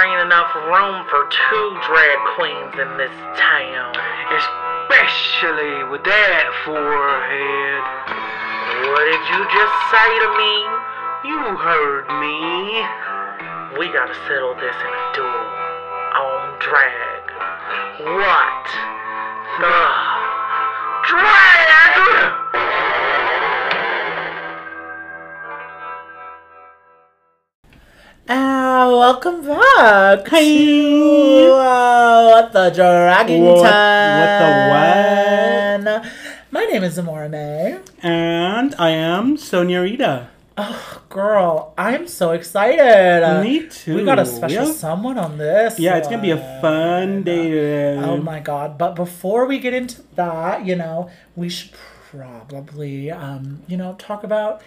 ain't 0.00 0.20
enough 0.24 0.54
room 0.54 1.04
for 1.12 1.28
two 1.28 1.68
drag 1.84 2.18
queens 2.36 2.74
in 2.80 2.90
this 2.96 3.12
town. 3.36 3.92
Especially 4.32 5.84
with 5.92 6.04
that 6.04 6.48
forehead. 6.64 7.82
What 8.88 9.04
did 9.04 9.24
you 9.28 9.40
just 9.52 9.76
say 9.92 10.10
to 10.24 10.28
me? 10.40 10.54
You 11.28 11.40
heard 11.60 12.08
me. 12.16 12.80
We 13.76 13.92
gotta 13.92 14.16
settle 14.24 14.54
this 14.56 14.76
in 14.76 14.92
a 14.92 15.04
duel. 15.12 15.46
On 16.16 16.56
drag. 16.64 17.24
What? 18.00 18.64
The 19.60 19.84
drag! 21.12 21.49
Welcome 29.00 29.46
back 29.46 30.26
to 30.26 31.52
uh, 31.56 32.48
the 32.50 32.68
Dragon 32.68 33.42
What- 33.44 33.62
Time. 33.62 35.84
what 35.84 36.02
the 36.02 36.10
My 36.50 36.64
name 36.66 36.84
is 36.84 36.98
Amora 36.98 37.30
May. 37.30 37.78
And 38.02 38.74
I 38.78 38.90
am 38.90 39.38
Soña 39.38 39.82
Rita. 39.82 40.28
Oh, 40.58 41.00
girl, 41.08 41.72
I'm 41.78 42.06
so 42.08 42.32
excited. 42.32 43.42
Me 43.42 43.68
too. 43.70 43.96
We 43.96 44.04
got 44.04 44.18
a 44.18 44.26
special 44.26 44.66
Yeah. 44.66 44.72
someone 44.72 45.16
on 45.16 45.38
this. 45.38 45.78
Yeah, 45.78 45.96
it's 45.96 46.06
gonna 46.06 46.20
be 46.20 46.32
a 46.32 46.60
fun 46.60 47.22
day 47.22 47.48
today. 47.48 47.96
Oh 48.04 48.18
my 48.18 48.40
god! 48.40 48.76
But 48.76 48.96
before 48.96 49.46
we 49.46 49.58
get 49.60 49.72
into 49.72 50.02
that, 50.16 50.66
you 50.66 50.76
know, 50.76 51.08
we 51.34 51.48
should 51.48 51.70
probably, 52.10 53.10
um, 53.10 53.62
you 53.66 53.78
know, 53.78 53.94
talk 53.94 54.24
about 54.24 54.60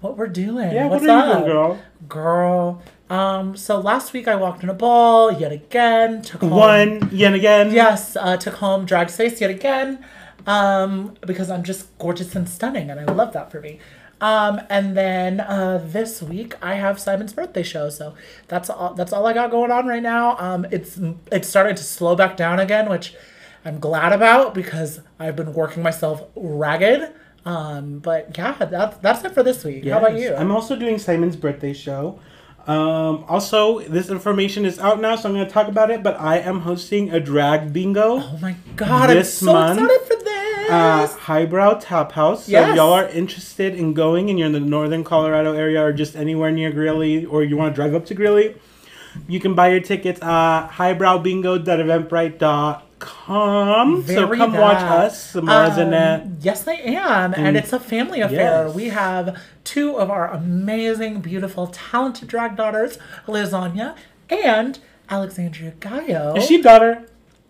what 0.00 0.16
we're 0.16 0.26
doing. 0.28 0.72
Yeah, 0.72 0.86
What's 0.88 1.02
what 1.02 1.10
are 1.10 1.26
you 1.26 1.32
up, 1.32 1.38
doing, 1.44 1.52
girl? 1.52 1.78
Girl, 2.08 2.82
um, 3.10 3.56
so 3.56 3.80
last 3.80 4.12
week 4.12 4.26
I 4.28 4.34
walked 4.34 4.62
in 4.62 4.68
a 4.68 4.74
ball 4.74 5.32
yet 5.32 5.52
again. 5.52 6.22
Took 6.22 6.40
home, 6.40 6.50
One 6.50 7.08
yet 7.12 7.34
again. 7.34 7.72
Yes, 7.72 8.16
uh, 8.16 8.36
took 8.36 8.54
home 8.54 8.86
drag 8.86 9.10
space 9.10 9.40
yet 9.40 9.50
again, 9.50 10.04
um, 10.46 11.14
because 11.26 11.50
I'm 11.50 11.62
just 11.62 11.96
gorgeous 11.98 12.34
and 12.34 12.48
stunning, 12.48 12.90
and 12.90 12.98
I 12.98 13.04
love 13.12 13.32
that 13.34 13.50
for 13.50 13.60
me. 13.60 13.78
Um, 14.20 14.60
and 14.70 14.96
then 14.96 15.40
uh, 15.40 15.82
this 15.84 16.22
week 16.22 16.54
I 16.62 16.76
have 16.76 16.98
Simon's 16.98 17.32
birthday 17.34 17.62
show, 17.62 17.90
so 17.90 18.14
that's 18.48 18.70
all. 18.70 18.94
That's 18.94 19.12
all 19.12 19.26
I 19.26 19.34
got 19.34 19.50
going 19.50 19.70
on 19.70 19.86
right 19.86 20.02
now. 20.02 20.38
Um, 20.38 20.66
it's 20.70 20.98
it's 21.30 21.48
starting 21.48 21.76
to 21.76 21.82
slow 21.82 22.16
back 22.16 22.36
down 22.36 22.58
again, 22.58 22.88
which 22.88 23.14
I'm 23.66 23.80
glad 23.80 24.12
about 24.12 24.54
because 24.54 25.00
I've 25.18 25.36
been 25.36 25.52
working 25.52 25.82
myself 25.82 26.22
ragged. 26.36 27.12
Um, 27.44 27.98
but 27.98 28.36
yeah, 28.38 28.52
that's 28.52 28.96
that's 28.98 29.24
it 29.24 29.32
for 29.34 29.42
this 29.42 29.62
week. 29.64 29.86
How 29.86 29.98
about 29.98 30.16
you? 30.18 30.34
I'm 30.34 30.50
also 30.50 30.74
doing 30.74 30.98
Simon's 30.98 31.36
birthday 31.36 31.74
show. 31.74 32.18
Um, 32.66 33.24
also, 33.28 33.80
this 33.80 34.08
information 34.08 34.64
is 34.64 34.78
out 34.78 34.98
now, 35.00 35.16
so 35.16 35.28
I'm 35.28 35.34
going 35.34 35.46
to 35.46 35.52
talk 35.52 35.68
about 35.68 35.90
it. 35.90 36.02
But 36.02 36.18
I 36.18 36.38
am 36.38 36.60
hosting 36.60 37.10
a 37.10 37.20
drag 37.20 37.72
bingo. 37.72 38.20
oh 38.20 38.38
my 38.40 38.56
god, 38.76 39.10
This 39.10 39.42
I'm 39.42 39.46
so 39.46 39.52
month, 39.52 39.80
excited 39.80 40.00
for 40.06 40.16
this. 40.24 40.70
uh, 40.70 41.06
Highbrow 41.08 41.74
Tap 41.80 42.12
House. 42.12 42.46
So 42.46 42.52
Yes. 42.52 42.70
if 42.70 42.76
y'all 42.76 42.92
are 42.94 43.06
interested 43.08 43.74
in 43.74 43.92
going 43.92 44.30
and 44.30 44.38
you're 44.38 44.46
in 44.46 44.52
the 44.52 44.60
northern 44.60 45.04
Colorado 45.04 45.52
area 45.54 45.82
or 45.84 45.92
just 45.92 46.16
anywhere 46.16 46.50
near 46.50 46.70
Greeley 46.72 47.26
or 47.26 47.44
you 47.44 47.56
want 47.56 47.74
to 47.74 47.76
drive 47.76 47.94
up 47.94 48.06
to 48.06 48.14
Greeley, 48.14 48.54
you 49.28 49.38
can 49.40 49.54
buy 49.54 49.68
your 49.68 49.80
tickets 49.80 50.20
at 50.22 50.68
highbrowbingo.eventbrite.com. 50.70 52.80
Come 53.04 54.02
so 54.06 54.26
come 54.34 54.54
watch 54.54 54.78
us, 54.78 55.34
Zimmorah's 55.34 55.76
in 55.76 55.92
it. 55.92 56.22
Um, 56.22 56.36
Yes, 56.40 56.66
I 56.66 56.72
am. 56.74 57.34
And 57.34 57.48
And- 57.48 57.56
it's 57.56 57.72
a 57.72 57.78
family 57.78 58.20
affair. 58.22 58.64
Yes. 58.66 58.74
We 58.74 58.88
have 58.88 59.38
two 59.62 59.96
of 59.98 60.10
our 60.10 60.28
amazing, 60.30 61.20
beautiful, 61.20 61.66
talented 61.66 62.28
drag 62.28 62.56
daughters, 62.56 62.98
Lasagna 63.26 63.94
and 64.30 64.78
Alexandria 65.10 65.72
Gallo. 65.80 66.34
Is 66.36 66.46
she 66.46 66.62
daughter? 66.62 67.02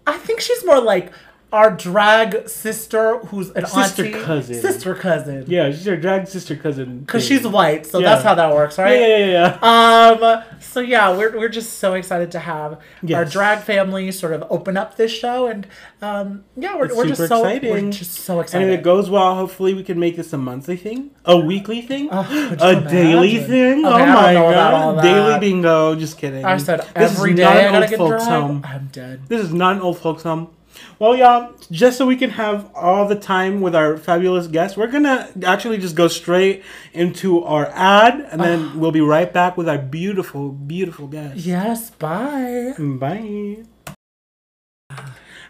I 0.07 0.15
think 0.19 0.41
she's 0.41 0.65
more 0.65 0.81
like 0.81 1.13
our 1.55 1.71
drag 1.71 2.49
sister 2.49 3.19
who's 3.29 3.51
an 3.51 3.65
Sister 3.67 4.05
auntie. 4.05 4.19
cousin. 4.29 4.55
Sister 4.61 4.95
cousin. 4.95 5.45
Yeah, 5.47 5.71
she's 5.71 5.85
her 5.87 5.97
drag 5.97 6.27
sister 6.27 6.57
cousin. 6.57 7.01
Because 7.01 7.25
she's 7.25 7.47
white, 7.47 7.87
so 7.87 7.99
Yeah. 8.01 8.09
that's 8.11 8.25
how 8.25 8.35
that 8.35 8.53
works, 8.53 8.77
right? 8.79 8.99
yeah, 9.01 9.17
yeah, 9.19 9.59
yeah. 9.63 10.09
Um. 10.43 10.43
So 10.61 10.81
yeah, 10.81 11.17
we're 11.17 11.33
we're 11.39 11.49
just 11.61 11.75
so 11.79 11.95
excited 11.95 12.33
to 12.33 12.41
have 12.41 12.81
our 13.15 13.25
drag 13.25 13.61
family 13.61 14.11
sort 14.13 14.33
of 14.33 14.45
open 14.51 14.77
up 14.77 14.97
this 14.97 15.13
show, 15.13 15.47
and 15.47 15.67
um, 16.03 16.45
yeah, 16.57 16.75
we're, 16.77 16.95
we're 16.97 17.07
just 17.07 17.29
so 17.29 17.45
exciting. 17.47 17.71
we're 17.71 17.91
just 17.93 18.13
so 18.15 18.41
excited 18.41 18.65
And 18.65 18.73
if 18.75 18.81
it 18.81 18.83
goes 18.83 19.09
well, 19.09 19.37
hopefully 19.37 19.73
we 19.75 19.85
can 19.85 19.99
make 19.99 20.17
this 20.17 20.33
a 20.33 20.39
monthly 20.39 20.77
thing, 20.77 21.11
a 21.25 21.37
weekly 21.39 21.81
thing, 21.83 22.09
Oh, 22.11 22.27
a 22.61 22.75
daily 22.81 23.37
imagine? 23.37 23.49
thing. 23.49 23.87
Okay, 23.87 24.03
oh 24.03 24.07
my 24.07 24.33
know 24.35 24.49
about 24.49 24.75
all 24.75 24.95
god, 24.97 25.03
daily 25.03 25.39
bingo. 25.39 25.95
Just 25.95 26.19
kidding. 26.19 26.45
I 26.45 26.57
said 26.59 26.81
This 26.97 27.13
is 27.13 27.19
every 27.19 27.35
day 27.35 27.45
not 27.45 27.57
I 27.57 27.61
an 27.61 27.75
old 27.77 27.91
get 27.91 27.99
folks 27.99 28.25
home. 28.27 28.63
I'm 28.65 28.89
dead. 28.93 29.21
This 29.29 29.41
is 29.43 29.53
not 29.55 29.77
an 29.77 29.83
old 29.83 29.99
folks 29.99 30.25
home. 30.25 30.49
Well, 30.99 31.17
y'all, 31.17 31.55
just 31.71 31.99
so 31.99 32.07
we 32.07 32.17
can 32.17 32.31
have 32.31 32.71
all 32.75 33.07
the 33.09 33.17
time 33.17 33.61
with 33.61 33.75
our 33.75 33.97
fabulous 33.97 34.47
guests, 34.47 34.77
we're 34.77 34.89
gonna 34.89 35.29
actually 35.45 35.79
just 35.79 35.97
go 35.97 36.09
straight 36.09 36.63
into 36.93 37.43
our 37.43 37.67
ad, 37.75 38.29
and 38.31 38.41
then 38.41 38.71
ah. 38.73 38.79
we'll 38.79 38.93
be 38.93 39.01
right 39.01 39.33
back 39.33 39.57
with 39.57 39.69
our 39.69 39.79
beautiful, 39.79 40.51
beautiful 40.51 41.07
guests. 41.07 41.47
Yes. 41.47 41.91
Bye. 41.91 42.75
Bye. 42.79 43.65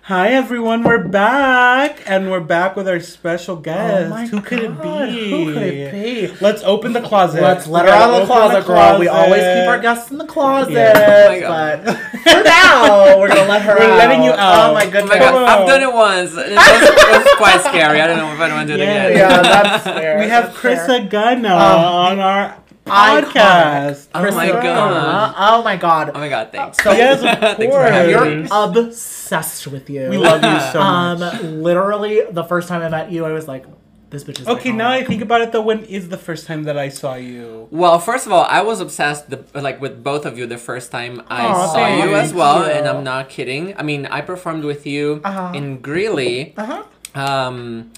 Hi 0.06 0.32
everyone, 0.34 0.82
we're 0.82 1.02
back, 1.08 2.02
and 2.04 2.30
we're 2.30 2.40
back 2.40 2.76
with 2.76 2.86
our 2.86 3.00
special 3.00 3.56
guest. 3.56 4.04
Oh 4.04 4.10
my 4.10 4.26
Who 4.26 4.42
could 4.42 4.58
it 4.58 4.82
be? 4.82 5.30
who 5.30 5.54
could 5.54 5.62
it 5.62 5.92
be? 5.92 6.36
Let's 6.42 6.62
open 6.62 6.92
the 6.92 7.00
closet. 7.00 7.40
Let's 7.40 7.66
let 7.66 7.86
her 7.86 7.90
out 7.90 8.10
of 8.10 8.10
the 8.10 8.16
open 8.16 8.26
closet, 8.26 8.66
girl. 8.66 8.98
We 8.98 9.08
always 9.08 9.40
keep 9.40 9.66
our 9.66 9.78
guests 9.78 10.10
in 10.10 10.18
the 10.18 10.26
closet. 10.26 10.72
Yeah. 10.74 11.40
Oh. 11.46 11.82
But 11.84 11.96
for 12.20 12.44
now, 12.44 13.18
we're 13.18 13.28
gonna 13.28 13.48
let 13.48 13.62
her 13.62 13.76
We're 13.78 13.92
out. 13.92 13.96
letting 13.96 14.22
you 14.24 14.32
out. 14.32 14.70
Oh 14.72 14.74
my 14.74 14.84
Oh 14.84 14.90
goodness. 14.90 15.08
my 15.10 15.18
god, 15.18 15.34
I've 15.42 15.66
done 15.68 15.82
it 15.82 15.92
once. 15.94 16.30
It 16.32 16.36
was, 16.36 16.46
it 16.48 17.24
was 17.24 17.34
quite 17.38 17.60
scary. 17.62 18.00
I 18.02 18.06
don't 18.06 18.18
know 18.18 18.30
if 18.34 18.40
I 18.40 18.54
want 18.54 18.68
to 18.68 18.76
do 18.76 18.82
it 18.82 18.84
Yeah. 18.86 19.04
again. 19.06 19.16
Yeah, 19.16 19.42
that's 19.42 19.84
fair. 19.88 20.18
We 20.18 20.28
have 20.28 20.44
That's 20.48 20.58
fair. 20.58 20.76
Krisa 20.98 21.08
Gonna 21.08 21.48
Um, 21.48 21.54
on 21.56 22.20
our 22.20 22.48
iconic. 22.50 22.60
Podcast. 22.86 24.08
Oh 24.14 24.22
my 24.32 24.48
God. 24.50 25.34
Oh 25.36 25.62
my 25.62 25.76
god. 25.76 26.10
Oh 26.14 26.18
my 26.18 26.28
god, 26.28 26.52
thanks. 26.52 26.82
So 26.82 26.92
Yes, 27.02 27.18
of 27.18 27.38
Thanks 27.56 27.64
for 27.64 27.70
course. 27.70 27.90
having 27.90 28.10
You're 28.10 28.46
obsessed 28.50 29.66
with 29.66 29.88
you. 29.90 30.08
We 30.10 30.16
love 30.18 30.42
you 30.44 30.60
so 30.72 30.80
Um, 30.80 31.20
much. 31.20 31.42
literally, 31.42 32.22
the 32.30 32.44
first 32.44 32.68
time 32.68 32.82
I 32.82 32.88
met 32.88 33.10
you, 33.10 33.24
I 33.24 33.32
was 33.32 33.48
like, 33.48 33.64
"This 34.10 34.24
bitch 34.24 34.40
is." 34.40 34.46
Okay, 34.48 34.70
iconic. 34.70 34.76
now 34.76 34.90
I 34.90 35.04
think 35.04 35.22
about 35.22 35.40
it 35.40 35.52
though. 35.52 35.62
When 35.62 35.84
is 35.84 36.08
the 36.08 36.18
first 36.18 36.46
time 36.46 36.64
that 36.64 36.76
I 36.78 36.88
saw 36.88 37.14
you? 37.14 37.68
Well, 37.70 37.98
first 37.98 38.26
of 38.26 38.32
all, 38.32 38.44
I 38.48 38.60
was 38.62 38.80
obsessed 38.80 39.30
the, 39.30 39.42
like 39.54 39.80
with 39.80 40.02
both 40.04 40.26
of 40.26 40.38
you 40.38 40.46
the 40.46 40.58
first 40.58 40.92
time 40.92 41.22
I 41.28 41.46
Aw, 41.46 41.66
saw 41.72 41.86
you 42.04 42.14
as 42.14 42.32
well, 42.34 42.64
you. 42.66 42.70
and 42.72 42.86
I'm 42.86 43.02
not 43.04 43.28
kidding. 43.28 43.74
I 43.78 43.82
mean, 43.82 44.06
I 44.06 44.20
performed 44.20 44.64
with 44.64 44.86
you 44.86 45.20
Uh-huh. 45.24 45.52
in 45.54 45.78
Greeley. 45.80 46.54
Uh-huh. 46.56 46.82
Um, 47.16 47.92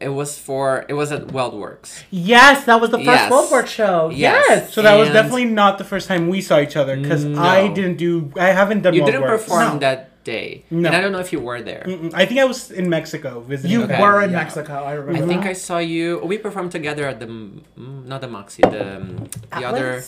it 0.00 0.08
was 0.08 0.38
for 0.38 0.84
it 0.88 0.94
was 0.94 1.12
at 1.12 1.26
WeldWerks. 1.28 2.04
Yes, 2.10 2.64
that 2.64 2.80
was 2.80 2.90
the 2.90 2.98
first 2.98 3.06
Yes. 3.06 3.30
World 3.30 3.50
War 3.50 3.66
show. 3.66 4.10
Yes. 4.10 4.44
Yes. 4.48 4.72
So 4.74 4.82
that 4.82 4.94
was 4.96 5.08
definitely 5.10 5.44
not 5.46 5.78
the 5.78 5.84
first 5.84 6.08
time 6.08 6.28
we 6.28 6.40
saw 6.40 6.58
each 6.60 6.76
other 6.76 6.96
because 6.96 7.24
No. 7.24 7.40
I 7.40 7.68
didn't 7.68 7.96
do. 7.96 8.32
I 8.36 8.46
haven't 8.60 8.82
done. 8.82 8.94
You 8.94 9.02
Wild 9.02 9.12
didn't 9.12 9.22
Works. 9.28 9.44
perform 9.44 9.74
No. 9.74 9.78
that 9.80 10.06
day, 10.24 10.64
No. 10.70 10.86
and 10.88 10.96
I 10.96 11.00
don't 11.00 11.12
know 11.12 11.18
if 11.20 11.32
you 11.32 11.40
were 11.40 11.62
there. 11.62 11.84
Mm-mm. 11.86 12.12
I 12.14 12.24
think 12.26 12.40
I 12.40 12.44
was 12.44 12.70
in 12.70 12.88
Mexico 12.90 13.40
visiting. 13.40 13.72
You 13.72 13.84
Okay. 13.84 14.00
were 14.00 14.20
in 14.22 14.30
Yeah. 14.30 14.36
Mexico. 14.42 14.72
I 14.74 14.92
remember. 14.92 14.92
I 14.92 15.20
remember. 15.20 15.26
think 15.32 15.46
I 15.46 15.54
saw 15.54 15.78
you. 15.78 16.20
We 16.24 16.36
performed 16.38 16.72
together 16.72 17.04
at 17.06 17.20
the 17.20 17.26
mm, 17.26 17.62
not 18.06 18.20
the 18.20 18.28
Moxie, 18.28 18.62
the 18.62 18.96
um, 18.96 19.28
the 19.56 19.64
other. 19.70 20.02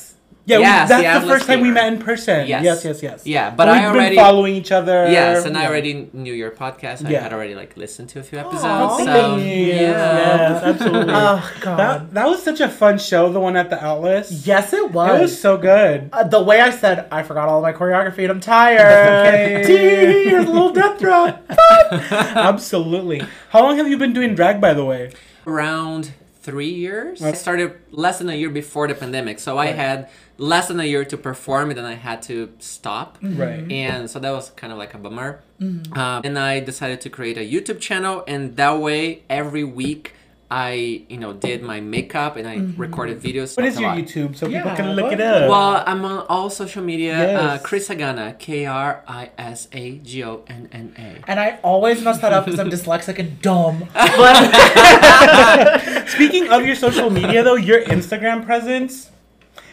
Atlas? 0.44 0.50
Yeah, 0.50 0.56
we- 0.58 0.62
Yes, 0.64 0.88
that's 0.88 0.98
the 0.98 1.02
the, 1.02 1.06
Atlas 1.08 1.30
first 1.32 1.46
time 1.46 1.60
we 1.60 1.70
met 1.70 1.92
in 1.92 1.98
person. 2.00 2.46
Yes. 2.48 2.64
Yes, 2.64 2.84
yes, 2.84 3.02
yes. 3.02 3.26
Yeah, 3.26 3.50
but 3.50 3.68
we've 3.68 3.76
I 3.76 3.86
already 3.86 4.16
been 4.16 4.24
following 4.24 4.54
each 4.56 4.72
other. 4.72 5.08
Yes, 5.10 5.44
and 5.46 5.56
I 5.56 5.66
already 5.66 6.08
knew 6.12 6.32
your 6.34 6.50
podcast. 6.50 7.06
I 7.06 7.10
Yeah. 7.10 7.22
had 7.22 7.32
already 7.32 7.54
like 7.54 7.76
listened 7.76 8.08
to 8.10 8.18
a 8.18 8.22
few 8.24 8.38
episodes. 8.40 8.62
thank 8.96 9.08
so 9.08 9.36
Yes, 9.36 9.80
yeah. 9.80 10.18
yes, 10.18 10.62
absolutely. 10.64 11.14
Oh 11.16 11.52
God. 11.60 11.78
that, 11.78 12.14
that 12.14 12.26
was 12.26 12.42
such 12.42 12.60
a 12.60 12.68
fun 12.68 12.98
show, 12.98 13.30
the 13.32 13.38
one 13.40 13.56
at 13.56 13.70
the 13.70 13.80
Atlas. 13.82 14.44
yes, 14.46 14.72
it 14.72 14.90
was. 14.90 15.18
It 15.18 15.22
was 15.22 15.40
so 15.40 15.56
good. 15.56 16.10
Uh, 16.12 16.24
the 16.24 16.42
way 16.42 16.60
I 16.60 16.70
said, 16.70 17.06
I 17.12 17.22
forgot 17.22 17.48
all 17.48 17.62
my 17.62 17.72
choreography 17.72 18.22
and 18.24 18.30
I'm 18.32 18.40
tired. 18.40 18.80
Okay. 19.32 19.62
Tee, 19.66 20.28
Here's 20.30 20.46
a 20.46 20.50
little 20.50 20.72
death 20.80 20.98
drop. 20.98 21.44
Absolutely. 21.90 23.22
How 23.50 23.62
long 23.62 23.76
have 23.76 23.88
you 23.88 23.96
been 23.98 24.12
doing 24.12 24.34
drag, 24.34 24.60
by 24.60 24.74
the 24.74 24.84
way? 24.84 25.12
Around 25.46 26.12
three 26.40 26.68
years. 26.70 27.22
I 27.22 27.32
started 27.32 27.74
less 27.90 28.18
than 28.18 28.28
a 28.28 28.34
year 28.34 28.50
before 28.50 28.88
the 28.88 28.94
pandemic, 28.94 29.38
so 29.38 29.58
I 29.58 29.66
had 29.66 30.08
less 30.42 30.68
than 30.68 30.80
a 30.80 30.84
year 30.84 31.04
to 31.04 31.16
perform, 31.16 31.70
and 31.70 31.78
then 31.78 31.84
I 31.84 31.94
had 31.94 32.20
to 32.22 32.52
stop. 32.58 33.16
Right. 33.22 33.70
And 33.70 34.10
so 34.10 34.18
that 34.18 34.32
was 34.32 34.50
kind 34.50 34.72
of 34.72 34.78
like 34.78 34.92
a 34.92 34.98
bummer. 34.98 35.40
Um, 35.60 36.22
and 36.24 36.36
I 36.36 36.58
decided 36.58 37.00
to 37.02 37.10
create 37.10 37.38
a 37.38 37.48
YouTube 37.48 37.80
channel, 37.80 38.24
and 38.26 38.56
that 38.56 38.80
way 38.80 39.22
every 39.30 39.62
week 39.62 40.14
I, 40.50 41.04
you 41.08 41.16
know, 41.16 41.32
did 41.32 41.62
my 41.62 41.80
makeup 41.80 42.36
and 42.36 42.46
I 42.46 42.58
recorded 42.76 43.22
videos. 43.22 43.56
What 43.56 43.64
is 43.64 43.80
your 43.80 43.88
lot. 43.88 43.96
YouTube 43.96 44.36
so 44.36 44.48
people 44.48 44.76
can 44.76 44.92
look 44.92 45.10
it 45.10 45.18
up? 45.18 45.48
Well, 45.48 45.82
I'm 45.86 46.04
on 46.04 46.26
all 46.28 46.50
social 46.50 46.84
media. 46.84 47.40
Uh, 47.40 47.58
Krisa 47.58 47.96
Gonna, 47.96 48.34
K 48.38 48.66
R 48.66 49.02
I 49.08 49.30
S 49.38 49.68
A 49.72 49.96
G 49.98 50.22
O 50.24 50.44
N 50.48 50.68
N 50.70 50.94
A. 50.98 51.30
And 51.30 51.40
I 51.40 51.58
always 51.62 52.02
mess 52.02 52.18
that 52.18 52.34
up 52.34 52.44
because 52.44 52.60
I'm 52.60 52.68
dyslexic 52.70 53.18
and 53.18 53.40
dumb. 53.40 53.88
Speaking 56.08 56.50
of 56.50 56.66
your 56.66 56.76
social 56.76 57.08
media, 57.08 57.42
though, 57.42 57.54
your 57.54 57.82
Instagram 57.84 58.44
presence, 58.44 59.10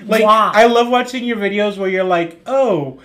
like 0.06 0.24
Wow. 0.24 0.52
I 0.54 0.66
love 0.68 0.88
watching 0.90 1.24
your 1.24 1.38
videos 1.38 1.78
where 1.78 1.90
you're 1.90 2.04
like, 2.04 2.40
oh, 2.46 3.00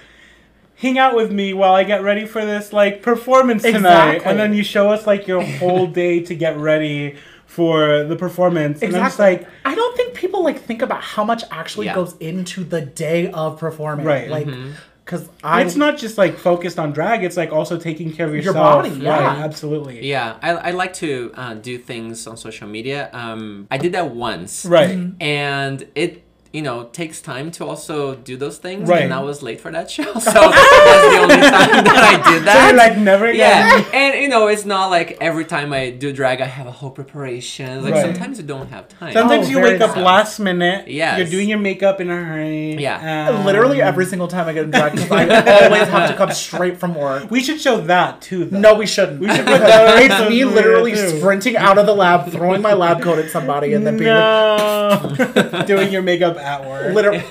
hang 0.76 0.98
out 0.98 1.14
with 1.14 1.30
me 1.32 1.52
while 1.54 1.74
I 1.74 1.84
get 1.84 2.02
ready 2.02 2.26
for 2.26 2.44
this 2.44 2.72
like 2.72 3.02
performance 3.02 3.62
tonight, 3.62 3.76
Exactly. 4.16 4.30
and 4.30 4.38
then 4.38 4.54
you 4.54 4.62
show 4.64 4.90
us 4.90 5.06
like 5.06 5.26
your 5.26 5.42
whole 5.42 5.86
day 5.86 6.20
to 6.24 6.34
get 6.34 6.56
ready 6.58 7.16
for 7.46 8.02
the 8.04 8.16
performance. 8.16 8.82
And 8.82 8.94
I'm 8.96 9.02
just 9.04 9.14
Exactly. 9.20 9.46
like, 9.46 9.54
I 9.64 9.74
don't 9.76 9.96
think 9.96 10.14
people 10.14 10.42
like 10.42 10.60
think 10.60 10.82
about 10.82 11.02
how 11.02 11.24
much 11.24 11.44
actually 11.50 11.86
Yeah. 11.86 11.94
goes 11.94 12.16
into 12.18 12.64
the 12.64 12.80
day 12.80 13.30
of 13.30 13.58
performing. 13.58 14.04
Right. 14.04 14.28
Like, 14.28 14.48
because 15.04 15.28
I 15.44 15.60
it's 15.62 15.76
not 15.76 15.98
just 15.98 16.16
like 16.18 16.36
focused 16.38 16.78
on 16.78 16.92
drag; 16.92 17.22
it's 17.24 17.36
like 17.36 17.52
also 17.52 17.78
taking 17.78 18.10
care 18.10 18.26
of 18.26 18.34
yourself. 18.34 18.54
Your 18.56 18.64
body, 18.64 18.88
Right, 18.90 19.02
yeah. 19.20 19.44
absolutely. 19.44 20.04
Yeah, 20.08 20.36
I, 20.42 20.50
I 20.52 20.70
like 20.70 20.94
to 20.94 21.30
uh, 21.34 21.54
do 21.54 21.76
things 21.76 22.26
on 22.26 22.38
social 22.38 22.66
media. 22.66 23.10
Um, 23.12 23.68
I 23.70 23.76
did 23.76 23.92
that 23.92 24.14
once. 24.14 24.64
Right. 24.64 24.98
And 25.20 25.86
it, 25.94 26.23
you 26.54 26.62
know, 26.62 26.84
takes 27.00 27.20
time 27.20 27.50
to 27.50 27.64
also 27.66 28.14
do 28.14 28.36
those 28.36 28.58
things. 28.58 28.88
Right. 28.88 29.02
And 29.02 29.12
I 29.12 29.20
was 29.20 29.42
late 29.42 29.60
for 29.60 29.72
that 29.72 29.90
show. 29.96 30.04
So 30.04 30.30
that's 30.30 31.04
the 31.10 31.18
only 31.24 31.34
time 31.34 31.82
that 31.88 32.02
I 32.12 32.30
did 32.30 32.38
So 32.38 32.44
that. 32.44 32.68
you're 32.68 32.78
like 32.78 32.96
never 32.96 33.26
again. 33.26 33.38
yeah, 33.38 33.98
and 34.00 34.22
you 34.22 34.28
know, 34.28 34.46
it's 34.46 34.64
not 34.64 34.86
like 34.96 35.18
every 35.20 35.44
time 35.46 35.72
I 35.72 35.90
do 35.90 36.12
drag, 36.12 36.40
I 36.40 36.44
have 36.46 36.68
a 36.68 36.70
whole 36.70 36.90
preparation. 36.92 37.82
Like 37.82 37.94
Right. 37.94 38.02
sometimes 38.04 38.38
you 38.38 38.44
don't 38.44 38.68
have 38.68 38.86
time. 38.88 39.12
Sometimes 39.12 39.46
Oh, 39.48 39.50
you 39.50 39.56
very 39.56 39.72
wake 39.72 39.80
up 39.80 39.96
nice. 39.96 40.04
last 40.04 40.38
minute. 40.38 40.86
Yeah. 40.86 41.16
You're 41.16 41.26
doing 41.26 41.48
your 41.48 41.58
makeup 41.58 42.00
in 42.00 42.08
a 42.08 42.16
hurry. 42.16 42.76
Yeah. 42.76 43.30
um, 43.34 43.44
literally 43.44 43.82
every 43.82 44.06
single 44.06 44.28
time 44.28 44.46
I 44.46 44.52
get 44.52 44.64
in 44.64 44.70
drag 44.70 44.96
I 45.10 45.64
always 45.66 45.88
have 45.88 46.08
to 46.10 46.16
come 46.16 46.30
straight 46.30 46.78
from 46.78 46.94
work. 46.94 47.30
We 47.32 47.42
should 47.42 47.60
show 47.60 47.80
that 47.82 48.20
too. 48.22 48.44
Though. 48.44 48.60
No, 48.60 48.74
we 48.76 48.86
shouldn't. 48.86 49.18
We 49.20 49.26
should 49.28 49.44
put 49.44 49.58
that 49.60 50.00
it's 50.04 50.30
me 50.30 50.44
literally 50.44 50.94
sprinting 50.94 51.56
out 51.56 51.78
of 51.78 51.86
the 51.86 51.94
lab, 51.94 52.30
throwing 52.30 52.62
my 52.62 52.74
lab 52.74 53.02
coat 53.02 53.18
at 53.18 53.28
somebody, 53.32 53.74
and 53.74 53.84
then 53.84 53.96
being 53.96 54.10
No. 54.14 55.64
doing 55.66 55.92
your 55.92 56.02
makeup 56.02 56.36
at 56.44 56.64
work. 56.68 56.94
literally. 56.98 57.24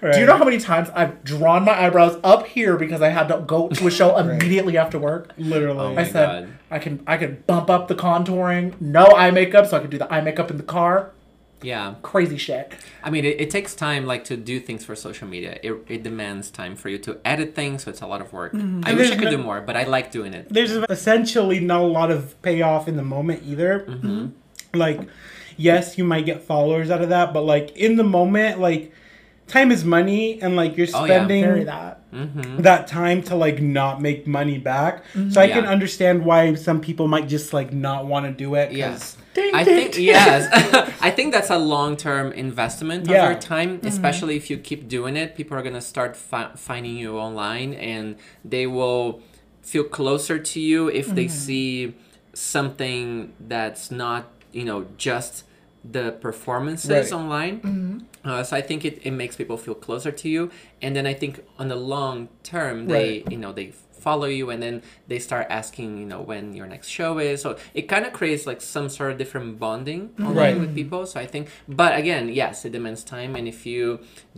Right. 0.00 0.12
Do 0.14 0.20
you 0.20 0.26
know 0.26 0.36
how 0.36 0.44
many 0.44 0.58
times 0.58 0.88
I've 0.94 1.22
drawn 1.24 1.64
my 1.64 1.72
eyebrows 1.86 2.18
up 2.24 2.46
here 2.46 2.76
because 2.76 3.00
I 3.02 3.08
had 3.08 3.28
to 3.28 3.42
go 3.46 3.68
to 3.68 3.86
a 3.86 3.90
show 3.90 4.16
immediately 4.22 4.76
after 4.76 4.98
work? 4.98 5.32
Literally. 5.38 5.96
Oh 5.96 5.98
I 5.98 6.04
said 6.04 6.26
God. 6.26 6.52
I 6.70 6.78
can 6.78 7.02
I 7.06 7.16
can 7.16 7.42
bump 7.46 7.70
up 7.70 7.88
the 7.88 7.94
contouring, 7.94 8.78
no 8.80 9.04
eye 9.06 9.30
makeup, 9.30 9.66
so 9.66 9.76
I 9.76 9.80
can 9.80 9.90
do 9.90 9.98
the 9.98 10.12
eye 10.12 10.20
makeup 10.20 10.50
in 10.50 10.56
the 10.56 10.62
car. 10.62 11.12
Yeah. 11.62 11.94
Crazy 12.02 12.36
shit. 12.36 12.74
I 13.02 13.08
mean, 13.08 13.24
it, 13.24 13.40
it 13.40 13.50
takes 13.50 13.74
time, 13.74 14.04
like, 14.04 14.24
to 14.24 14.36
do 14.36 14.60
things 14.60 14.84
for 14.84 14.94
social 14.94 15.26
media. 15.26 15.58
It, 15.62 15.72
it 15.88 16.02
demands 16.02 16.50
time 16.50 16.76
for 16.76 16.90
you 16.90 16.98
to 16.98 17.18
edit 17.24 17.54
things, 17.54 17.84
so 17.84 17.90
it's 17.90 18.02
a 18.02 18.06
lot 18.06 18.20
of 18.20 18.30
work. 18.32 18.52
I 18.54 18.58
And 18.58 18.84
wish 18.98 19.10
I 19.10 19.14
could 19.16 19.24
no- 19.24 19.30
do 19.30 19.38
more, 19.38 19.62
but 19.62 19.74
I 19.74 19.84
like 19.84 20.10
doing 20.10 20.34
it. 20.34 20.48
There's 20.50 20.72
essentially 20.72 21.58
not 21.58 21.80
a 21.80 21.86
lot 21.86 22.10
of 22.10 22.40
payoff 22.42 22.88
in 22.88 22.96
the 22.96 23.02
moment 23.02 23.42
either. 23.46 23.86
Mm-hmm. 23.88 24.26
Like, 24.78 25.00
yes, 25.56 25.96
you 25.98 26.04
might 26.04 26.26
get 26.26 26.42
followers 26.42 26.90
out 26.90 27.02
of 27.02 27.08
that, 27.10 27.32
but 27.32 27.42
like 27.42 27.76
in 27.76 27.96
the 27.96 28.04
moment, 28.04 28.60
like 28.60 28.92
time 29.46 29.70
is 29.70 29.84
money, 29.84 30.40
and 30.42 30.56
like 30.56 30.76
you're 30.76 30.88
Oh, 30.94 31.04
yeah. 31.04 31.24
spending 31.24 31.64
that. 31.66 31.92
Mm-hmm. 32.12 32.62
that 32.62 32.86
time 32.86 33.22
to 33.24 33.36
like 33.36 33.60
not 33.60 34.00
make 34.00 34.26
money 34.26 34.56
back. 34.58 35.04
Mm-hmm. 35.12 35.30
So 35.30 35.40
I 35.40 35.48
can 35.48 35.66
understand 35.66 36.24
why 36.24 36.54
some 36.54 36.80
people 36.80 37.08
might 37.08 37.28
just 37.28 37.52
like 37.52 37.72
not 37.74 38.06
want 38.06 38.24
to 38.26 38.32
do 38.32 38.54
it. 38.54 38.68
'cause- 38.68 38.76
Yes. 38.76 39.16
Ding, 39.34 39.54
I 39.54 39.64
ding, 39.64 39.74
think 39.76 39.92
ding. 39.96 40.04
yes. 40.04 40.48
I 41.02 41.10
think 41.10 41.34
that's 41.34 41.50
a 41.50 41.58
long-term 41.58 42.32
investment 42.32 43.02
of 43.04 43.10
Yeah. 43.10 43.28
your 43.30 43.38
time, 43.38 43.76
mm-hmm. 43.78 43.86
especially 43.86 44.34
if 44.36 44.48
you 44.48 44.56
keep 44.56 44.88
doing 44.88 45.14
it. 45.16 45.36
People 45.36 45.58
are 45.58 45.62
gonna 45.62 45.82
start 45.82 46.16
fi- 46.16 46.52
finding 46.56 46.96
you 46.96 47.18
online, 47.18 47.74
and 47.74 48.16
they 48.44 48.66
will 48.66 49.20
feel 49.60 49.84
closer 49.84 50.38
to 50.38 50.58
you 50.60 50.88
if 50.88 51.08
they 51.14 51.26
mm-hmm. 51.26 51.34
see 51.34 51.94
something 52.32 53.32
that's 53.40 53.90
not, 53.90 54.30
you 54.56 54.64
know, 54.64 54.86
just 54.96 55.44
the 55.84 56.06
performances 56.26 56.90
Right. 56.90 57.12
online. 57.12 58.06
Uh, 58.24 58.42
so 58.42 58.56
I 58.56 58.62
think 58.68 58.84
it, 58.84 58.94
it 59.08 59.12
makes 59.12 59.36
people 59.36 59.56
feel 59.56 59.74
closer 59.74 60.10
to 60.22 60.28
you, 60.28 60.50
and 60.82 60.96
then 60.96 61.06
I 61.06 61.14
think 61.14 61.32
on 61.60 61.68
the 61.68 61.76
long 61.94 62.28
term 62.42 62.86
they 62.88 63.08
Right. 63.22 63.32
you 63.32 63.38
know 63.42 63.52
they 63.52 63.68
follow 64.06 64.28
you 64.38 64.46
and 64.52 64.60
then 64.66 64.76
they 65.10 65.18
start 65.28 65.44
asking 65.60 65.88
you 66.00 66.06
know 66.12 66.20
when 66.30 66.44
your 66.58 66.66
next 66.74 66.88
show 66.98 67.10
is 67.28 67.36
so 67.44 67.48
it 67.80 67.84
kind 67.92 68.04
of 68.08 68.12
creates 68.20 68.44
like 68.50 68.60
some 68.74 68.86
sort 68.96 69.08
of 69.12 69.16
different 69.22 69.48
bonding 69.64 70.02
online 70.20 70.36
Right. 70.44 70.56
with 70.62 70.72
people 70.80 71.00
so 71.10 71.16
i 71.24 71.26
think 71.34 71.44
but 71.80 71.92
again 72.02 72.24
yes 72.40 72.64
it 72.66 72.72
demands 72.78 73.02
time 73.16 73.30
and 73.38 73.46
if 73.54 73.60
you 73.72 73.82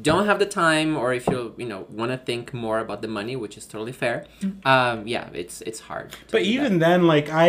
don't 0.08 0.26
have 0.30 0.38
the 0.44 0.50
time 0.64 0.90
or 1.00 1.08
if 1.20 1.24
you 1.32 1.40
you 1.62 1.68
know 1.72 1.80
want 2.00 2.10
to 2.14 2.18
think 2.30 2.44
more 2.64 2.78
about 2.86 3.00
the 3.04 3.08
money 3.18 3.34
which 3.44 3.56
is 3.60 3.64
totally 3.72 3.96
fair 4.04 4.16
um 4.72 4.96
yeah 5.14 5.24
it's 5.42 5.56
it's 5.70 5.80
hard 5.90 6.06
But 6.32 6.42
do 6.42 6.44
that. 6.44 6.56
even 6.56 6.72
then, 6.86 7.00
like 7.14 7.26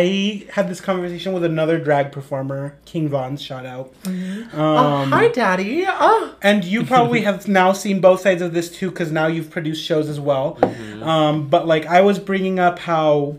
had 0.56 0.66
this 0.72 0.80
conversation 0.88 1.30
with 1.36 1.44
another 1.54 1.76
drag 1.88 2.06
performer, 2.18 2.62
King 2.90 3.06
Von, 3.12 3.32
shout 3.48 3.66
out. 3.74 3.86
Oh, 4.06 4.76
Um, 4.76 5.10
hi, 5.16 5.26
Daddy. 5.40 5.84
Oh, 5.86 6.34
And 6.48 6.60
you 6.72 6.80
probably 6.94 7.20
have 7.28 7.38
now 7.48 7.70
seen 7.84 7.96
both 8.08 8.20
sides 8.26 8.42
of 8.46 8.50
this 8.56 8.68
too, 8.78 8.88
because 8.92 9.10
now 9.20 9.26
you've 9.34 9.50
produced 9.56 9.82
shows 9.90 10.08
as 10.14 10.20
well. 10.30 10.46
Mm-hmm. 10.60 11.02
Um, 11.12 11.34
but 11.54 11.62
like 11.72 11.84
I 11.86 12.00
was 12.08 12.09
bringing 12.18 12.58
up 12.58 12.78
how 12.80 13.38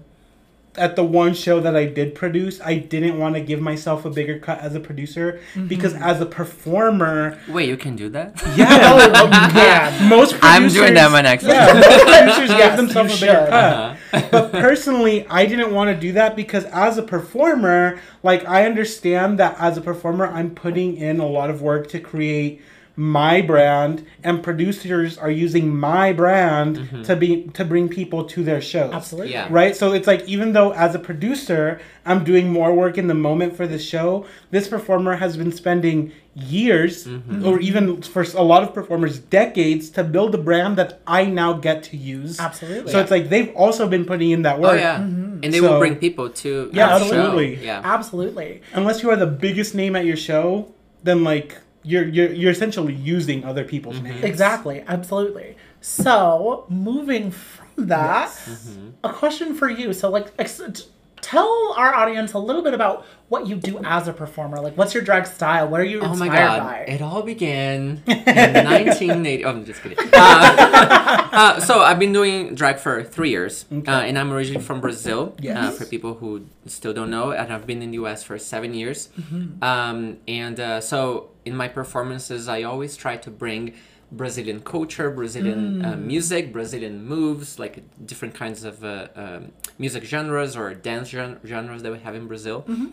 at 0.78 0.96
the 0.96 1.04
one 1.04 1.34
show 1.34 1.60
that 1.60 1.76
I 1.76 1.84
did 1.86 2.16
produce, 2.16 2.62
I 2.62 2.76
didn't 2.78 3.20
want 3.20 3.36
to 3.36 3.42
give 3.42 3.60
myself 3.60 4.06
a 4.06 4.10
bigger 4.10 4.40
cut 4.40 4.60
as 4.60 4.74
a 4.74 4.80
producer 4.80 5.42
Mm-hmm. 5.54 5.68
because 5.68 5.94
as 5.96 6.22
a 6.22 6.26
performer, 6.26 7.38
wait 7.50 7.68
you 7.68 7.76
can 7.76 7.98
do 7.98 8.08
that 8.10 8.42
yeah, 8.56 9.12
oh 9.16 9.30
man. 9.54 10.08
most 10.08 10.36
i'm 10.42 10.70
doing 10.70 10.94
that 10.94 11.10
producers- 11.10 11.12
my 11.12 11.22
next 11.22 11.44
Yeah, 11.44 11.74
most 11.74 12.06
producers 12.06 12.50
Yes, 12.58 12.70
give 12.70 12.78
themselves 12.78 13.18
a 13.18 13.20
bigger 13.26 13.34
should. 13.42 13.50
cut. 13.50 13.98
Uh-huh. 14.14 14.28
but 14.32 14.52
personally, 14.54 15.28
I 15.28 15.46
didn't 15.46 15.74
want 15.74 15.94
to 15.94 16.00
do 16.00 16.14
that 16.14 16.38
because 16.38 16.64
as 16.66 16.98
a 16.98 17.04
performer, 17.04 18.00
like 18.24 18.48
I 18.48 18.66
understand 18.66 19.40
that 19.40 19.58
as 19.60 19.78
a 19.78 19.82
performer, 19.82 20.26
I'm 20.28 20.56
putting 20.56 20.96
in 20.96 21.20
a 21.20 21.28
lot 21.28 21.50
of 21.50 21.62
work 21.62 21.90
to 21.90 22.00
create 22.00 22.62
my 22.96 23.42
brand 23.42 24.06
and 24.24 24.44
producers 24.44 25.18
are 25.18 25.32
using 25.32 25.76
my 25.76 26.12
brand 26.12 26.78
mm-hmm. 26.78 27.02
to 27.04 27.16
be 27.16 27.44
to 27.54 27.64
bring 27.64 27.88
people 27.88 28.26
to 28.26 28.44
their 28.44 28.62
shows. 28.62 28.94
Absolutely. 28.94 29.32
Yeah. 29.32 29.48
Right? 29.50 29.76
So 29.76 29.94
it's 29.94 30.08
like 30.08 30.28
even 30.28 30.54
though 30.54 30.74
as 30.74 30.94
a 30.94 31.00
producer, 31.00 31.80
I'm 32.06 32.24
doing 32.24 32.52
more 32.52 32.74
work 32.74 32.98
in 32.98 33.08
the 33.08 33.14
moment 33.14 33.56
for 33.56 33.66
the 33.66 33.80
show, 33.80 34.26
this 34.52 34.68
performer 34.68 35.16
has 35.16 35.38
been 35.38 35.52
spending 35.52 36.12
years 36.34 37.08
mm-hmm. 37.08 37.46
or 37.46 37.60
even 37.60 38.02
for 38.02 38.24
a 38.36 38.44
lot 38.44 38.64
of 38.64 38.74
performers 38.74 39.20
decades 39.20 39.90
to 39.92 40.04
build 40.04 40.34
a 40.34 40.38
brand 40.38 40.78
that 40.78 41.02
I 41.08 41.26
now 41.26 41.54
get 41.54 41.84
to 41.84 41.98
use. 41.98 42.40
Absolutely. 42.40 42.92
So 42.92 43.00
it's 43.00 43.12
like 43.12 43.30
they've 43.30 43.54
also 43.56 43.88
been 43.88 44.06
putting 44.06 44.32
in 44.32 44.42
that 44.44 44.60
work. 44.60 44.72
oh 44.72 44.74
work. 44.74 44.82
yeah 44.82 44.98
mm-hmm. 44.98 45.44
and 45.44 45.54
they 45.54 45.60
So- 45.60 45.74
will 45.74 45.80
bring 45.80 45.96
people 45.96 46.30
to 46.30 46.70
Yeah, 46.74 46.98
your 46.98 47.00
show. 47.00 47.06
absolutely. 47.06 47.66
yeah 47.66 47.82
Absolutely. 47.84 48.62
Unless 48.74 49.04
you 49.04 49.10
are 49.10 49.16
the 49.18 49.28
biggest 49.28 49.76
name 49.76 49.96
at 49.96 50.06
your 50.06 50.18
show, 50.18 50.74
then 51.04 51.24
like 51.24 51.58
you're 51.84 52.08
you're 52.08 52.32
you're 52.32 52.52
essentially 52.52 52.94
using 52.94 53.44
other 53.44 53.64
people's 53.64 53.96
Mm-hmm. 53.98 54.06
names. 54.06 54.24
Exactly. 54.24 54.84
Absolutely. 54.88 55.56
So, 55.82 56.66
moving 56.70 57.32
from 57.32 57.68
that, 57.88 58.30
Mm-hmm. 58.30 58.90
a 59.04 59.12
question 59.14 59.56
for 59.56 59.70
you. 59.70 59.94
So, 59.94 60.10
like, 60.10 60.28
ex- 60.38 60.62
t- 60.74 60.84
tell 61.22 61.74
our 61.78 61.94
audience 61.94 62.34
a 62.34 62.40
little 62.40 62.62
bit 62.62 62.74
about 62.74 63.06
what 63.30 63.48
you 63.48 63.56
do 63.56 63.80
as 63.86 64.08
a 64.08 64.14
performer. 64.14 64.60
Like, 64.60 64.76
what's 64.78 64.94
your 64.94 65.04
drag 65.04 65.26
style? 65.26 65.68
What 65.70 65.80
are 65.80 65.86
you 65.86 66.02
Oh 66.02 66.10
inspired 66.12 66.30
my 66.30 66.36
god! 66.36 66.60
by? 66.60 66.78
It 66.94 67.02
all 67.02 67.22
began 67.24 68.04
in 68.08 68.18
1980. 68.66 69.46
Oh, 69.46 69.50
I'm 69.50 69.66
just 69.66 69.82
kidding. 69.82 69.98
Uh, 70.14 70.14
uh, 71.32 71.60
so 71.60 71.80
I've 71.82 72.00
been 72.00 72.14
doing 72.14 72.56
drag 72.56 72.78
for 72.80 73.04
three 73.04 73.30
years, 73.30 73.66
uh, 73.72 73.90
and 73.92 74.18
I'm 74.20 74.32
originally 74.34 74.64
from 74.64 74.82
Brazil. 74.82 75.34
Uh, 75.38 75.42
Yes. 75.42 75.78
for 75.78 75.86
people 75.86 76.16
who 76.16 76.46
still 76.66 76.94
don't 76.94 77.10
know, 77.10 77.32
and 77.32 77.52
I've 77.54 77.66
been 77.68 77.82
in 77.82 77.92
the 77.92 77.96
U.S. 78.04 78.24
for 78.24 78.38
seven 78.38 78.74
years. 78.74 79.10
Mm-hmm. 79.20 79.64
Um, 79.64 80.18
and 80.28 80.60
uh, 80.60 80.82
so 80.82 81.30
in 81.46 81.56
my 81.56 81.68
performances, 81.68 82.48
I 82.48 82.64
always 82.64 82.96
try 82.98 83.18
to 83.18 83.32
bring 83.32 83.74
Brazilian 84.12 84.60
culture, 84.62 85.10
Brazilian 85.10 85.82
uh, 85.86 85.94
Mm. 85.96 86.04
music, 86.04 86.52
Brazilian 86.52 87.06
moves, 87.06 87.58
like 87.60 87.84
different 88.06 88.34
kinds 88.36 88.64
of 88.64 88.84
uh, 88.84 89.08
um, 89.16 89.52
music 89.80 90.04
genres 90.04 90.56
or 90.58 90.74
dance 90.74 91.10
gen- 91.10 91.40
genres 91.46 91.82
that 91.84 91.92
we 91.92 92.00
have 92.00 92.16
in 92.16 92.28
Brazil. 92.28 92.64
Mm-hmm. 92.68 92.88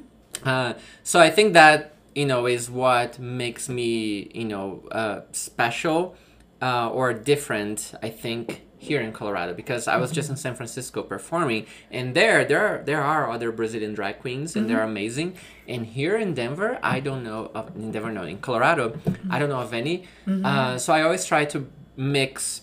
Uh, 0.45 0.75
so 1.03 1.19
I 1.21 1.31
think 1.31 1.55
that 1.55 1.95
you 2.15 2.27
know 2.27 2.47
is 2.47 2.71
what 2.71 3.19
makes 3.19 3.69
me 3.69 4.31
you 4.35 4.45
know 4.45 4.83
uh, 4.93 5.21
special 5.33 6.15
uh, 6.63 6.89
or 6.91 7.13
different. 7.13 7.95
I 8.03 8.11
think 8.11 8.63
here 8.79 9.01
in 9.01 9.13
Colorado 9.13 9.55
because 9.55 9.89
I 9.89 9.97
was 9.97 10.11
just 10.13 10.27
mm-hmm. 10.27 10.35
in 10.35 10.39
San 10.39 10.55
Francisco 10.55 11.03
performing, 11.03 11.67
and 11.91 12.15
there 12.15 12.45
there 12.45 12.67
are, 12.67 12.83
there 12.85 13.03
are 13.03 13.31
other 13.31 13.51
Brazilian 13.53 13.95
drag 13.95 14.21
queens 14.21 14.57
and 14.57 14.71
they're 14.71 14.79
mm-hmm. 14.79 14.91
amazing. 14.91 15.37
And 15.67 15.85
here 15.85 16.17
in 16.17 16.35
Denver, 16.35 16.79
I 16.83 17.01
don't 17.01 17.23
know 17.23 17.51
of 17.55 17.75
in 17.77 17.91
Denver, 17.93 18.13
no, 18.13 18.23
in 18.23 18.39
Colorado, 18.39 18.99
I 19.29 19.39
don't 19.39 19.49
know 19.49 19.61
of 19.61 19.75
any. 19.75 20.05
Mm-hmm. 20.27 20.47
Uh, 20.47 20.79
so 20.79 20.93
I 20.93 21.03
always 21.03 21.25
try 21.25 21.45
to 21.47 21.69
mix 21.97 22.63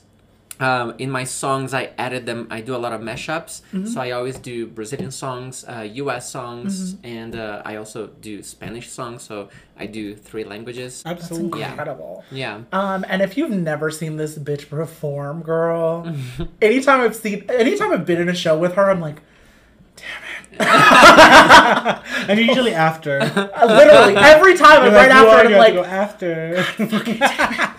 um, 0.59 0.93
in 0.99 1.09
my 1.11 1.23
songs 1.23 1.73
i 1.73 1.89
added 1.97 2.25
them 2.25 2.47
i 2.49 2.61
do 2.61 2.75
a 2.75 2.77
lot 2.85 2.93
of 2.93 3.01
mashups 3.01 3.61
so 3.87 3.99
i 3.99 4.11
always 4.11 4.37
do 4.39 4.65
brazilian 4.67 5.11
songs 5.11 5.65
uh, 5.67 5.81
us 6.07 6.29
songs 6.29 6.95
and 7.03 7.35
uh, 7.35 7.61
i 7.65 7.75
also 7.75 8.07
do 8.21 8.41
spanish 8.41 8.89
songs 8.89 9.23
so 9.23 9.49
i 9.77 9.85
do 9.85 10.15
three 10.15 10.43
languages 10.43 11.03
That's 11.03 11.23
Absolutely. 11.23 11.59
Yeah. 11.59 11.69
incredible. 11.71 12.23
yeah 12.31 12.61
Um, 12.71 13.05
and 13.09 13.21
if 13.21 13.35
you've 13.37 13.51
never 13.51 13.91
seen 13.91 14.15
this 14.17 14.37
bitch 14.37 14.69
perform, 14.69 15.41
girl, 15.43 16.07
anytime 16.61 17.01
I've 17.01 17.15
seen, 17.15 17.45
anytime 17.49 17.91
I've 17.91 18.05
been 18.05 18.21
in 18.21 18.29
a 18.29 18.35
show 18.35 18.57
with 18.57 18.73
her, 18.75 18.89
I'm 18.89 19.01
like, 19.01 19.21
damn 19.97 20.23
it, 20.23 20.45
and 22.29 22.39
usually 22.39 22.73
after. 22.73 23.19
Literally 23.19 24.15
every 24.15 24.55
time 24.57 24.81
I'm 24.83 24.93
right 24.93 25.07
"You 25.11 25.17
after, 25.17 25.29
are 25.29 25.39
I'm 25.39 25.43
gonna 25.45 25.57
like, 25.57 25.73
go 25.73 25.83
after. 25.83 26.63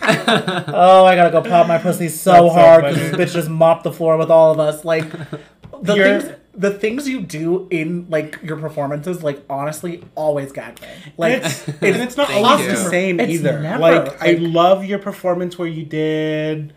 oh, 0.68 1.04
I 1.04 1.14
gotta 1.16 1.30
go 1.30 1.42
pop 1.42 1.66
my 1.66 1.78
pussy 1.78 2.08
so 2.08 2.32
That's 2.32 2.54
hard 2.54 2.84
because 2.84 2.98
funny. 2.98 3.16
this 3.16 3.30
bitch 3.30 3.34
just 3.34 3.48
mopped 3.50 3.84
the 3.84 3.92
floor 3.92 4.16
with 4.16 4.30
all 4.30 4.52
of 4.52 4.60
us. 4.60 4.84
Like 4.84 5.10
the 5.82 5.94
You're- 5.94 6.20
things, 6.20 6.36
the 6.54 6.70
things 6.70 7.06
you 7.08 7.20
do 7.20 7.68
in 7.70 8.06
like 8.08 8.38
your 8.42 8.56
performances, 8.56 9.22
like 9.22 9.42
honestly, 9.50 10.02
always 10.14 10.52
gag 10.52 10.80
me. 10.80 10.88
Like 11.18 11.34
and 11.34 11.44
it's, 11.44 11.68
and 11.68 11.96
it's 12.02 12.16
not 12.16 12.28
Thank 12.28 12.46
always 12.46 12.66
the 12.66 12.76
same 12.90 13.20
It's 13.20 13.32
either. 13.34 13.60
never, 13.60 13.78
like, 13.78 14.22
I 14.22 14.32
love 14.32 14.84
your 14.84 14.98
performance 14.98 15.58
where 15.58 15.68
you 15.68 15.84
did 15.84 16.72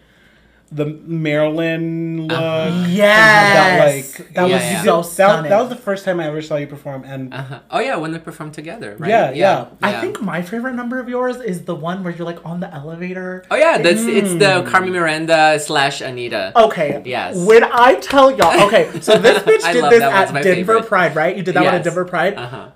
the 0.71 0.85
Marilyn 0.85 2.27
look. 2.27 2.37
and 2.37 2.85
how 2.85 2.85
yes, 2.87 3.53
that, 3.55 3.85
like, 3.85 4.33
that 4.33 4.47
Yeah, 4.49 4.53
was 4.55 4.63
yeah. 4.63 4.83
so 4.83 4.97
that, 5.01 5.05
stunning. 5.09 5.49
that 5.49 5.59
was 5.59 5.69
the 5.69 5.75
first 5.75 6.05
time 6.05 6.19
I 6.19 6.27
ever 6.27 6.41
saw 6.41 6.57
you 6.57 6.67
perform, 6.67 7.03
and 7.05 7.33
Uh-huh. 7.33 7.59
Oh 7.71 7.79
yeah, 7.79 7.95
when 7.95 8.11
they 8.11 8.19
perform 8.19 8.51
together, 8.51 8.95
right? 8.99 9.09
Yeah, 9.09 9.31
yeah. 9.31 9.65
I 9.81 9.99
think 9.99 10.21
my 10.21 10.41
favorite 10.43 10.73
number 10.73 10.99
of 10.99 11.09
yours 11.09 11.37
is 11.37 11.63
the 11.65 11.73
one 11.75 12.03
where 12.03 12.13
you're 12.13 12.25
like 12.25 12.45
on 12.45 12.59
the 12.59 12.71
elevator. 12.73 13.45
Oh 13.49 13.55
yeah, 13.55 13.79
that's 13.79 14.03
it's 14.03 14.33
the 14.33 14.49
Mm. 14.61 14.67
Carmen 14.67 14.91
Miranda 14.93 15.59
slash 15.59 16.01
Anitta. 16.01 16.53
Okay. 16.55 17.01
Yes. 17.05 17.37
When 17.37 17.63
I 17.63 17.95
tell 17.95 18.29
y'all, 18.29 18.67
okay, 18.67 18.89
so 19.01 19.17
this 19.17 19.39
bitch 19.43 19.71
did 19.73 19.83
this 19.91 20.01
at 20.03 20.31
Denver 20.33 20.43
favorite. 20.43 20.85
Pride, 20.87 21.15
right? 21.15 21.35
You 21.35 21.43
did 21.43 21.55
that 21.55 21.63
one 21.65 21.73
at 21.75 21.83
Denver 21.83 22.05
Pride. 22.05 22.35
Uh 22.35 22.47
huh. 22.47 22.67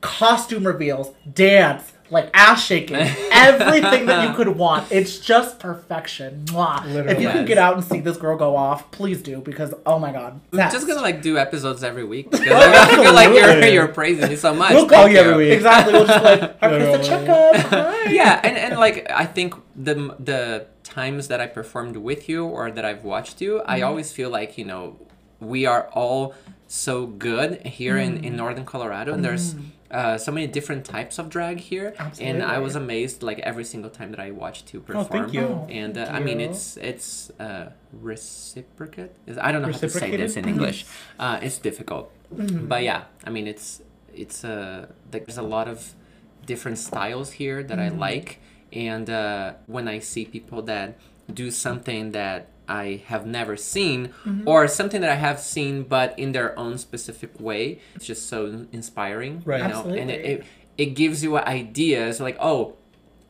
Costume 0.00 0.66
reveals, 0.66 1.12
dance, 1.32 1.91
like 2.12 2.30
ass 2.34 2.64
shaking, 2.64 2.96
everything 3.32 4.06
that 4.06 4.28
you 4.28 4.34
could 4.36 4.48
want. 4.48 4.92
It's 4.92 5.18
just 5.18 5.58
perfection. 5.58 6.44
Mwah. 6.46 6.84
If 7.10 7.20
you 7.20 7.28
can 7.28 7.44
get 7.46 7.58
out 7.58 7.74
and 7.74 7.82
see 7.84 8.00
this 8.00 8.16
girl 8.16 8.36
go 8.36 8.54
off, 8.56 8.90
please 8.90 9.22
do 9.22 9.40
because 9.40 9.72
oh 9.86 9.98
my 9.98 10.12
god, 10.12 10.40
I'm 10.52 10.70
just 10.70 10.86
gonna 10.86 11.00
like 11.00 11.22
do 11.22 11.38
episodes 11.38 11.82
every 11.82 12.04
week 12.04 12.30
because 12.30 12.46
I 12.46 12.96
feel 12.96 13.12
like 13.14 13.30
you're 13.30 13.42
Absolutely. 13.44 13.72
you're 13.74 13.88
praising 14.00 14.28
me 14.28 14.36
so 14.36 14.54
much. 14.54 14.72
We'll 14.74 14.88
call 14.88 15.04
Thank 15.04 15.14
you 15.14 15.18
every 15.20 15.36
week. 15.44 15.52
exactly. 15.54 15.92
We'll 15.94 16.06
just 16.06 16.22
like 16.24 16.56
our 16.62 16.70
Literally. 16.70 16.98
Krisa 16.98 17.04
checkup. 17.26 18.10
Yeah, 18.12 18.40
and, 18.44 18.56
and 18.56 18.78
like 18.78 19.10
I 19.10 19.24
think 19.26 19.54
the 19.74 20.14
the 20.20 20.66
times 20.84 21.28
that 21.28 21.40
I 21.40 21.46
performed 21.46 21.96
with 21.96 22.28
you 22.28 22.44
or 22.44 22.70
that 22.70 22.84
I've 22.84 23.04
watched 23.04 23.40
you, 23.40 23.52
Mm-hmm. 23.60 23.70
I 23.70 23.80
always 23.82 24.12
feel 24.12 24.28
like 24.30 24.58
you 24.58 24.64
know 24.66 24.98
we 25.40 25.64
are 25.66 25.88
all 25.92 26.34
so 26.68 27.06
good 27.06 27.66
here 27.66 27.96
in, 27.98 28.18
Mm. 28.18 28.24
in 28.24 28.36
northern 28.36 28.64
Colorado, 28.64 29.12
and 29.12 29.24
there's 29.24 29.54
uh, 29.92 30.16
so 30.18 30.32
many 30.32 30.46
different 30.46 30.84
types 30.84 31.18
of 31.18 31.28
drag 31.28 31.58
here, 31.60 31.94
and 32.20 32.42
I 32.42 32.58
was 32.58 32.74
amazed 32.76 33.22
like 33.22 33.38
every 33.40 33.64
single 33.64 33.90
time 33.90 34.10
that 34.12 34.20
I 34.20 34.30
watched 34.30 34.72
you 34.72 34.80
Oh, 34.80 34.86
perform. 34.86 35.06
thank 35.08 35.32
you. 35.34 35.42
Oh, 35.46 35.66
And 35.70 35.96
uh, 35.98 36.06
thank 36.06 36.16
I 36.16 36.20
mean, 36.20 36.40
you. 36.40 36.46
it's 36.48 36.76
it's 36.78 37.30
uh, 37.38 37.72
reciprocate. 37.92 39.10
I 39.40 39.52
don't 39.52 39.62
know 39.62 39.72
how 39.72 39.78
to 39.78 39.88
say 39.88 40.16
this 40.16 40.36
in 40.36 40.48
English. 40.48 40.86
Uh, 41.18 41.38
it's 41.42 41.58
difficult, 41.58 42.10
but 42.70 42.82
yeah, 42.82 43.04
I 43.26 43.30
mean, 43.30 43.46
it's 43.46 43.82
it's 44.14 44.44
uh, 44.44 44.86
like 45.12 45.26
there's 45.26 45.38
a 45.38 45.42
lot 45.56 45.68
of 45.68 45.94
different 46.46 46.78
styles 46.78 47.32
here 47.32 47.62
that 47.62 47.78
I 47.78 47.88
like, 47.88 48.40
and 48.72 49.08
uh, 49.08 49.54
when 49.66 49.86
I 49.88 50.00
see 50.00 50.24
people 50.24 50.62
that 50.62 50.98
do 51.32 51.50
something 51.50 52.12
that 52.12 52.48
I 52.72 53.02
have 53.06 53.26
never 53.26 53.56
seen, 53.56 54.08
mm-hmm. 54.08 54.48
or 54.48 54.66
something 54.66 55.00
that 55.02 55.10
I 55.10 55.20
have 55.28 55.38
seen 55.40 55.82
but 55.82 56.18
in 56.18 56.32
their 56.32 56.58
own 56.58 56.78
specific 56.78 57.38
way, 57.38 57.80
it's 57.94 58.06
just 58.06 58.28
so 58.28 58.66
inspiring, 58.72 59.42
Right. 59.44 59.62
You 59.62 59.68
know, 59.68 59.84
and 60.00 60.10
it, 60.10 60.24
it 60.24 60.44
it 60.78 60.86
gives 60.94 61.22
you 61.22 61.36
ideas 61.36 62.18
like 62.18 62.36
oh 62.40 62.76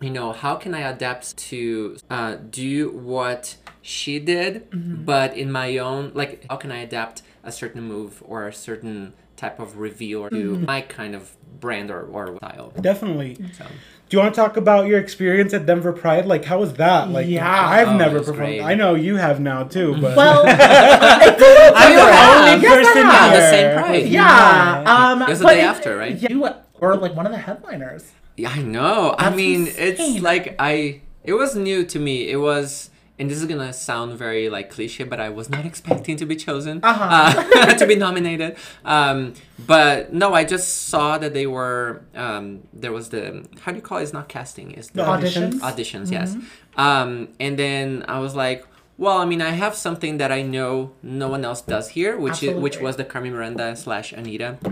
you 0.00 0.10
know 0.10 0.32
how 0.32 0.54
can 0.54 0.74
i 0.74 0.80
adapt 0.80 1.36
to 1.36 1.96
uh, 2.08 2.36
do 2.50 2.90
what 2.90 3.56
she 3.82 4.18
did 4.18 4.70
mm-hmm. 4.70 5.04
but 5.04 5.36
in 5.36 5.50
my 5.50 5.78
own 5.78 6.12
like 6.14 6.46
how 6.48 6.56
can 6.56 6.70
i 6.70 6.78
adapt 6.78 7.22
a 7.42 7.50
certain 7.50 7.82
move 7.82 8.22
or 8.24 8.46
a 8.46 8.52
certain 8.52 9.12
type 9.42 9.58
of 9.58 9.78
reveal 9.78 10.30
to 10.30 10.52
mm-hmm. 10.52 10.64
my 10.64 10.80
kind 10.80 11.14
of 11.16 11.32
brand 11.58 11.90
or, 11.90 12.02
or 12.02 12.36
style? 12.36 12.72
Definitely. 12.80 13.36
so 13.58 13.66
Do 14.12 14.18
you 14.18 14.22
want 14.24 14.34
to 14.34 14.40
talk 14.42 14.58
about 14.58 14.88
your 14.88 14.98
experience 14.98 15.54
at 15.54 15.64
Denver 15.64 15.90
Pride? 15.90 16.26
Like, 16.26 16.44
how 16.44 16.60
was 16.60 16.74
that? 16.74 17.08
Like, 17.08 17.26
Yeah. 17.28 17.48
I've 17.50 17.88
Oh, 17.88 17.96
never 17.96 18.18
performed. 18.18 18.40
great. 18.40 18.60
I 18.60 18.74
know 18.74 18.94
you 18.94 19.16
have 19.16 19.40
now 19.40 19.62
too, 19.64 19.96
but 20.02 20.14
Well, 20.14 20.40
I'm 20.46 21.36
the 21.38 21.46
only 21.48 22.62
Yes, 22.62 22.62
I 22.62 22.82
person 22.92 23.02
have. 23.06 23.32
here. 23.32 23.40
The 23.40 23.48
same 23.48 23.78
pride. 23.82 24.06
yeah. 24.08 24.82
Um, 25.12 25.22
It 25.22 25.28
was 25.30 25.38
the 25.38 25.46
day 25.46 25.60
it- 25.60 25.64
after, 25.64 25.96
right? 25.96 26.14
Yeah, 26.14 26.28
you 26.28 26.40
were 26.78 26.96
like 26.96 27.16
one 27.16 27.24
of 27.24 27.32
the 27.32 27.38
headliners. 27.38 28.12
Yeah, 28.36 28.50
I 28.54 28.60
know. 28.60 29.14
I 29.18 29.30
mean, 29.30 29.68
insane. 29.68 29.96
it's 30.16 30.20
like 30.22 30.56
I. 30.58 31.00
It 31.24 31.32
was 31.32 31.56
new 31.56 31.82
to 31.86 31.98
me. 31.98 32.28
It 32.28 32.36
was, 32.36 32.90
and 33.18 33.30
this 33.30 33.38
is 33.38 33.44
gonna 33.46 33.72
sound 33.72 34.16
very 34.18 34.48
like 34.48 34.70
cliche, 34.70 35.04
but 35.04 35.20
I 35.20 35.28
was 35.28 35.48
not 35.50 35.64
expecting 35.70 36.16
to 36.16 36.26
be 36.26 36.36
chosen, 36.36 36.80
Uh-huh. 36.82 37.42
uh, 37.60 37.74
to 37.80 37.86
be 37.86 37.94
nominated. 37.96 38.56
Um, 38.84 39.34
but 39.66 40.12
no, 40.12 40.32
I 40.34 40.44
just 40.44 40.88
saw 40.88 41.18
that 41.18 41.32
they 41.34 41.46
were. 41.46 42.02
Um, 42.14 42.66
there 42.72 42.92
was 42.92 43.10
the 43.10 43.46
how 43.60 43.72
do 43.72 43.76
you 43.76 43.82
call 43.82 43.98
it? 43.98 44.02
It's 44.02 44.12
not 44.12 44.28
casting. 44.28 44.72
It's 44.72 44.88
the 44.88 45.02
The 45.04 45.08
auditions? 45.10 45.60
auditions. 45.60 46.10
Yes. 46.10 46.36
Um, 46.76 47.28
and 47.40 47.58
then 47.58 48.04
I 48.08 48.18
was 48.18 48.34
like. 48.34 48.66
Well, 48.98 49.16
I 49.18 49.24
mean, 49.24 49.40
I 49.42 49.50
have 49.50 49.74
something 49.74 50.18
that 50.18 50.30
I 50.30 50.42
know 50.42 50.92
no 51.02 51.26
one 51.26 51.44
else 51.44 51.60
does 51.62 51.88
here, 51.88 52.16
which 52.18 52.42
is, 52.42 52.54
which 52.54 52.78
was 52.78 52.96
the 52.96 53.04
Carmen 53.04 53.32
Miranda 53.32 53.74
slash 53.74 54.12
Anitta 54.12 54.62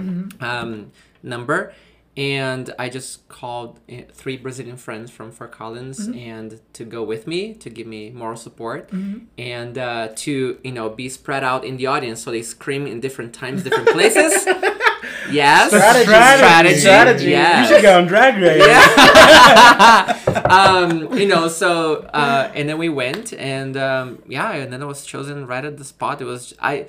um, 0.41 0.93
number, 1.23 1.73
and 2.21 2.75
I 2.79 2.91
just 2.91 3.27
called 3.31 3.81
uh, 3.91 4.03
three 4.13 4.37
Brazilian 4.37 4.77
friends 4.77 5.11
from 5.11 5.33
Fort 5.33 5.53
Collins 5.53 6.07
and 6.07 6.61
to 6.75 6.85
go 6.85 7.03
with 7.03 7.27
me 7.27 7.55
to 7.55 7.71
give 7.71 7.87
me 7.87 8.11
moral 8.11 8.37
support 8.37 8.91
and 9.39 9.79
uh, 9.79 10.09
to 10.17 10.59
you 10.63 10.73
know 10.73 10.91
be 10.91 11.09
spread 11.09 11.43
out 11.43 11.65
in 11.65 11.79
the 11.79 11.87
audience 11.87 12.23
so 12.23 12.31
they 12.31 12.43
scream 12.43 12.87
in 12.87 13.01
different 13.01 13.33
times, 13.33 13.63
different 13.63 13.89
places. 13.89 14.35
yes, 15.31 15.69
Strategy. 15.69 16.05
Strategy. 16.05 16.79
Strategy. 16.79 17.31
Yes. 17.31 17.71
You 17.71 17.77
should 17.77 17.83
go 17.83 17.97
on 17.97 18.07
Drag 18.07 18.37
Race. 18.37 18.61
um, 20.51 21.19
you 21.19 21.27
know, 21.27 21.49
so 21.49 22.03
uh, 22.13 22.53
and 22.55 22.69
then 22.69 22.77
we 22.77 22.91
went, 22.91 23.33
and 23.33 23.79
um, 23.79 24.23
yeah, 24.29 24.53
and 24.53 24.71
then 24.71 24.83
I 24.83 24.85
was 24.85 25.07
chosen 25.07 25.47
right 25.47 25.65
at 25.65 25.79
the 25.79 25.85
spot. 25.85 26.21
It 26.21 26.27
was 26.27 26.53
I, 26.61 26.87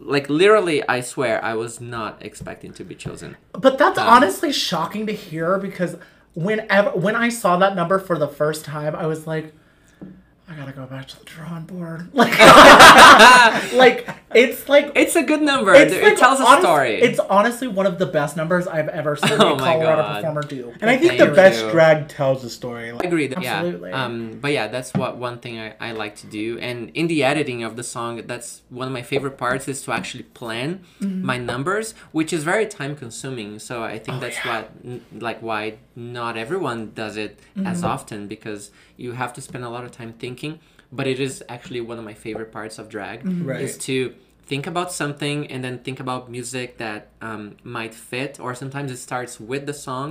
like 0.00 0.28
literally, 0.28 0.86
I 0.88 1.00
swear, 1.00 1.42
I 1.44 1.54
was 1.54 1.80
not 1.80 2.18
expecting 2.22 2.72
to 2.74 2.84
be 2.84 2.94
chosen. 2.94 3.36
But 3.52 3.78
that's 3.78 3.98
Um, 3.98 4.06
honestly 4.08 4.52
shocking 4.52 5.06
to 5.06 5.12
hear 5.12 5.58
because 5.58 5.96
whenever 6.34 6.90
when 6.90 7.16
I 7.16 7.28
saw 7.28 7.56
that 7.58 7.74
number 7.74 7.98
for 7.98 8.18
the 8.18 8.28
first 8.28 8.64
time, 8.64 8.94
I 8.94 9.06
was 9.06 9.26
like, 9.26 9.52
I 10.50 10.54
gotta 10.54 10.72
go 10.72 10.86
back 10.86 11.06
to 11.08 11.18
the 11.18 11.24
drawing 11.24 11.64
board. 11.64 12.08
Like, 12.14 12.38
like 13.74 14.08
it's 14.34 14.68
like 14.68 14.92
It's 14.94 15.14
a 15.16 15.22
good 15.22 15.42
number. 15.42 15.74
it's 15.74 15.92
it 15.92 16.02
like 16.02 16.16
tells 16.18 16.40
a 16.40 16.44
honest- 16.44 16.62
story. 16.62 17.00
It's 17.00 17.18
honestly 17.20 17.68
one 17.68 17.86
of 17.86 17.98
the 17.98 18.06
best 18.06 18.36
numbers 18.36 18.66
I've 18.66 18.88
ever 18.88 19.16
seen 19.16 19.32
Oh 19.32 19.54
a 19.54 19.58
Colorado 19.58 20.02
God. 20.02 20.14
performer 20.16 20.42
do. 20.42 20.72
And 20.80 20.90
I 20.90 20.96
think 20.96 21.12
Thank 21.18 21.30
the 21.30 21.34
best 21.34 21.64
you. 21.64 21.70
drag 21.70 22.08
tells 22.08 22.44
a 22.44 22.50
story. 22.50 22.92
Like, 22.92 22.94
I 22.94 22.96
Like, 22.96 23.06
agree. 23.06 23.26
That, 23.28 23.44
Absolutely. 23.44 23.90
Yeah. 23.90 24.04
Um, 24.04 24.38
but 24.40 24.52
yeah, 24.52 24.68
that's 24.68 24.92
what 24.94 25.16
one 25.16 25.38
thing 25.38 25.58
I, 25.58 25.74
I 25.80 25.92
like 25.92 26.16
to 26.16 26.26
do. 26.26 26.58
And 26.58 26.90
in 26.90 27.06
the 27.08 27.24
editing 27.24 27.62
of 27.62 27.76
the 27.76 27.84
song, 27.84 28.22
that's 28.26 28.62
one 28.70 28.86
of 28.86 28.92
my 28.92 29.02
favorite 29.02 29.36
parts 29.38 29.68
is 29.68 29.82
to 29.82 29.92
actually 29.92 30.24
plan 30.24 30.80
Mm-hmm. 31.00 31.24
my 31.24 31.38
numbers, 31.38 31.92
which 32.12 32.32
is 32.32 32.42
very 32.44 32.66
time 32.66 32.96
consuming. 32.96 33.58
So 33.58 33.82
I 33.84 33.98
think 33.98 34.16
Oh, 34.18 34.20
that's 34.20 34.38
what 34.44 34.70
like 35.12 35.40
why 35.40 35.78
not 35.98 36.36
everyone 36.36 36.92
does 36.94 37.16
it 37.16 37.32
as 37.64 37.78
Mm-hmm. 37.78 37.86
often 37.94 38.20
because 38.28 38.70
you 38.96 39.12
have 39.12 39.32
to 39.34 39.40
spend 39.40 39.64
a 39.64 39.68
lot 39.76 39.84
of 39.84 39.90
time 39.90 40.12
thinking. 40.24 40.60
But 40.98 41.06
it 41.06 41.20
is 41.20 41.34
actually 41.48 41.80
one 41.82 41.98
of 41.98 42.04
my 42.04 42.14
favorite 42.14 42.50
parts 42.58 42.78
of 42.78 42.88
drag 42.88 43.18
Right. 43.50 43.60
is 43.66 43.76
to 43.88 44.14
think 44.52 44.66
about 44.66 44.90
something 44.90 45.38
and 45.52 45.62
then 45.64 45.74
think 45.86 46.00
about 46.00 46.30
music 46.30 46.78
that 46.78 47.00
um, 47.20 47.56
might 47.64 47.94
fit 47.94 48.40
or 48.40 48.54
sometimes 48.54 48.90
it 48.90 48.96
starts 48.96 49.38
with 49.38 49.66
the 49.66 49.74
song 49.74 50.10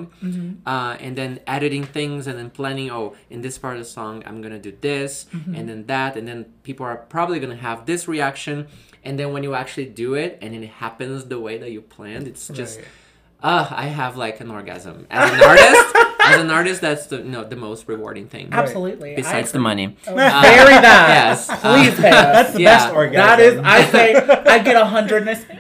uh, 0.74 0.96
and 1.00 1.16
then 1.18 1.40
editing 1.48 1.84
things 1.98 2.28
and 2.28 2.38
then 2.38 2.50
planning 2.52 2.92
oh 2.92 3.16
in 3.32 3.42
this 3.42 3.58
part 3.58 3.74
of 3.78 3.82
the 3.84 3.90
song 4.00 4.22
i'm 4.28 4.40
gonna 4.44 4.60
do 4.60 4.74
this 4.90 5.26
and 5.56 5.68
then 5.70 5.88
that 5.88 6.16
and 6.18 6.28
then 6.28 6.40
people 6.62 6.86
are 6.86 6.98
probably 7.16 7.40
gonna 7.40 7.56
have 7.70 7.88
this 7.88 8.08
reaction 8.08 8.68
and 9.04 9.18
then 9.18 9.34
when 9.34 9.42
you 9.48 9.56
actually 9.56 9.88
do 10.06 10.14
it 10.14 10.38
and 10.44 10.54
it 10.54 10.68
happens 10.84 11.26
the 11.34 11.40
way 11.40 11.58
that 11.58 11.72
you 11.72 11.82
planned 11.82 12.28
it's 12.28 12.48
just 12.50 12.78
Right. 12.78 12.88
Uh, 13.44 13.68
i 13.72 13.86
have 13.86 14.18
like 14.18 14.40
an 14.40 14.50
orgasm 14.52 15.06
as 15.12 15.32
an 15.32 15.42
artist 15.42 15.96
as 16.26 16.42
an 16.42 16.50
artist 16.52 16.82
that's 16.82 17.06
the 17.08 17.20
no 17.20 17.44
the 17.44 17.56
most 17.56 17.88
rewarding 17.88 18.28
thing 18.28 18.50
Absolutely. 18.52 19.16
besides 19.16 19.52
the 19.52 19.60
money 19.60 19.96
Very 20.04 20.16
that. 20.16 21.08
yes. 21.10 21.48
Please 21.48 21.98
Uh, 21.98 22.02
pay 22.02 22.10
us. 22.10 22.34
that's 22.36 22.54
the 22.54 22.62
Yeah. 22.62 22.78
best 22.78 22.94
orgasm. 22.94 23.26
That 23.28 23.40
is, 23.40 23.60
I 23.64 23.84
say, 23.92 24.16
I 24.16 24.60
get 24.60 24.76
a 24.76 24.84
hundred 24.86 25.22
and 25.22 25.30
I 25.30 25.34
say, 25.36 25.58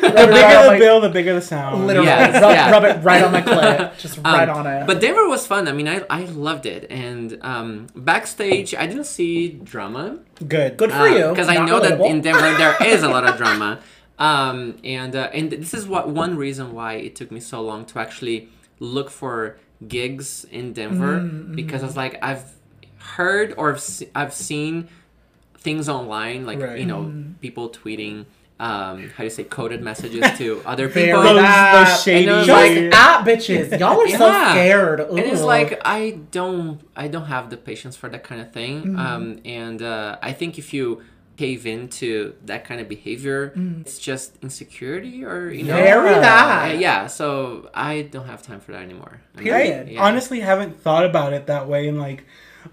the 0.00 0.26
bigger 0.26 0.72
the 0.72 0.76
bill, 0.78 1.00
the 1.00 1.08
bigger 1.08 1.34
the 1.34 1.40
sound. 1.40 1.86
Literally, 1.86 2.08
Yes, 2.08 2.40
rub, 2.42 2.52
yeah. 2.52 2.70
rub 2.70 2.84
it 2.84 3.02
right 3.02 3.22
on 3.24 3.32
my 3.32 3.42
clit, 3.42 3.98
just 3.98 4.18
right 4.18 4.48
Um, 4.48 4.58
on 4.58 4.66
it. 4.66 4.86
But 4.86 5.00
Denver 5.00 5.28
was 5.28 5.46
fun. 5.46 5.66
I 5.68 5.72
mean, 5.72 5.88
I, 5.88 6.04
I 6.10 6.22
loved 6.24 6.66
it. 6.66 6.86
And 6.90 7.38
um, 7.42 7.86
backstage, 7.96 8.74
I 8.74 8.86
didn't 8.86 9.04
see 9.06 9.48
drama. 9.48 10.18
Good. 10.46 10.76
good 10.76 10.92
for 10.92 11.08
you, 11.08 11.28
Because 11.30 11.48
I 11.48 11.54
Not 11.54 11.68
know 11.68 11.80
that 11.80 12.00
in 12.00 12.20
Denver 12.20 12.52
there 12.56 12.76
is 12.84 13.02
a 13.02 13.08
lot 13.08 13.24
of 13.24 13.36
drama. 13.36 13.80
Um, 14.20 14.76
and 14.84 15.16
uh, 15.16 15.30
and 15.32 15.50
this 15.50 15.72
is 15.74 15.86
what 15.88 16.08
one 16.10 16.36
reason 16.36 16.72
why 16.74 16.94
it 16.94 17.16
took 17.16 17.30
me 17.30 17.40
so 17.40 17.62
long 17.62 17.84
to 17.86 17.98
actually 17.98 18.48
look 18.78 19.08
for 19.10 19.58
gigs 19.88 20.44
in 20.50 20.72
Denver 20.74 21.20
Mm-hmm. 21.20 21.54
because 21.54 21.82
I 21.82 21.86
was 21.86 21.96
like 21.96 22.18
I've 22.22 22.44
heard 23.16 23.54
or 23.56 23.72
I've, 23.72 23.80
se- 23.80 24.10
I've 24.14 24.34
seen 24.34 24.88
things 25.56 25.88
online 25.88 26.44
like 26.46 26.60
Right. 26.60 26.78
you 26.78 26.86
know 26.86 27.12
people 27.40 27.70
tweeting 27.70 28.26
um, 28.58 29.08
how 29.16 29.18
do 29.18 29.24
you 29.24 29.30
say 29.30 29.44
coded 29.44 29.80
messages 29.82 30.22
to 30.38 30.60
other 30.66 30.90
people. 30.90 31.22
Those, 31.22 31.36
that. 31.36 31.88
those 31.88 32.02
shady. 32.02 32.28
And 32.28 32.44
Just 32.46 32.92
like- 32.92 32.94
at 32.94 33.24
bitches. 33.24 33.80
Y'all 33.80 33.98
are 33.98 34.06
so 34.08 34.26
Yeah. 34.26 34.50
scared. 34.50 35.00
and 35.00 35.18
it's 35.18 35.40
like 35.40 35.80
I 35.82 36.18
don't 36.30 36.78
I 36.94 37.08
don't 37.08 37.24
have 37.24 37.48
the 37.48 37.56
patience 37.56 37.96
for 37.96 38.10
that 38.10 38.22
kind 38.22 38.42
of 38.42 38.52
thing. 38.52 38.82
Mm-hmm. 38.82 38.98
Um, 38.98 39.40
and 39.46 39.80
uh, 39.80 40.18
I 40.20 40.32
think 40.34 40.58
if 40.58 40.74
you 40.74 41.00
cave 41.40 41.66
into 41.66 42.34
that 42.50 42.62
kind 42.68 42.80
of 42.82 42.86
behavior, 42.96 43.52
it's 43.80 43.98
just 43.98 44.36
insecurity 44.42 45.24
or 45.24 45.50
you 45.50 45.64
know. 45.64 45.74
Mm. 45.78 45.84
Very 45.84 46.14
uh, 46.14 46.20
that. 46.20 46.78
yeah, 46.78 47.06
so 47.06 47.70
I 47.74 48.02
don't 48.14 48.26
have 48.26 48.42
time 48.42 48.60
for 48.60 48.72
that 48.72 48.82
anymore. 48.82 49.14
I 49.36 49.40
Period. 49.42 49.86
I 49.88 49.90
Yeah. 49.92 50.02
honestly 50.06 50.40
haven't 50.40 50.72
thought 50.84 51.04
about 51.06 51.32
it 51.32 51.46
that 51.46 51.64
way 51.72 51.88
and 51.88 51.98
like, 51.98 52.24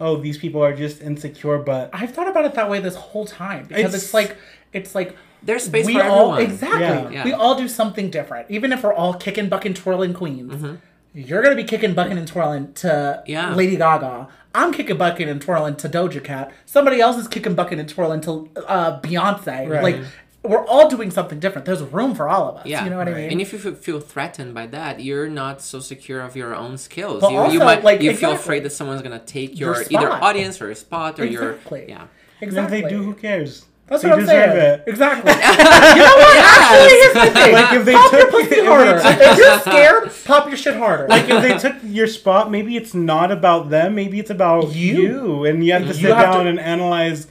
oh, 0.02 0.18
these 0.26 0.38
people 0.38 0.62
are 0.68 0.76
just 0.86 1.02
insecure, 1.02 1.60
but 1.60 1.90
I've 1.94 2.14
thought 2.14 2.28
about 2.34 2.46
it 2.46 2.54
that 2.56 2.70
way 2.70 2.80
this 2.82 2.96
whole 2.96 3.26
time 3.26 3.64
because 3.68 3.94
it's, 3.96 4.04
It's- 4.10 4.14
like 4.20 4.38
it's 4.74 4.94
like 5.00 5.16
There's 5.48 5.64
space 5.64 5.86
we 5.86 5.94
for 5.94 6.04
all 6.04 6.34
everyone. 6.34 6.52
exactly 6.52 6.82
Yeah. 6.82 7.10
Yeah. 7.10 7.24
we 7.30 7.32
all 7.42 7.56
do 7.64 7.68
something 7.70 8.10
different. 8.18 8.46
Even 8.58 8.74
if 8.74 8.84
we're 8.84 8.94
all 9.02 9.14
kicking, 9.14 9.48
bucking, 9.54 9.76
twirling 9.76 10.14
queens, 10.14 10.52
Mm-hmm. 10.54 10.76
You're 11.18 11.42
gonna 11.42 11.56
be 11.56 11.64
kicking, 11.64 11.94
bucking, 11.94 12.18
and 12.18 12.28
twirling 12.28 12.74
to 12.74 13.24
Yeah. 13.26 13.54
Lady 13.56 13.76
Gaga. 13.76 14.28
I'm 14.54 14.72
kicking, 14.74 14.98
bucking, 14.98 15.30
and 15.30 15.42
twirling 15.42 15.76
to 15.78 15.90
Doja 15.90 16.24
Cat. 16.24 16.52
Somebody 16.66 17.00
else 17.02 17.18
is 17.18 17.28
kicking, 17.28 17.56
bucking, 17.56 17.80
and 17.80 17.90
twirling 17.90 18.22
to 18.22 18.50
uh, 18.68 19.00
Beyonce. 19.02 19.70
Right. 19.70 19.84
Like 19.84 20.02
we're 20.44 20.66
all 20.66 20.90
doing 20.90 21.12
something 21.12 21.40
different. 21.40 21.66
There's 21.66 21.82
room 21.82 22.16
for 22.16 22.30
all 22.30 22.50
of 22.50 22.58
us. 22.58 22.66
Yeah, 22.66 22.84
you 22.84 22.90
know 22.90 22.98
what 22.98 23.08
I 23.10 23.14
mean? 23.14 23.32
And 23.32 23.42
if 23.42 23.52
you 23.52 23.60
feel 23.76 24.00
threatened 24.00 24.54
by 24.54 24.68
that, 24.68 25.02
you're 25.02 25.28
not 25.28 25.62
so 25.62 25.80
secure 25.80 26.22
of 26.22 26.36
your 26.36 26.56
own 26.56 26.78
skills. 26.78 27.22
But 27.22 27.32
you, 27.32 27.38
you 27.38 27.42
also, 27.44 27.60
might 27.66 27.84
like, 27.84 28.02
you 28.02 28.16
feel 28.16 28.32
afraid 28.32 28.64
that 28.64 28.72
someone's 28.72 29.02
gonna 29.02 29.20
take 29.20 29.60
Your 29.60 29.76
your, 29.76 29.86
either 29.92 30.12
audience 30.12 30.62
or 30.62 30.68
your 30.68 30.76
spot 30.76 31.20
or 31.20 31.24
Exactly. 31.24 31.80
your 31.82 31.90
yeah. 31.90 32.02
and 32.02 32.10
exactly. 32.48 32.78
if 32.78 32.84
they 32.84 32.90
do, 32.90 33.04
who 33.04 33.14
cares? 33.14 33.66
That's 33.88 34.04
they 34.04 34.10
what 34.10 34.20
I'm 34.20 34.26
deserve 34.26 34.52
saying. 34.52 34.80
it. 34.80 34.84
Exactly. 34.88 35.32
you 35.98 36.04
know 36.04 36.16
what? 36.18 36.38
Actually, 36.46 36.90
here's 36.90 37.14
the 37.14 37.40
thing. 37.40 37.54
Like 37.54 37.74
if 37.74 37.86
they 37.86 37.94
pop 37.94 38.12
your 38.12 38.22
took, 38.22 38.32
pussy 38.32 38.56
if 38.56 38.66
harder. 38.68 39.00
they 39.00 39.12
took 39.14 39.22
if 39.22 39.38
you're 39.38 39.60
scared, 39.60 40.12
pop 40.26 40.48
your 40.50 40.58
shit 40.58 40.76
harder. 40.76 41.08
like 41.08 41.30
if 41.30 41.42
they 41.42 41.58
took 41.58 41.76
your 41.84 42.08
spot, 42.08 42.52
maybe 42.52 42.76
it's 42.76 42.94
not 42.94 43.32
about 43.32 43.70
them. 43.70 43.96
Maybe 43.96 44.20
it's 44.20 44.30
about 44.30 44.76
You. 44.76 45.02
you, 45.02 45.46
and 45.46 45.66
you 45.66 45.72
have 45.74 45.84
to 45.84 45.88
You 45.90 45.94
sit 45.94 46.14
have 46.16 46.34
down 46.34 46.44
to- 46.44 46.50
and 46.50 46.60
analyze. 46.60 47.28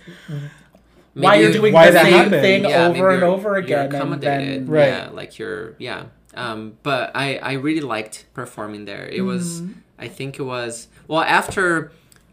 why 1.14 1.36
you're 1.36 1.52
doing 1.52 1.72
why 1.72 1.90
the 1.90 2.00
same 2.02 2.12
happened. 2.12 2.30
thing 2.42 2.64
Yeah, 2.64 2.88
over 2.88 3.10
and 3.10 3.20
you're- 3.20 3.32
over 3.34 3.48
you're 3.50 3.56
again. 3.58 3.84
And 3.86 3.94
accommodated, 3.94 4.66
then, 4.66 4.70
Right. 4.70 4.86
Yeah, 4.88 5.08
like 5.12 5.38
you're 5.38 5.74
yeah. 5.78 6.04
Um, 6.34 6.74
but 6.82 7.12
I 7.14 7.36
I 7.38 7.52
really 7.54 7.80
liked 7.80 8.26
performing 8.34 8.84
there. 8.84 9.06
It 9.06 9.22
was 9.22 9.60
Mm-hmm. 9.62 9.72
I 9.98 10.08
think 10.08 10.38
it 10.38 10.42
was 10.42 10.88
well 11.08 11.22
after 11.22 11.90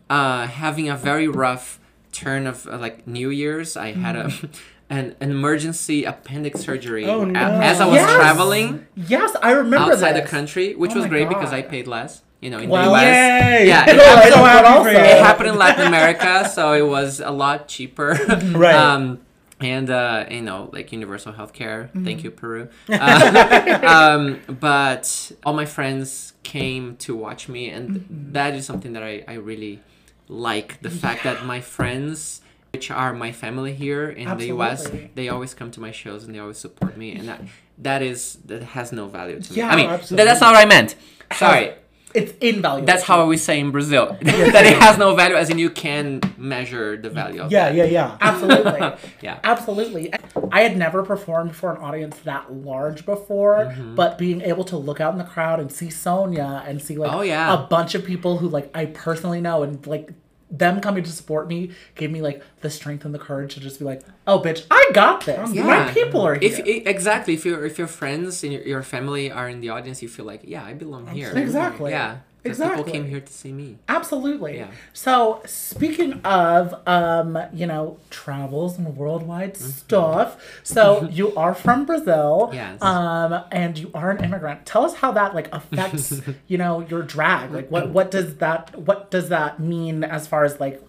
uh, 0.10 0.48
having 0.48 0.90
a 0.90 0.98
very 0.98 1.28
rough 1.30 1.80
turn 2.14 2.48
of 2.48 2.66
uh, 2.68 2.78
like 2.78 3.06
New 3.08 3.30
Year's. 3.30 3.76
I 3.76 3.92
had 3.92 4.16
a 4.16 4.32
an, 4.90 5.16
an 5.20 5.32
emergency 5.32 6.04
appendix 6.06 6.60
surgery 6.62 7.06
Oh, 7.06 7.24
no. 7.26 7.40
as 7.40 7.82
I 7.82 7.86
was 7.86 7.96
Yes! 7.96 8.14
traveling 8.16 8.86
yes, 8.96 9.36
I 9.42 9.52
remember 9.52 9.92
outside 9.94 10.14
the 10.14 10.22
country, 10.28 10.76
which 10.76 10.92
Oh 10.94 11.00
was 11.00 11.08
great 11.08 11.28
because 11.30 11.52
I 11.52 11.62
paid 11.62 11.88
less. 11.88 12.22
You 12.42 12.50
know, 12.50 12.60
in 12.60 12.70
the 12.70 12.76
US. 12.76 13.02
Yay! 13.02 13.68
Yeah, 13.68 13.86
it 13.90 13.96
happened- 13.96 14.34
so 14.34 14.86
It 14.90 15.24
happened 15.30 15.50
in 15.50 15.58
Latin 15.58 15.88
America, 15.88 16.50
so 16.50 16.74
it 16.74 16.86
was 16.86 17.22
a 17.22 17.32
lot 17.32 17.68
cheaper. 17.70 18.20
Right. 18.54 18.76
Um, 18.76 19.22
and 19.62 19.90
uh, 19.90 20.26
you 20.30 20.42
know, 20.42 20.70
like 20.74 20.92
universal 20.92 21.32
healthcare. 21.32 21.88
Thank 22.04 22.26
you, 22.26 22.32
Peru. 22.32 22.68
Uh, 22.90 23.80
um, 23.88 24.42
but 24.60 25.32
all 25.46 25.54
my 25.54 25.66
friends 25.66 26.34
came 26.44 26.98
to 26.98 27.16
watch 27.16 27.48
me, 27.48 27.70
and 27.70 28.06
that 28.34 28.56
is 28.56 28.66
something 28.66 28.92
that 28.94 29.04
I, 29.04 29.24
I 29.26 29.36
really 29.36 29.80
like. 30.28 30.82
The 30.82 30.90
fact 30.90 31.24
that 31.24 31.46
my 31.46 31.62
friends, 31.62 32.42
which 32.74 32.90
are 32.92 33.14
my 33.14 33.32
family 33.32 33.74
here 33.74 34.10
in 34.10 34.38
the 34.38 34.48
US, 34.48 34.90
they 35.16 35.30
always 35.30 35.54
come 35.54 35.72
to 35.72 35.80
my 35.80 35.92
shows 35.92 36.24
and 36.26 36.34
they 36.34 36.40
always 36.40 36.58
support 36.58 36.98
me, 36.98 37.12
and 37.16 37.28
that 37.28 37.42
that 37.80 38.02
is 38.02 38.38
that 38.46 38.64
has 38.64 38.92
no 38.92 39.08
value 39.08 39.40
to 39.42 39.52
me. 39.52 39.58
Yeah, 39.58 39.70
I 39.70 39.76
mean, 39.76 39.90
absolutely. 39.90 40.26
that's 40.26 40.42
not 40.42 40.54
what 40.54 40.62
I 40.62 40.66
meant. 40.66 40.96
Sorry. 41.36 41.74
It's 42.16 42.32
invaluable. 42.42 42.86
That's 42.86 43.02
how 43.02 43.26
we 43.26 43.38
say 43.38 43.60
in 43.60 43.72
Brazil 43.72 44.06
that 44.22 44.66
it 44.68 44.78
has 44.78 45.00
no 45.00 45.16
value, 45.16 45.36
as 45.36 45.50
in 45.50 45.58
you 45.58 45.72
can 45.72 46.22
measure 46.38 46.96
the 46.96 47.10
value 47.10 47.42
of 47.42 47.52
Yeah, 47.52 47.70
that. 47.70 47.76
yeah, 47.76 47.84
yeah. 47.86 48.18
Absolutely. 48.22 48.92
Yeah. 49.24 49.40
Absolutely. 49.44 50.14
I 50.52 50.62
had 50.62 50.78
never 50.78 51.02
performed 51.02 51.56
for 51.56 51.72
an 51.74 51.82
audience 51.82 52.16
that 52.20 52.54
large 52.54 53.04
before, 53.08 53.66
Mm-hmm. 53.66 53.96
but 53.96 54.20
being 54.20 54.42
able 54.42 54.64
to 54.66 54.78
look 54.78 55.02
out 55.02 55.14
in 55.14 55.18
the 55.18 55.24
crowd 55.24 55.60
and 55.60 55.72
see 55.72 55.88
Soña 55.88 56.64
and 56.70 56.80
see 56.80 56.98
like 56.98 57.12
Oh, 57.12 57.22
yeah. 57.22 57.52
a 57.52 57.66
bunch 57.66 57.96
of 57.96 58.06
people 58.06 58.38
who 58.38 58.48
like 58.48 58.70
I 58.78 58.86
personally 58.86 59.42
know 59.42 59.64
and 59.64 59.84
like 59.88 60.12
them 60.56 60.80
coming 60.82 61.04
to 61.04 61.12
support 61.12 61.48
me 61.48 61.72
gave 61.96 62.12
me 62.12 62.22
like 62.22 62.44
the 62.62 62.70
strength 62.70 63.04
and 63.06 63.14
the 63.14 63.20
courage 63.20 63.56
to 63.56 63.60
just 63.60 63.80
be 63.80 63.86
like, 63.86 64.02
"Oh, 64.28 64.40
bitch, 64.40 64.66
I 64.70 64.92
got 64.94 65.26
this. 65.26 65.40
Oh, 65.40 65.54
My 65.64 65.92
people 65.92 66.22
are 66.22 66.36
here." 66.36 66.50
If 66.52 66.60
i- 66.60 66.90
exactly, 66.90 67.34
if 67.34 67.44
your 67.46 67.66
if 67.66 67.78
your 67.78 67.88
friends 67.88 68.44
and 68.44 68.54
your, 68.54 68.62
your 68.62 68.84
family 68.84 69.32
are 69.32 69.50
in 69.50 69.60
the 69.62 69.70
audience, 69.70 70.02
you 70.04 70.08
feel 70.10 70.26
like, 70.26 70.42
yeah, 70.44 70.64
I 70.64 70.74
belong 70.74 71.08
here. 71.08 71.34
Exactly. 71.36 71.92
Yeah. 71.92 72.18
'Cause 72.44 72.58
People 72.58 72.72
Exactly. 72.72 72.92
came 72.92 73.06
here 73.08 73.20
to 73.22 73.32
see 73.34 73.52
me. 73.54 73.78
Absolutely. 73.88 74.58
Yeah. 74.58 74.68
So 74.92 75.42
speaking 75.46 76.20
of 76.26 76.76
um, 76.88 77.38
you 77.54 77.66
know, 77.66 77.98
travels 78.10 78.78
and 78.78 78.96
worldwide 78.98 79.56
stuff, 79.58 80.60
so 80.64 81.08
you 81.12 81.34
are 81.36 81.54
from 81.56 81.86
Brazil. 81.86 82.50
Yes. 82.54 82.82
Um, 82.82 83.44
and 83.52 83.78
you 83.78 83.92
are 83.94 84.12
an 84.12 84.24
immigrant. 84.24 84.66
Tell 84.66 84.84
us 84.86 84.96
how 84.96 85.12
that 85.14 85.34
like 85.34 85.48
affects, 85.54 86.22
you 86.48 86.58
know, 86.58 86.82
your 86.82 87.02
drag. 87.02 87.52
Like 87.52 87.70
what 87.72 87.90
what 87.90 88.12
does 88.12 88.38
that 88.38 88.76
what 88.78 89.10
does 89.12 89.30
that 89.30 89.60
mean 89.60 90.04
as 90.04 90.28
far 90.28 90.44
as 90.44 90.60
like 90.60 90.82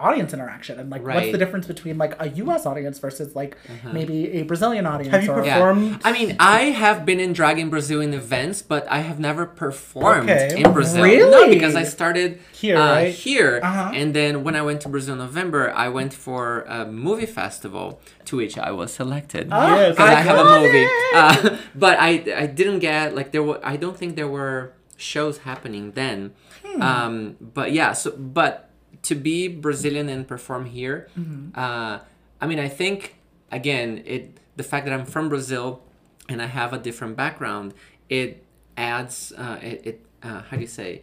audience 0.00 0.32
interaction 0.32 0.78
and 0.80 0.90
like 0.90 1.02
what's 1.04 1.30
the 1.32 1.38
difference 1.38 1.66
between 1.66 1.96
like 1.98 2.14
a 2.20 2.28
US 2.44 2.66
audience 2.66 2.98
versus 2.98 3.34
like 3.36 3.56
maybe 3.92 4.18
a 4.38 4.42
Brazilian 4.42 4.86
audience 4.86 5.12
Have 5.14 5.24
you 5.24 5.32
or 5.32 5.44
Yeah. 5.44 5.54
Performed? 5.58 6.00
I 6.04 6.12
mean, 6.12 6.36
I 6.40 6.60
have 6.84 7.04
been 7.04 7.20
in 7.20 7.32
drag 7.32 7.58
in 7.58 7.68
Brazil 7.70 8.00
in 8.00 8.12
events, 8.14 8.62
but 8.62 8.82
I 8.90 9.00
have 9.08 9.18
never 9.20 9.44
performed 9.46 10.28
Okay. 10.30 10.62
in 10.62 10.72
Brazil. 10.72 11.02
Really? 11.04 11.30
No, 11.30 11.48
because 11.48 11.74
I 11.74 11.84
started 11.84 12.40
Here, 12.52 12.76
uh, 12.76 12.94
right? 12.94 13.14
Here, 13.14 13.60
Uh-huh. 13.62 13.92
and 13.94 14.14
then 14.14 14.42
when 14.44 14.54
I 14.56 14.62
went 14.62 14.80
to 14.82 14.88
Brazil 14.88 15.14
in 15.14 15.20
November, 15.20 15.72
I 15.74 15.88
went 15.88 16.12
for 16.14 16.62
a 16.68 16.86
movie 16.86 17.26
festival 17.26 18.00
to 18.26 18.36
which 18.36 18.56
I 18.58 18.70
was 18.70 18.92
selected. 18.92 19.48
Yes. 19.50 19.96
because 19.96 20.10
I, 20.10 20.20
have 20.20 20.38
a 20.46 20.60
movie. 20.60 20.86
Uh, 21.14 21.56
but 21.74 21.98
I 21.98 22.10
I 22.44 22.46
didn't 22.46 22.78
get 22.80 23.14
like 23.14 23.32
there 23.32 23.42
were 23.42 23.60
I 23.62 23.76
don't 23.76 23.96
think 24.00 24.16
there 24.16 24.28
were 24.28 24.72
shows 24.96 25.38
happening 25.38 25.92
then. 25.92 26.32
Hmm. 26.64 26.82
Um, 26.82 27.36
but 27.40 27.72
yeah, 27.72 27.92
so 27.92 28.10
but 28.16 28.69
to 29.02 29.14
be 29.14 29.48
Brazilian 29.48 30.08
and 30.08 30.26
perform 30.26 30.66
here, 30.66 31.08
Mm-hmm. 31.18 31.58
uh, 31.58 31.98
I 32.40 32.46
mean 32.46 32.58
I 32.58 32.68
think 32.68 33.16
again 33.50 34.02
it 34.06 34.38
the 34.56 34.62
fact 34.62 34.84
that 34.86 34.92
I'm 34.94 35.06
from 35.06 35.28
Brazil 35.28 35.82
and 36.28 36.40
I 36.42 36.46
have 36.46 36.72
a 36.72 36.78
different 36.78 37.16
background 37.16 37.74
it 38.08 38.44
adds 38.76 39.32
uh, 39.36 39.58
it, 39.62 39.80
it 39.86 40.06
uh, 40.22 40.42
how 40.48 40.56
do 40.56 40.62
you 40.62 40.66
say? 40.68 41.02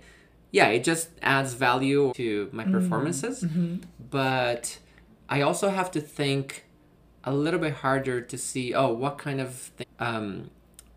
Yeah 0.51 0.67
it 0.67 0.83
just 0.83 1.09
adds 1.21 1.53
value 1.53 2.11
to 2.15 2.49
my 2.51 2.63
performances. 2.65 3.43
But 4.09 4.77
I 5.29 5.41
also 5.41 5.69
have 5.69 5.89
to 5.91 6.01
think 6.01 6.63
a 7.23 7.33
little 7.33 7.59
bit 7.59 7.73
harder 7.73 8.21
to 8.21 8.37
see 8.37 8.73
oh 8.73 8.93
what 8.93 9.17
kind 9.17 9.41
of 9.41 9.53
thing, 9.53 9.87
um, 9.99 10.49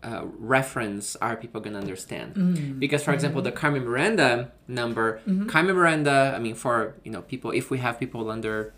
uh, 0.03 0.23
reference 0.39 1.15
are 1.17 1.35
people 1.35 1.61
going 1.61 1.73
to 1.73 1.79
understand 1.79 2.79
because 2.79 3.03
for 3.03 3.13
example 3.13 3.41
the 3.41 3.51
carmen 3.51 3.83
miranda 3.85 4.51
number 4.67 5.21
carmen 5.47 5.75
miranda 5.75 6.33
i 6.35 6.39
mean 6.39 6.55
for 6.55 6.95
you 7.03 7.11
know 7.11 7.21
people 7.21 7.51
if 7.51 7.69
we 7.69 7.77
have 7.77 7.99
people 7.99 8.29
under 8.31 8.73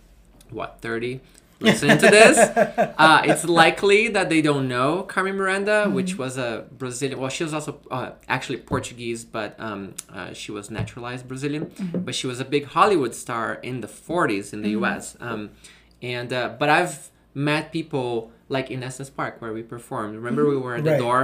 what 0.50 0.80
30 0.82 1.20
listening 1.64 1.98
to 1.98 2.10
this 2.10 2.38
uh, 2.38 3.22
it's 3.24 3.46
likely 3.46 4.10
that 4.10 4.28
they 4.30 4.42
don't 4.42 4.68
know 4.68 5.04
carmen 5.04 5.38
miranda 5.38 5.90
which 5.90 6.18
was 6.18 6.38
a 6.38 6.66
brazilian 6.78 7.18
well 7.20 7.30
she 7.30 7.44
was 7.44 7.54
also 7.54 7.80
uh, 7.90 8.12
actually 8.28 8.58
portuguese 8.58 9.24
but 9.24 9.56
um, 9.60 9.94
uh, 10.10 10.34
she 10.34 10.52
was 10.52 10.70
naturalized 10.70 11.26
brazilian. 11.28 11.72
But 11.94 12.16
she 12.16 12.28
was 12.28 12.40
a 12.42 12.46
big 12.46 12.66
hollywood 12.66 13.16
star 13.16 13.54
in 13.56 13.80
the 13.80 13.88
40s 13.88 14.52
in 14.52 14.62
the 14.62 14.72
us 14.72 15.16
um, 15.22 15.52
and 16.02 16.34
uh, 16.34 16.50
but 16.60 16.70
i've 16.70 17.10
met 17.34 17.72
people 17.72 18.32
like 18.58 18.68
in 18.72 18.80
Estes 18.84 19.10
Park 19.20 19.34
where 19.42 19.54
we 19.58 19.62
performed. 19.76 20.16
Remember 20.16 20.42
we 20.48 20.58
were 20.66 20.76
at 20.78 20.84
the 20.84 20.92
Right. 20.92 21.00
door 21.08 21.22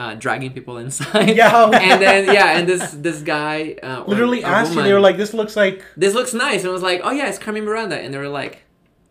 uh, 0.00 0.14
dragging 0.24 0.52
people 0.56 0.76
inside. 0.84 1.36
Yeah. 1.36 1.70
and 1.90 1.96
then 2.06 2.20
yeah, 2.38 2.56
and 2.58 2.64
this 2.70 2.84
this 3.06 3.18
guy 3.34 3.54
uh, 3.88 4.04
Literally 4.12 4.42
a 4.42 4.46
asked 4.58 4.74
you. 4.74 4.82
They 4.82 4.92
were 4.98 5.06
like, 5.08 5.16
"This 5.22 5.32
looks 5.40 5.54
like." 5.62 5.76
"This 6.02 6.12
looks 6.18 6.32
nice," 6.46 6.60
and 6.62 6.68
I 6.70 6.72
was 6.78 6.86
like, 6.90 7.00
"Oh 7.06 7.12
yeah, 7.18 7.28
it's 7.30 7.38
Carmen 7.44 7.64
Miranda," 7.68 7.96
and 8.02 8.08
they 8.12 8.18
were 8.24 8.34
like, 8.42 8.54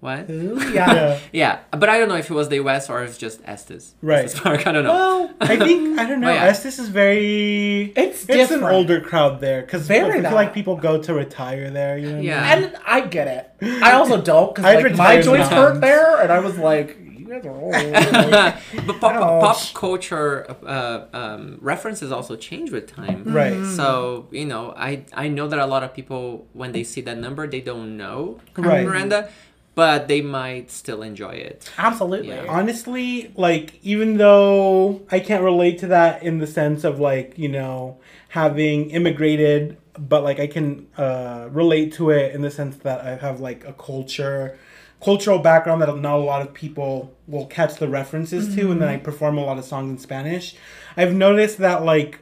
"What?" 0.05 0.25
Ooh, 0.29 0.57
yeah. 0.79 0.93
Yeah. 0.97 1.19
Yeah, 1.41 1.53
but 1.81 1.87
I 1.93 1.95
don't 1.99 2.09
know 2.09 2.17
if 2.23 2.27
it 2.31 2.33
was 2.41 2.49
the 2.49 2.57
US 2.65 2.89
or 2.89 2.97
if 3.03 3.09
it's 3.11 3.17
just 3.27 3.37
Estes. 3.53 3.93
Right. 4.01 4.25
Estes 4.25 4.41
Park. 4.41 4.65
I 4.67 4.71
don't 4.73 4.85
know. 4.87 4.93
Well, 4.93 5.31
I 5.39 5.55
think 5.65 5.99
I 6.01 6.03
don't 6.09 6.19
know. 6.25 6.33
Yeah. 6.33 6.49
Estes 6.51 6.79
is 6.83 6.89
very. 6.89 7.93
It's 7.95 8.25
It's 8.27 8.49
an 8.51 8.63
older 8.63 8.99
crowd 9.01 9.39
there 9.39 9.61
because 9.61 9.83
I 9.89 9.93
feel 10.01 10.09
that. 10.23 10.33
like 10.33 10.51
people 10.59 10.75
go 10.89 10.93
to 11.05 11.11
retire 11.13 11.69
there. 11.69 11.95
You 12.01 12.07
know. 12.07 12.11
what 12.13 12.17
I 12.17 12.21
mean? 12.21 12.29
Yeah. 12.33 12.53
And 12.53 12.63
I 12.95 12.97
get 13.17 13.27
it. 13.37 13.43
I 13.87 13.91
also 13.99 14.17
don't 14.19 14.49
because 14.55 14.65
like, 14.83 14.95
my 14.97 15.21
joints 15.21 15.49
hurt 15.49 15.79
there, 15.81 16.19
and 16.21 16.31
I 16.31 16.39
was 16.39 16.57
like, 16.57 16.97
"You 17.31 17.49
old." 17.49 17.73
But 18.87 18.99
pop, 18.99 19.13
pop 19.43 19.55
Ouch. 19.57 19.73
culture 19.73 20.45
uh, 20.65 21.05
um, 21.13 21.57
references 21.61 22.11
also 22.11 22.35
change 22.35 22.71
with 22.71 22.87
time. 22.87 23.23
Right. 23.25 23.65
So 23.65 24.27
you 24.31 24.45
know, 24.45 24.73
I 24.77 25.05
I 25.13 25.27
know 25.27 25.47
that 25.47 25.59
a 25.59 25.65
lot 25.65 25.83
of 25.83 25.93
people 25.93 26.45
when 26.53 26.71
they 26.71 26.83
see 26.83 27.01
that 27.01 27.17
number, 27.17 27.47
they 27.47 27.61
don't 27.61 27.97
know 27.97 28.39
Right. 28.57 28.85
Miranda, 28.85 29.29
but 29.75 30.07
they 30.07 30.21
might 30.21 30.69
still 30.71 31.01
enjoy 31.01 31.31
it. 31.49 31.69
Absolutely. 31.77 32.35
Yeah. 32.35 32.45
honestly 32.49 33.31
like 33.35 33.79
even 33.83 34.17
though 34.17 35.01
i 35.09 35.19
can't 35.19 35.43
relate 35.43 35.77
to 35.79 35.87
that 35.87 36.21
in 36.23 36.39
the 36.39 36.47
sense 36.47 36.83
of 36.83 36.99
like 36.99 37.37
you 37.37 37.47
know 37.47 37.97
having 38.29 38.89
immigrated 38.91 39.77
but 39.97 40.23
like 40.23 40.39
i 40.39 40.47
can 40.47 40.87
uh 40.97 41.47
relate 41.51 41.93
to 41.93 42.09
it 42.09 42.35
in 42.35 42.41
the 42.41 42.51
sense 42.51 42.75
that 42.77 42.99
i 43.01 43.15
have 43.15 43.39
like 43.39 43.63
a 43.65 43.73
culture 43.73 44.57
cultural 45.03 45.39
background 45.39 45.81
that 45.81 45.95
not 45.97 46.15
a 46.15 46.23
lot 46.23 46.41
of 46.41 46.53
people 46.53 47.13
will 47.27 47.45
catch 47.47 47.75
the 47.75 47.87
references 47.87 48.53
to 48.55 48.71
and 48.71 48.81
then 48.81 48.89
mm-hmm. 48.89 49.01
i 49.01 49.03
perform 49.03 49.37
a 49.37 49.43
lot 49.43 49.57
of 49.57 49.65
songs 49.65 49.89
in 49.89 49.97
spanish. 49.97 50.55
I've 50.95 51.13
noticed 51.13 51.57
that 51.59 51.83
like 51.83 52.19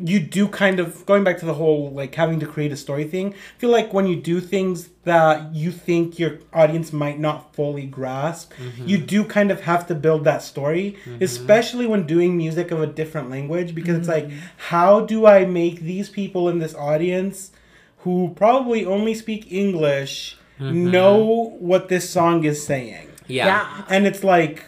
you 0.00 0.20
do 0.20 0.46
kind 0.46 0.78
of 0.78 1.04
going 1.06 1.24
back 1.24 1.38
to 1.38 1.46
the 1.46 1.54
whole 1.54 1.90
like 1.90 2.14
having 2.14 2.38
to 2.38 2.46
create 2.46 2.70
a 2.70 2.76
story 2.76 3.04
thing 3.04 3.34
I 3.34 3.58
feel 3.58 3.70
like 3.70 3.92
when 3.92 4.06
you 4.06 4.14
do 4.14 4.40
things 4.40 4.90
that 5.02 5.52
you 5.52 5.72
think 5.72 6.18
your 6.20 6.38
audience 6.52 6.92
might 6.92 7.18
not 7.18 7.52
fully 7.54 7.86
grasp 7.86 8.52
you 8.76 8.98
mm-hmm. 8.98 9.06
do 9.06 9.24
kind 9.24 9.50
of 9.50 9.62
have 9.62 9.88
to 9.88 9.96
build 9.96 10.22
that 10.24 10.42
story 10.42 10.96
mm-hmm. 11.04 11.22
especially 11.22 11.86
when 11.86 12.06
doing 12.06 12.36
music 12.36 12.70
of 12.70 12.80
a 12.80 12.86
different 12.86 13.28
language 13.28 13.74
because 13.74 13.96
it's 13.98 14.08
like 14.08 14.30
how 14.56 15.00
do 15.00 15.26
i 15.26 15.44
make 15.44 15.80
these 15.80 16.08
people 16.08 16.48
in 16.48 16.60
this 16.60 16.74
audience 16.76 17.50
who 17.98 18.32
probably 18.36 18.86
only 18.86 19.14
speak 19.14 19.50
english 19.50 20.37
know 20.60 21.54
what 21.58 21.88
this 21.88 22.08
song 22.10 22.44
is 22.44 22.64
saying 22.64 23.08
Yeah. 23.26 23.46
Yeah. 23.46 23.84
and 23.88 24.06
it's 24.06 24.24
like 24.24 24.64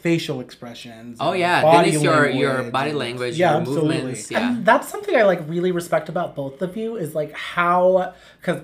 facial 0.00 0.40
expressions 0.40 1.18
Oh 1.20 1.32
yeah, 1.32 1.62
body 1.62 1.88
then 1.90 1.94
it's 1.96 2.04
your 2.04 2.28
your 2.28 2.52
language 2.54 2.72
body 2.72 2.92
language, 2.92 3.36
yeah 3.38 3.52
your 3.52 3.60
absolutely. 3.62 3.94
movements. 3.96 4.30
Yeah. 4.30 4.48
And 4.48 4.64
that's 4.64 4.88
something 4.88 5.16
I 5.16 5.22
like 5.24 5.40
really 5.48 5.72
respect 5.72 6.08
about 6.08 6.36
both 6.36 6.62
of 6.62 6.76
you 6.76 6.96
is 6.96 7.14
like 7.14 7.32
how 7.32 8.14
because 8.40 8.62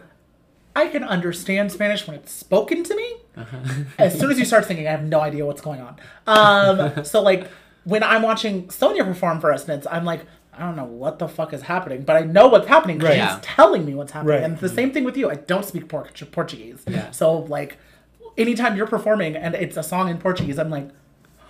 I 0.77 0.87
can 0.89 1.03
understand 1.05 1.73
Spanish 1.73 2.07
when 2.07 2.17
it's 2.17 2.33
spoken 2.33 2.83
to 2.85 2.95
me. 2.97 3.17
Uh-huh. 3.37 3.59
As 3.99 4.19
soon 4.19 4.31
as 4.31 4.39
you 4.39 4.45
start 4.45 4.65
singing, 4.67 4.87
I 4.87 4.91
have 4.93 5.05
no 5.05 5.21
idea 5.21 5.45
what's 5.45 5.61
going 5.61 5.81
on. 5.81 5.97
Um, 6.27 7.05
so 7.13 7.21
like 7.21 7.49
when 7.85 8.03
I'm 8.03 8.23
watching 8.23 8.69
Soña 8.69 9.05
perform, 9.05 9.41
for 9.41 9.51
instance, 9.53 9.87
I'm 9.91 10.05
like. 10.05 10.25
I 10.57 10.61
don't 10.67 10.77
know 10.77 10.85
what 10.85 11.19
the 11.19 11.29
fuck 11.29 11.53
is 11.55 11.63
happening, 11.63 12.03
but 12.03 12.17
I 12.17 12.21
know 12.21 12.49
what's 12.49 12.69
happening. 12.69 12.99
'cause 12.99 13.09
Right. 13.09 13.15
She's 13.15 13.23
Yeah. 13.23 13.39
telling 13.41 13.85
me 13.87 13.95
what's 13.95 14.13
happening, 14.13 14.35
Right. 14.35 14.43
and 14.45 14.59
the 14.59 14.69
same 14.69 14.91
thing 14.93 15.05
with 15.05 15.17
you. 15.17 15.31
I 15.31 15.37
don't 15.37 15.65
speak 15.65 15.89
Por- 15.89 16.09
Portuguese, 16.31 16.81
Yeah. 16.89 17.11
so 17.11 17.33
like, 17.57 17.79
anytime 18.37 18.77
you're 18.77 18.87
performing 18.87 19.35
and 19.37 19.55
it's 19.55 19.77
a 19.77 19.83
song 19.83 20.09
in 20.11 20.19
Portuguese, 20.19 20.59
I'm 20.59 20.69
like, 20.71 20.89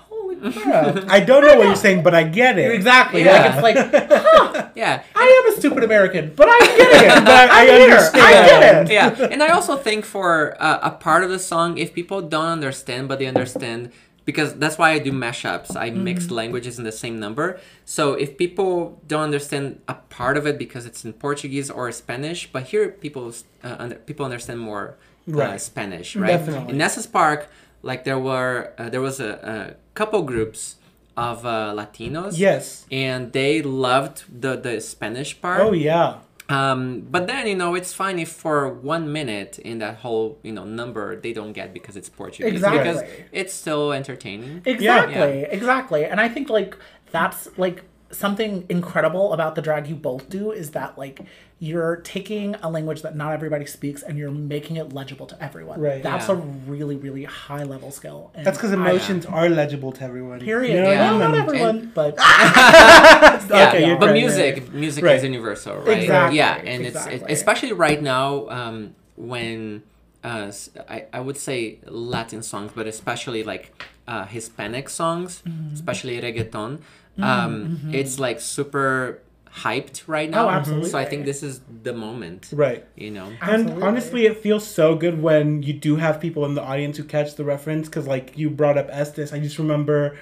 holy 0.09 0.37
crap! 0.53 1.05
I 1.09 1.19
don't 1.21 1.43
know 1.45 1.57
what 1.57 1.67
you're 1.67 1.75
saying, 1.75 2.03
but 2.05 2.15
I 2.15 2.23
get 2.23 2.59
it. 2.59 2.71
exactly. 2.73 3.25
Yeah. 3.25 3.61
Like 3.61 3.77
it's 3.77 3.93
like, 3.93 4.23
huh, 4.23 4.67
yeah. 4.77 5.03
I 5.17 5.43
am 5.47 5.53
a 5.53 5.57
stupid 5.59 5.83
American, 5.83 6.33
but 6.37 6.49
I'm 6.49 6.77
getting 6.77 7.11
it. 7.11 7.25
But 7.25 7.51
I 7.51 7.65
here. 7.67 7.83
understand. 7.85 8.25
I 8.25 8.33
get 8.47 8.63
it. 8.91 8.93
yeah, 8.93 9.29
and 9.33 9.43
I 9.43 9.49
also 9.49 9.77
think 9.77 10.05
for 10.05 10.57
uh, 10.61 10.79
a 10.83 10.91
part 10.93 11.25
of 11.25 11.31
the 11.31 11.39
song, 11.41 11.77
if 11.77 11.93
people 11.93 12.23
don't 12.23 12.47
understand, 12.47 13.09
but 13.09 13.19
they 13.19 13.27
understand, 13.27 13.91
because 14.25 14.55
that's 14.55 14.79
why 14.79 14.91
I 14.91 14.99
do 14.99 15.13
mashups. 15.13 15.77
I 15.77 15.91
mix 15.91 16.31
languages 16.31 16.79
in 16.79 16.85
the 16.85 16.93
same 16.93 17.19
number. 17.19 17.59
So 17.85 18.15
if 18.15 18.39
people 18.39 19.01
don't 19.07 19.23
understand 19.23 19.81
a 19.89 19.95
part 19.95 20.37
of 20.37 20.47
it 20.47 20.59
because 20.59 20.87
it's 20.87 21.05
in 21.05 21.13
Portuguese 21.13 21.71
or 21.71 21.91
Spanish, 21.93 22.51
but 22.51 22.65
here 22.65 22.89
people 22.89 23.33
uh, 23.65 23.77
under, 23.79 23.97
people 23.97 24.25
understand 24.25 24.61
more 24.61 24.97
uh, 25.29 25.33
Right. 25.33 25.61
Spanish, 25.61 26.17
right? 26.17 26.29
Definitely. 26.29 26.75
In 26.75 26.81
Estes 26.81 27.07
Park, 27.07 27.49
like 27.83 28.05
there 28.05 28.19
were 28.19 28.73
uh, 28.79 28.89
there 28.89 29.01
was 29.01 29.21
a, 29.21 29.31
a 29.31 29.77
couple 29.95 30.23
groups 30.23 30.77
of 31.17 31.45
uh, 31.47 31.73
Latinos. 31.77 32.39
Yes. 32.39 32.87
And 32.91 33.33
they 33.33 33.63
loved 33.63 34.25
the 34.29 34.57
the 34.57 34.81
Spanish 34.81 35.41
part. 35.41 35.61
Oh 35.61 35.73
yeah. 35.73 36.19
Um, 36.53 37.01
but 37.15 37.27
then 37.27 37.47
you 37.47 37.57
know 37.57 37.75
it's 37.75 37.93
fine 37.93 38.19
if 38.19 38.31
for 38.45 38.69
one 38.69 39.13
minute 39.13 39.59
in 39.59 39.79
that 39.79 39.97
whole 40.05 40.39
you 40.43 40.53
know 40.53 40.65
number 40.65 41.05
they 41.25 41.33
don't 41.33 41.53
get 41.53 41.73
because 41.73 41.97
it's 41.97 42.09
Portuguese 42.09 42.61
because 42.61 42.97
Exactly. 42.99 43.25
it's 43.33 43.55
still 43.55 43.93
entertaining. 43.93 44.63
Exactly, 44.65 45.47
exactly. 45.59 46.05
And 46.05 46.21
I 46.21 46.29
think 46.29 46.49
like 46.51 46.77
that's 47.11 47.49
like 47.59 47.85
something 48.13 48.65
incredible 48.69 49.33
about 49.33 49.55
the 49.55 49.63
drag 49.63 49.87
you 49.89 49.95
both 49.95 50.29
do 50.29 50.53
is 50.53 50.71
that 50.73 50.97
like 50.99 51.21
you're 51.59 51.97
taking 51.97 52.55
a 52.57 52.69
language 52.69 53.03
that 53.03 53.15
not 53.17 53.33
everybody 53.33 53.65
speaks 53.67 54.03
and 54.03 54.19
you're 54.19 54.31
making 54.31 54.77
it 54.77 54.93
legible 54.93 55.27
to 55.27 55.43
everyone. 55.43 55.81
Right. 55.81 56.03
That's 56.03 56.29
Yeah. 56.29 56.35
a 56.35 56.39
really, 56.39 56.97
really 56.97 57.25
high 57.25 57.63
level 57.63 57.91
skill. 57.93 58.31
And 58.35 58.45
That's 58.45 58.59
because 58.59 58.73
emotions 58.73 59.25
are 59.27 59.49
legible 59.49 59.93
to 59.93 60.03
everyone. 60.05 60.41
Period. 60.41 60.75
You 60.75 60.81
know 60.83 60.89
what 60.89 60.97
I 60.97 61.01
Well, 61.01 61.11
mean? 61.13 61.21
not 61.21 61.35
And- 61.35 61.43
everyone, 61.49 61.93
but 61.95 62.15
Yeah, 62.19 63.69
Okay, 63.69 63.87
you're 63.87 63.97
but 63.99 64.07
right, 64.11 64.15
music, 64.23 64.73
music 64.73 65.05
Right. 65.05 65.17
is 65.17 65.25
universal, 65.25 65.77
right? 65.77 65.99
Exactly, 66.03 66.39
Yeah, 66.39 66.55
and 66.65 66.85
it's 66.87 67.07
it, 67.07 67.23
especially 67.29 67.73
right 67.73 68.03
now 68.03 68.49
um, 68.49 68.95
when 69.17 69.83
uh, 70.25 70.47
s- 70.49 70.71
I 70.89 71.05
I 71.13 71.21
would 71.21 71.37
say 71.37 71.79
Latin 71.87 72.43
songs, 72.43 72.73
but 72.75 72.87
especially 72.87 73.43
like 73.45 73.65
uh, 74.09 74.25
Hispanic 74.27 74.89
songs, 74.89 75.43
Mm-hmm. 75.47 75.75
especially 75.75 76.21
reggaeton. 76.21 76.79
Um, 77.19 77.91
It's 77.93 78.19
like 78.19 78.41
super 78.41 79.21
hyped 79.55 80.05
right 80.07 80.31
now. 80.31 80.47
Oh, 80.47 80.51
absolutely. 80.51 80.89
So 80.89 80.99
I 80.99 81.05
think 81.05 81.27
this 81.27 81.43
is 81.43 81.61
the 81.83 81.93
moment. 81.93 82.51
Right. 82.53 82.87
You 82.97 83.11
know. 83.11 83.27
And 83.27 83.43
Absolutely. 83.43 83.83
honestly, 83.83 84.27
it 84.27 84.39
feels 84.39 84.67
so 84.67 84.97
good 84.97 85.21
when 85.21 85.63
you 85.63 85.75
do 85.75 85.97
have 85.97 86.21
people 86.21 86.45
in 86.47 86.55
the 86.55 86.63
audience 86.63 86.97
who 86.97 87.05
catch 87.05 87.35
the 87.35 87.45
reference. 87.45 87.89
Because, 87.89 88.07
like, 88.07 88.37
you 88.37 88.49
brought 88.49 88.79
up 88.79 88.89
Estes. 88.91 89.33
I 89.33 89.41
just 89.41 89.59
remember 89.59 90.17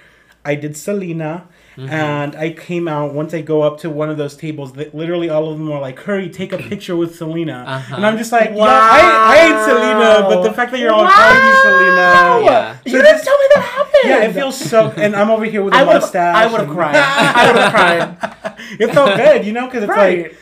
I 0.45 0.55
did 0.55 0.77
Selena, 0.77 1.49
and 1.77 2.35
I 2.37 2.51
came 2.51 2.89
out 2.89 3.13
once 3.15 3.33
I 3.35 3.41
go 3.43 3.63
up 3.63 3.79
to 3.81 3.91
one 3.91 4.09
of 4.11 4.17
those 4.17 4.37
tables. 4.37 4.73
That 4.75 4.95
literally 4.95 5.29
all 5.29 5.51
of 5.53 5.59
them 5.59 5.69
were 5.69 5.79
like, 5.79 5.99
"Hurry, 6.01 6.29
take 6.31 6.53
a 6.53 6.59
picture 6.71 6.97
with 6.97 7.15
Selena," 7.17 7.65
Uh-huh. 7.67 7.97
and 7.97 8.07
I'm 8.07 8.17
just 8.19 8.33
like, 8.33 8.51
"Yeah, 8.51 8.65
I, 8.65 9.01
I 9.35 9.37
ain't 9.47 9.65
Selena," 9.69 10.29
but 10.29 10.43
the 10.43 10.53
fact 10.55 10.73
that 10.73 10.81
you're 10.81 10.93
all 10.93 11.07
calling 11.07 11.45
me 11.45 11.53
Selena, 11.63 12.45
Yeah. 12.45 12.77
you 12.87 13.03
didn't 13.03 13.23
tell 13.23 13.39
me 13.39 13.47
that 13.55 13.63
happened. 13.63 14.05
yeah, 14.05 14.23
it 14.25 14.33
feels 14.33 14.57
so. 14.59 14.89
And 14.97 15.15
I'm 15.15 15.31
over 15.31 15.45
here 15.45 15.63
with 15.63 15.75
a 15.75 15.79
I 15.79 15.85
mustache. 15.85 16.35
I 16.37 16.47
would 16.51 16.61
have 16.63 16.71
cried. 16.71 16.97
I 16.97 17.47
would 17.53 17.61
have 17.63 17.73
cried. 18.41 18.57
it 18.81 18.95
felt 18.95 19.17
good, 19.17 19.45
you 19.45 19.53
know, 19.53 19.67
because 19.67 19.83
it's 19.85 19.91
Right. 19.91 20.23
like, 20.23 20.37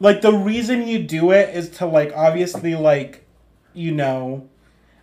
like 0.00 0.20
the 0.22 0.32
reason 0.32 0.86
you 0.88 0.98
do 1.00 1.30
it 1.30 1.54
is 1.54 1.68
to 1.78 1.86
like 1.86 2.12
obviously 2.16 2.74
like, 2.74 3.26
you 3.74 3.92
know, 3.92 4.48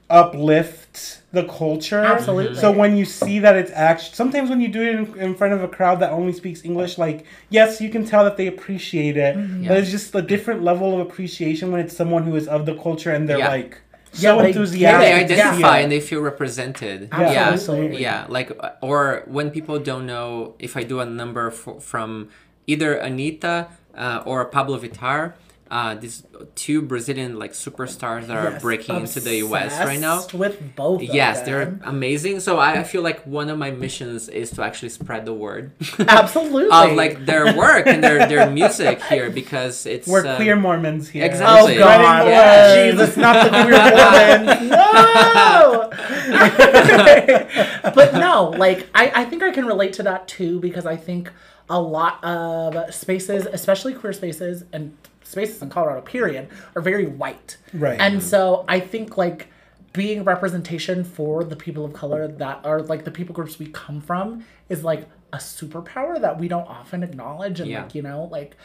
uplift 0.09 1.21
the 1.31 1.43
culture. 1.45 1.99
Absolutely. 1.99 2.55
So 2.57 2.71
when 2.71 2.97
you 2.97 3.05
see 3.05 3.39
that 3.39 3.55
it's 3.55 3.71
actually 3.71 4.15
sometimes 4.15 4.49
when 4.49 4.61
you 4.61 4.67
do 4.67 4.81
it 4.81 4.95
in, 4.95 5.19
in 5.19 5.35
front 5.35 5.53
of 5.53 5.61
a 5.63 5.67
crowd 5.67 5.99
that 5.99 6.11
only 6.11 6.33
speaks 6.33 6.63
English, 6.65 6.97
like 6.97 7.25
yes, 7.49 7.79
you 7.81 7.89
can 7.89 8.05
tell 8.05 8.23
that 8.23 8.37
they 8.37 8.47
appreciate 8.47 9.17
it, 9.17 9.35
Mm-hmm. 9.35 9.67
but 9.67 9.77
it's 9.77 9.91
just 9.91 10.13
a 10.15 10.21
different 10.21 10.63
level 10.63 10.93
of 10.99 10.99
appreciation 11.07 11.71
when 11.71 11.81
it's 11.81 11.95
someone 11.95 12.23
who 12.23 12.35
is 12.35 12.47
of 12.47 12.65
the 12.65 12.75
culture 12.75 13.11
and 13.11 13.29
they're 13.29 13.37
Yeah. 13.37 13.49
like 13.49 13.81
so 14.11 14.37
they 14.37 14.37
get 14.37 14.43
it. 14.43 14.47
enthusiastic. 14.47 14.99
they 15.01 15.09
Yeah. 15.09 15.23
identify 15.25 15.77
Yeah. 15.77 15.83
and 15.83 15.91
they 15.91 15.99
feel 15.99 16.21
represented. 16.21 17.09
Yeah, 17.11 17.49
Absolutely. 17.53 18.01
Yeah, 18.01 18.25
like 18.27 18.51
uh, 18.59 18.71
or 18.81 19.23
when 19.27 19.51
people 19.51 19.77
don't 19.79 20.07
know 20.07 20.55
if 20.57 20.75
I 20.75 20.83
do 20.83 20.99
a 20.99 21.05
number 21.05 21.51
for, 21.51 21.79
from 21.79 22.29
either 22.65 22.97
Anitta 22.99 23.67
uh, 23.95 24.23
or 24.25 24.49
Pabllo 24.49 24.79
Vittar, 24.79 25.33
uh, 25.71 25.93
these 25.95 26.23
two 26.55 26.81
Brazilian 26.81 27.37
like 27.37 27.53
superstars 27.53 28.25
that 28.27 28.37
are 28.37 28.59
breaking 28.59 28.95
into 28.95 29.19
the 29.19 29.37
US 29.37 29.77
right 29.79 29.99
now. 29.99 30.25
With 30.33 30.75
both. 30.75 31.01
of 31.01 31.13
Yes, 31.13 31.41
they're 31.41 31.79
amazing. 31.83 32.39
So 32.39 32.59
I 32.59 32.83
feel 32.83 33.03
like 33.03 33.25
one 33.25 33.49
of 33.49 33.57
my 33.57 33.71
missions 33.71 34.29
is 34.29 34.51
to 34.51 34.63
actually 34.63 34.89
spread 34.89 35.25
the 35.25 35.33
word 35.33 35.71
absolutely 35.99 36.69
of 36.71 36.95
like 36.95 37.25
their 37.25 37.55
work 37.55 37.85
and 37.85 38.03
their, 38.03 38.27
their 38.27 38.49
music 38.49 39.01
here 39.03 39.29
because 39.29 39.85
it's 39.85 40.07
We're 40.07 40.25
uh, 40.25 40.35
queer 40.37 40.55
Mormons 40.55 41.09
here. 41.09 41.25
Exactly. 41.25 41.75
Oh. 41.75 41.79
God! 41.79 42.27
Yeah. 42.27 42.91
Jesus, 42.91 43.15
not 43.15 43.43
the 43.43 43.49
queer 43.49 43.79
woman. 43.79 44.69
No. 44.69 45.89
but 47.93 48.13
no, 48.13 48.53
like 48.57 48.87
I, 48.95 49.11
I 49.21 49.25
think 49.25 49.43
I 49.43 49.51
can 49.51 49.65
relate 49.65 49.93
to 49.93 50.03
that 50.03 50.27
too 50.27 50.59
because 50.59 50.85
I 50.85 50.95
think 50.95 51.31
a 51.69 51.79
lot 51.79 52.23
of 52.23 52.93
spaces, 52.93 53.45
especially 53.45 53.93
queer 53.93 54.13
spaces 54.13 54.63
and 54.73 54.97
spaces 55.29 55.61
in 55.61 55.69
Colorado, 55.69 56.01
period, 56.01 56.49
are 56.75 56.81
very 56.81 57.05
white. 57.05 57.57
Right. 57.73 57.99
And 57.99 58.15
mm-hmm. 58.15 58.27
so 58.27 58.65
I 58.67 58.79
think 58.79 59.17
like 59.17 59.47
being 59.93 60.23
representation 60.23 61.03
for 61.03 61.43
the 61.43 61.55
people 61.55 61.85
of 61.85 61.93
color 61.93 62.27
that 62.27 62.61
are 62.63 62.81
like 62.81 63.05
the 63.05 63.11
people 63.11 63.33
groups 63.33 63.57
we 63.59 63.67
come 63.67 64.01
from 64.01 64.45
is 64.67 64.83
like 64.83 65.07
a 65.33 65.37
superpower 65.37 66.19
that 66.19 66.39
we 66.39 66.47
don't 66.47 66.67
often 66.67 67.03
acknowledge 67.03 67.59
and 67.59 67.69
Yeah. 67.69 67.83
like 67.83 67.95
you 67.95 68.01
know 68.01 68.23
like 68.31 68.55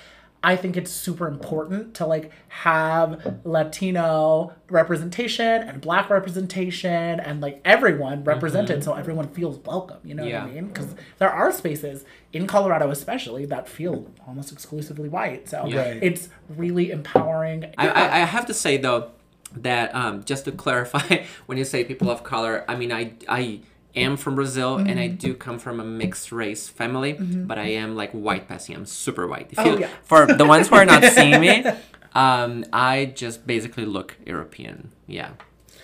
I 0.44 0.56
think 0.56 0.76
it's 0.76 0.90
super 0.90 1.26
important 1.26 1.94
to 1.94 2.06
like 2.06 2.30
have 2.48 3.40
Latino 3.44 4.52
representation 4.70 5.62
and 5.62 5.80
black 5.80 6.10
representation 6.10 7.18
and 7.20 7.40
like 7.40 7.60
everyone 7.64 8.24
represented 8.24 8.84
so 8.84 8.94
everyone 8.94 9.28
feels 9.28 9.58
welcome, 9.64 9.98
you 10.04 10.14
know 10.14 10.22
Mm-hmm. 10.22 10.30
Yeah. 10.30 10.42
what 10.44 10.50
I 10.50 10.54
mean? 10.54 10.70
Cuz 10.70 10.86
there 11.18 11.30
are 11.30 11.50
spaces 11.52 12.04
in 12.32 12.46
Colorado 12.46 12.90
especially 12.90 13.44
that 13.46 13.68
feel 13.68 14.06
almost 14.26 14.52
exclusively 14.52 15.08
white. 15.08 15.48
So 15.48 15.66
Yeah. 15.66 15.94
It's 16.02 16.28
really 16.48 16.90
empowering. 16.90 17.64
I, 17.78 17.88
I, 17.88 18.04
I 18.16 18.18
have 18.20 18.46
to 18.46 18.54
say 18.54 18.76
though 18.76 19.10
that 19.56 19.94
um, 19.94 20.24
just 20.24 20.44
to 20.46 20.52
clarify, 20.52 21.22
when 21.46 21.58
you 21.58 21.64
say 21.64 21.84
people 21.84 22.10
of 22.10 22.22
color, 22.24 22.64
I 22.68 22.74
mean 22.76 22.92
I 22.92 23.12
I 23.28 23.60
am 23.96 24.16
from 24.16 24.34
Brazil 24.34 24.76
and 24.76 24.88
Mm-hmm. 24.88 24.98
I 24.98 25.06
do 25.08 25.34
come 25.34 25.58
from 25.58 25.80
a 25.80 25.84
mixed 25.84 26.32
race 26.32 26.68
family, 26.68 27.12
but 27.20 27.58
I 27.58 27.68
am 27.82 27.94
like 27.96 28.10
white 28.12 28.48
passing. 28.48 28.74
I'm 28.76 28.86
super 28.86 29.26
white. 29.26 29.48
If 29.52 29.58
Oh, 29.58 29.64
you, 29.74 29.80
yeah. 29.80 29.88
For 30.04 30.26
the 30.26 30.44
ones 30.46 30.68
who 30.68 30.76
are 30.76 30.84
not 30.84 31.02
seeing 31.16 31.40
me, 31.40 31.64
um, 32.14 32.64
I 32.72 33.06
just 33.14 33.46
basically 33.46 33.84
look 33.86 34.16
European. 34.26 34.90
Yeah, 35.06 35.30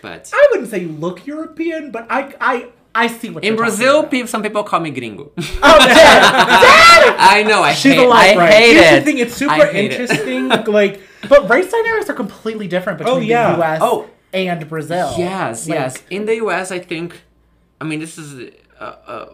but 0.03 0.31
I 0.35 0.49
wouldn't 0.51 0.71
say 0.71 0.81
you 0.81 0.89
look 0.89 1.27
European, 1.27 1.91
but 1.91 2.07
I 2.11 2.35
I 2.41 2.55
I 2.95 3.07
see 3.07 3.31
what 3.31 3.45
in 3.45 3.55
Brazil, 3.57 4.03
people, 4.05 4.27
some 4.27 4.43
people 4.43 4.65
call 4.65 4.81
me 4.81 4.91
gringo. 4.91 5.31
Oh, 5.39 5.79
Dad, 5.79 6.21
Dad! 6.67 7.17
I 7.19 7.45
know. 7.47 7.63
I 7.63 7.73
She's 7.75 7.95
hate. 7.95 8.05
alive, 8.05 8.37
I 8.37 8.41
right? 8.41 8.53
hate 8.53 8.73
Here's 8.75 8.93
it. 8.93 8.99
the 8.99 9.05
thing, 9.05 9.19
it's 9.19 9.35
super 9.35 9.53
I 9.53 9.67
hate 9.73 9.93
it. 9.93 10.01
interesting. 10.01 10.49
like, 10.73 11.01
But 11.29 11.49
race 11.49 11.71
dynamics 11.71 12.11
are 12.11 12.15
completely 12.15 12.67
different 12.67 12.99
between 12.99 13.17
Oh, 13.17 13.19
yeah. 13.21 13.53
the 13.53 13.57
U.S. 13.59 13.79
Oh. 13.83 14.11
and 14.33 14.69
Brazil. 14.69 15.15
Yes, 15.17 15.69
Like, 15.69 15.79
yes. 15.79 16.03
In 16.11 16.25
the 16.27 16.35
U.S., 16.37 16.73
I 16.73 16.81
think, 16.81 17.21
I 17.81 17.85
mean, 17.85 18.01
this 18.01 18.19
is 18.19 18.51
a, 18.79 18.85
a, 18.85 19.29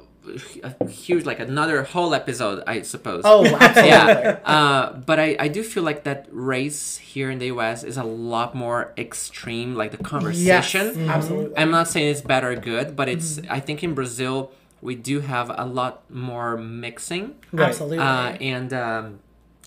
a 0.63 0.89
huge, 0.89 1.25
like 1.25 1.41
another 1.41 1.83
whole 1.83 2.15
episode, 2.15 2.63
I 2.67 2.83
suppose. 2.83 3.23
Oh, 3.25 3.45
absolutely. 3.61 3.91
yeah. 3.91 4.39
Uh, 4.45 4.93
but 4.93 5.19
I, 5.19 5.37
I 5.39 5.49
do 5.49 5.63
feel 5.63 5.83
like 5.83 6.05
that 6.05 6.29
race 6.31 6.99
here 6.99 7.31
in 7.31 7.39
the 7.39 7.47
U.S. 7.47 7.83
is 7.83 7.97
a 7.97 8.05
lot 8.05 8.55
more 8.55 8.93
extreme, 8.97 9.75
like 9.75 9.91
the 9.91 9.99
conversation. 9.99 10.47
Yes, 10.47 10.73
conversation. 10.73 11.11
absolutely. 11.11 11.59
I'm 11.59 11.71
not 11.71 11.89
saying 11.89 12.11
it's 12.11 12.21
bad 12.21 12.45
or 12.45 12.55
good, 12.57 12.97
but 12.97 13.09
it's. 13.09 13.37
Mm-hmm. 13.37 13.53
I 13.53 13.61
think 13.61 13.83
in 13.83 13.95
Brazil 13.95 14.53
we 14.81 14.95
do 14.95 15.21
have 15.21 15.51
a 15.57 15.65
lot 15.65 16.09
more 16.11 16.57
mixing. 16.57 17.35
Right. 17.53 17.69
Absolutely. 17.69 17.99
Uh, 17.99 18.33
and 18.41 18.73
um, 18.73 19.21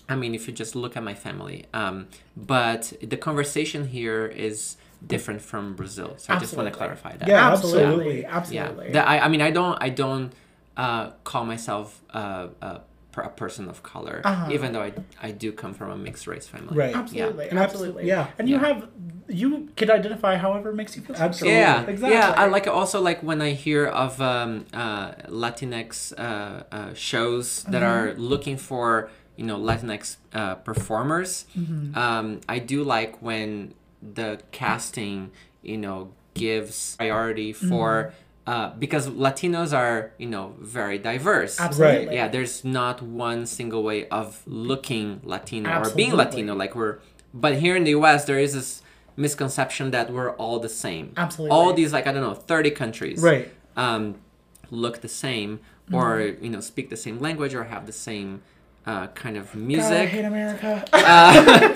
I 0.08 0.16
mean, 0.16 0.34
if 0.34 0.46
you 0.46 0.54
just 0.54 0.74
look 0.74 0.96
at 0.96 1.02
my 1.02 1.14
family, 1.14 1.66
um, 1.74 2.08
but 2.36 2.92
the 3.02 3.16
conversation 3.16 3.88
here 3.88 4.26
is 4.26 4.76
different 5.06 5.40
from 5.42 5.74
Brazil. 5.74 6.14
So 6.18 6.34
I 6.34 6.38
just 6.38 6.56
want 6.56 6.68
to 6.68 6.74
clarify 6.74 7.16
that. 7.16 7.28
Yeah, 7.28 7.50
absolutely, 7.52 8.24
absolutely. 8.24 8.26
absolutely. 8.26 8.86
Yeah. 8.88 8.92
That, 8.92 9.08
I, 9.08 9.18
I 9.20 9.28
mean, 9.28 9.40
I 9.42 9.50
don't, 9.50 9.78
I 9.80 9.88
don't 9.88 10.32
uh, 10.76 11.10
call 11.24 11.44
myself 11.44 12.00
uh, 12.12 12.48
a, 12.62 12.80
per- 13.12 13.22
a 13.22 13.28
person 13.30 13.68
of 13.68 13.82
color, 13.82 14.20
Uh-huh. 14.24 14.50
even 14.52 14.72
though 14.72 14.82
I, 14.82 14.92
I 15.22 15.30
do 15.32 15.52
come 15.52 15.74
from 15.74 15.90
a 15.90 15.96
mixed 15.96 16.26
race 16.26 16.46
family. 16.46 16.76
Right. 16.76 16.94
Absolutely, 16.94 17.48
And 17.48 17.58
absolutely. 17.58 18.06
yeah. 18.06 18.28
And 18.38 18.48
you 18.48 18.56
Yeah. 18.56 18.66
have 18.66 18.88
you 19.28 19.68
can 19.76 19.88
identify 19.92 20.34
however 20.36 20.72
makes 20.72 20.96
you 20.96 21.02
feel. 21.02 21.14
Absolutely. 21.14 21.60
Yeah, 21.60 21.86
Exactly. 21.86 22.16
yeah. 22.18 22.34
I 22.36 22.46
like 22.46 22.66
also 22.66 23.00
like 23.00 23.22
when 23.22 23.40
I 23.40 23.50
hear 23.52 23.86
of 23.86 24.20
um, 24.20 24.66
uh, 24.74 25.12
Latinx 25.28 26.12
uh, 26.18 26.64
uh, 26.72 26.94
shows 26.94 27.62
that 27.64 27.82
are 27.84 28.12
looking 28.14 28.56
for 28.56 29.08
you 29.36 29.44
know 29.46 29.56
Latinx 29.56 30.16
uh, 30.34 30.56
performers. 30.56 31.46
Um, 31.94 32.40
I 32.48 32.58
do 32.58 32.82
like 32.82 33.22
when 33.22 33.74
the 34.02 34.40
casting 34.52 35.30
you 35.62 35.76
know 35.76 36.12
gives 36.34 36.96
priority 36.96 37.52
for 37.52 38.12
uh, 38.46 38.70
because 38.78 39.08
Latinos 39.08 39.76
are 39.76 40.12
you 40.18 40.26
know 40.26 40.54
very 40.58 40.98
diverse. 40.98 41.60
Absolutely. 41.60 42.14
Yeah, 42.14 42.28
there's 42.28 42.64
not 42.64 43.02
one 43.02 43.46
single 43.46 43.82
way 43.82 44.08
of 44.08 44.42
looking 44.46 45.20
Latino 45.24 45.82
or 45.82 45.90
being 45.94 46.14
Latino. 46.14 46.54
Like 46.54 46.74
we're, 46.74 46.98
but 47.34 47.56
here 47.58 47.76
in 47.76 47.84
the 47.84 47.90
U.S. 47.90 48.24
there 48.24 48.38
is 48.38 48.54
this 48.54 48.82
misconception 49.16 49.90
that 49.90 50.10
we're 50.12 50.30
all 50.32 50.58
the 50.58 50.68
same. 50.68 51.12
Absolutely. 51.16 51.54
All 51.54 51.72
these 51.74 51.92
like 51.92 52.06
I 52.06 52.12
don't 52.12 52.22
know, 52.22 52.34
thirty 52.34 52.70
countries. 52.70 53.20
Right. 53.22 53.52
Um, 53.76 54.16
look 54.70 55.00
the 55.00 55.08
same, 55.08 55.60
Mm-hmm. 55.86 55.94
or 55.96 56.20
you 56.40 56.50
know, 56.50 56.60
speak 56.60 56.88
the 56.88 56.96
same 56.96 57.18
language, 57.18 57.52
or 57.52 57.64
have 57.64 57.86
the 57.86 57.92
same 57.92 58.42
uh, 58.86 59.06
kind 59.08 59.36
of 59.36 59.46
God, 59.52 59.56
I 59.62 59.64
music. 59.66 60.08
hate 60.08 60.24
America. 60.24 60.84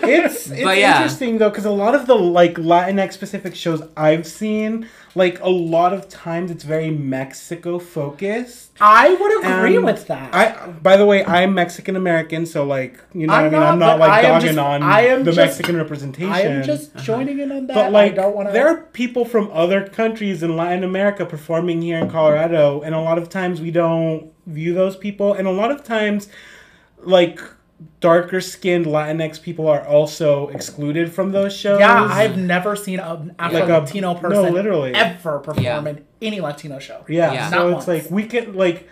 It's 0.07 0.51
it's 0.51 0.63
But 0.63 0.79
yeah. 0.79 0.97
interesting 0.97 1.39
though 1.39 1.51
because 1.51 1.65
a 1.65 1.71
lot 1.71 1.95
of 1.95 2.07
the 2.07 2.15
like 2.15 2.55
Latinx 2.55 3.13
specific 3.13 3.55
shows 3.55 3.83
I've 3.97 4.27
seen, 4.27 4.89
like 5.15 5.41
a 5.41 5.49
lot 5.49 5.93
of 5.93 6.09
times 6.09 6.51
it's 6.51 6.65
very 6.65 6.91
Mexico 6.91 7.79
focused. 7.79 8.71
I 8.81 9.15
would 9.15 9.45
agree 9.45 9.77
Um, 9.77 9.85
with 9.85 10.07
that. 10.09 10.35
I, 10.35 10.71
by 10.71 10.97
the 10.97 11.07
way, 11.07 11.25
I'm 11.25 11.55
Mexican 11.55 11.95
American, 11.97 12.45
so 12.47 12.65
like, 12.65 12.99
you 13.15 13.27
know, 13.27 13.33
what 13.33 13.43
I 13.43 13.47
I'm 13.47 13.53
mean, 13.53 13.63
I'm 13.63 13.79
not, 13.79 13.87
not 13.87 13.99
like 14.01 14.11
I 14.11 14.21
am 14.23 14.35
dogging 14.35 14.47
just- 14.49 14.59
on 14.59 14.83
I 14.83 15.01
am 15.03 15.19
the 15.25 15.33
just- 15.33 15.37
Mexican 15.37 15.77
representation. 15.77 16.33
I 16.33 16.41
am 16.41 16.63
just 16.65 16.95
joining 16.97 17.39
in 17.39 17.53
on 17.53 17.67
that. 17.69 17.75
But 17.75 17.93
like, 17.93 18.13
I 18.13 18.17
don't 18.17 18.35
want 18.35 18.49
to. 18.49 18.53
there 18.53 18.67
are 18.69 18.79
people 18.93 19.25
from 19.25 19.51
other 19.53 19.87
countries 19.87 20.43
in 20.43 20.57
Latin 20.57 20.83
America 20.85 21.25
performing 21.25 21.81
here 21.83 21.99
in 21.99 22.11
Colorado, 22.11 22.83
and 22.83 22.95
a 22.95 23.01
lot 23.01 23.19
of 23.19 23.29
times 23.29 23.61
we 23.61 23.71
don't 23.71 24.33
view 24.47 24.75
those 24.75 24.97
people, 24.97 25.33
and 25.35 25.47
a 25.47 25.51
lot 25.53 25.71
of 25.71 25.85
times, 25.85 26.29
like 27.07 27.41
darker 28.01 28.41
skinned 28.41 28.87
Latinx 28.87 29.41
people 29.43 29.67
are 29.69 29.87
also 29.87 30.49
excluded 30.49 31.13
from 31.13 31.33
those 31.33 31.55
shows. 31.55 31.81
Yeah, 31.81 32.05
I've 32.11 32.37
never 32.39 32.77
seen 32.77 32.99
an 33.01 33.35
Afro 33.39 33.61
Like 33.61 33.69
a- 33.69 33.73
Latino 33.81 34.15
no, 34.15 34.19
person 34.21 34.53
literally. 34.55 34.95
ever 34.95 35.39
perform 35.41 35.65
Yeah. 35.65 35.85
in 35.87 36.05
any 36.23 36.41
Latino 36.41 36.79
show. 36.79 37.05
Yeah, 37.09 37.33
Yeah. 37.33 37.51
so 37.51 37.57
Not 37.57 37.67
it's 37.79 37.87
once. 37.87 37.89
like 38.05 38.11
we 38.11 38.25
can 38.25 38.55
like 38.55 38.89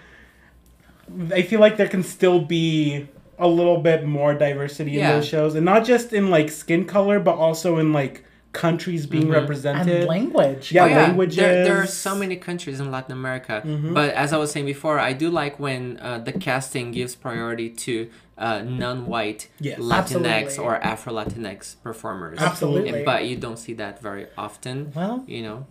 I 1.33 1.43
feel 1.43 1.61
like 1.61 1.77
there 1.77 1.89
can 1.89 2.03
still 2.03 2.41
be 2.41 3.07
a 3.39 3.47
little 3.47 3.79
bit 3.79 4.05
more 4.07 4.35
diversity 4.35 4.93
Yeah. 4.93 5.11
in 5.11 5.17
those 5.17 5.29
shows 5.29 5.55
and 5.55 5.65
not 5.65 5.85
just 5.85 6.13
in 6.13 6.31
like 6.31 6.51
skin 6.51 6.85
color 6.85 7.19
but 7.21 7.37
also 7.37 7.79
in 7.79 7.93
like 7.93 8.25
countries 8.53 9.07
being 9.07 9.25
Mm-hmm. 9.25 9.33
represented. 9.33 9.89
And 10.01 10.07
language. 10.09 10.73
Yeah, 10.73 10.85
Oh, 10.85 10.87
yeah. 10.87 11.03
languages. 11.03 11.37
There, 11.37 11.65
there 11.65 11.77
are 11.83 11.87
so 11.87 12.15
many 12.15 12.37
countries 12.37 12.81
in 12.81 12.91
Latin 12.91 13.13
America. 13.13 13.63
But 13.95 14.11
as 14.15 14.33
I 14.33 14.37
was 14.37 14.51
saying 14.53 14.67
before, 14.67 14.99
I 14.99 15.13
do 15.13 15.31
like 15.31 15.59
when 15.59 15.99
uh, 16.01 16.19
the 16.19 16.33
casting 16.33 16.91
gives 16.93 17.15
priority 17.15 17.71
to 17.71 18.11
uh, 18.39 18.63
non-white 18.63 19.49
Yes. 19.61 19.79
Latinx 19.79 19.93
Absolutely. 20.27 20.59
or 20.65 20.77
Afro 20.77 21.13
Latinx 21.13 21.77
performers. 21.83 22.39
Absolutely. 22.41 22.89
And- 22.91 23.05
But 23.05 23.27
you 23.27 23.37
don't 23.37 23.59
see 23.59 23.75
that 23.75 24.01
very 24.01 24.27
often. 24.39 24.91
Well, 24.95 25.23
you 25.27 25.43
know. 25.43 25.67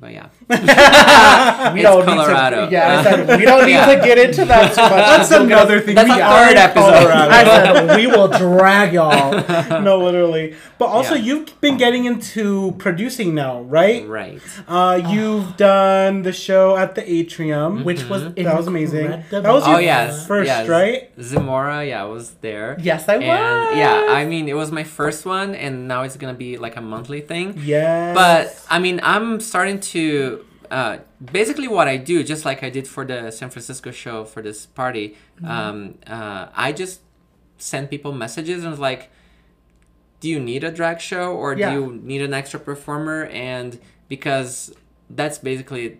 But 0.00 0.12
yeah. 0.12 0.26
we 0.48 1.80
It's 1.80 1.88
don't 1.88 2.04
Colorado. 2.04 2.62
Need 2.62 2.66
to, 2.70 2.72
yeah, 2.72 2.98
I 2.98 3.02
said 3.04 3.38
we 3.38 3.44
don't 3.44 3.66
need 3.66 3.72
Yeah. 3.72 3.94
to 3.94 4.04
get 4.04 4.18
into 4.18 4.44
that 4.46 4.74
too 4.74 4.80
much. 4.82 4.90
That's 4.90 5.30
We'll 5.30 5.46
get- 5.46 5.52
another 5.58 5.80
thing. 5.80 5.94
That's 5.94 6.08
we 6.08 6.20
a 6.20 6.24
are 6.24 6.46
third 6.48 6.56
episode. 6.56 6.92
Colorado. 6.92 7.30
I 7.30 7.44
said 7.44 7.96
we 8.00 8.06
will 8.06 8.28
drag 8.28 8.92
y'all. 8.94 9.80
no, 9.82 9.98
literally. 9.98 10.54
But 10.78 10.86
also, 10.86 11.14
Yeah. 11.14 11.22
you've 11.22 11.60
been 11.60 11.76
getting 11.76 12.04
into 12.06 12.72
producing 12.78 13.34
now, 13.34 13.60
right? 13.62 14.06
Right. 14.06 14.40
Uh, 14.66 15.00
you've 15.10 15.56
done 15.56 16.22
the 16.22 16.32
show 16.32 16.76
at 16.76 16.94
the 16.94 17.02
Atrium, 17.10 17.84
Which 17.84 18.04
was 18.08 18.32
that 18.34 18.56
was 18.56 18.66
amazing. 18.66 19.06
incredible. 19.06 19.42
That 19.42 19.52
was 19.52 19.62
Oh 19.66 19.72
your 19.72 19.80
yes. 19.82 20.26
first, 20.26 20.46
yes. 20.48 20.68
right? 20.68 21.16
Zimmorah, 21.18 21.86
yeah, 21.88 22.02
I 22.02 22.05
was 22.06 22.30
there. 22.40 22.76
Yes, 22.80 23.08
I 23.08 23.16
was. 23.18 23.24
Yeah, 23.76 24.06
I 24.10 24.24
mean, 24.24 24.48
it 24.48 24.54
was 24.56 24.70
my 24.72 24.84
first 24.84 25.24
one, 25.26 25.54
and 25.54 25.86
now 25.88 26.02
it's 26.02 26.16
gonna 26.16 26.34
be 26.34 26.56
like 26.58 26.76
a 26.76 26.80
monthly 26.80 27.20
thing. 27.20 27.54
Yes. 27.64 28.14
But 28.14 28.66
I 28.74 28.78
mean, 28.78 29.00
I'm 29.02 29.40
starting 29.40 29.80
to 29.92 30.44
uh, 30.70 30.98
basically 31.22 31.68
what 31.68 31.86
I 31.88 31.96
do, 31.96 32.24
just 32.24 32.44
like 32.44 32.62
I 32.62 32.70
did 32.70 32.88
for 32.88 33.04
the 33.04 33.30
San 33.30 33.50
Francisco 33.50 33.90
show 33.90 34.24
for 34.24 34.42
this 34.42 34.66
party. 34.66 35.16
Um, 35.44 35.98
uh, 36.06 36.48
I 36.54 36.72
just 36.72 37.00
send 37.58 37.88
people 37.90 38.12
messages 38.12 38.62
and 38.62 38.70
was 38.70 38.80
like, 38.80 39.10
"Do 40.20 40.28
you 40.28 40.40
need 40.40 40.64
a 40.64 40.70
drag 40.70 41.00
show, 41.00 41.34
or 41.34 41.54
Yeah. 41.54 41.70
do 41.70 41.80
you 41.80 42.00
need 42.02 42.22
an 42.22 42.34
extra 42.34 42.58
performer?" 42.60 43.26
And 43.26 43.78
because 44.08 44.72
that's 45.08 45.38
basically 45.38 45.98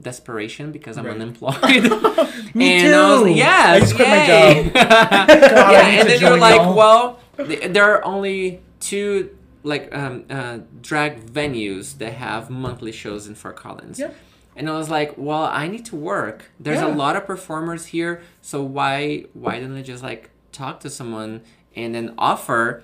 desperation 0.00 0.72
because 0.72 0.96
I'm 0.98 1.06
Right. 1.06 1.14
unemployed. 1.14 1.54
Me 2.54 2.72
and 2.84 2.94
I 2.94 3.10
was 3.12 3.20
too. 3.20 3.26
like, 3.28 3.36
yes, 3.36 3.68
I 3.76 3.80
just 3.80 3.94
quit 3.96 4.08
my 4.08 4.26
job. 4.26 4.72
God, 4.74 5.72
yeah, 5.72 5.86
and 6.00 6.08
then 6.08 6.20
you're 6.20 6.38
like, 6.38 6.56
y'all. 6.60 6.74
well, 6.76 7.20
th- 7.36 7.72
there 7.72 7.84
are 7.94 8.04
only 8.04 8.60
two 8.80 9.36
like 9.64 9.94
um, 9.94 10.24
uh, 10.30 10.58
drag 10.80 11.24
venues 11.26 11.98
that 11.98 12.12
have 12.14 12.48
monthly 12.48 12.92
shows 12.92 13.26
in 13.26 13.34
Fort 13.34 13.56
Collins. 13.56 13.98
Yep. 13.98 14.14
And 14.56 14.68
I 14.68 14.76
was 14.76 14.88
like, 14.88 15.14
well, 15.16 15.44
I 15.44 15.68
need 15.68 15.84
to 15.86 15.96
work. 15.96 16.50
There's 16.58 16.80
Yeah. 16.80 16.88
a 16.88 16.94
lot 16.94 17.16
of 17.16 17.26
performers 17.26 17.86
here, 17.86 18.22
so 18.42 18.62
why 18.62 19.24
why 19.32 19.58
don't 19.60 19.76
I 19.76 19.82
just 19.82 20.02
like 20.02 20.30
talk 20.52 20.80
to 20.80 20.90
someone 20.90 21.42
and 21.76 21.94
then 21.94 22.14
offer 22.18 22.82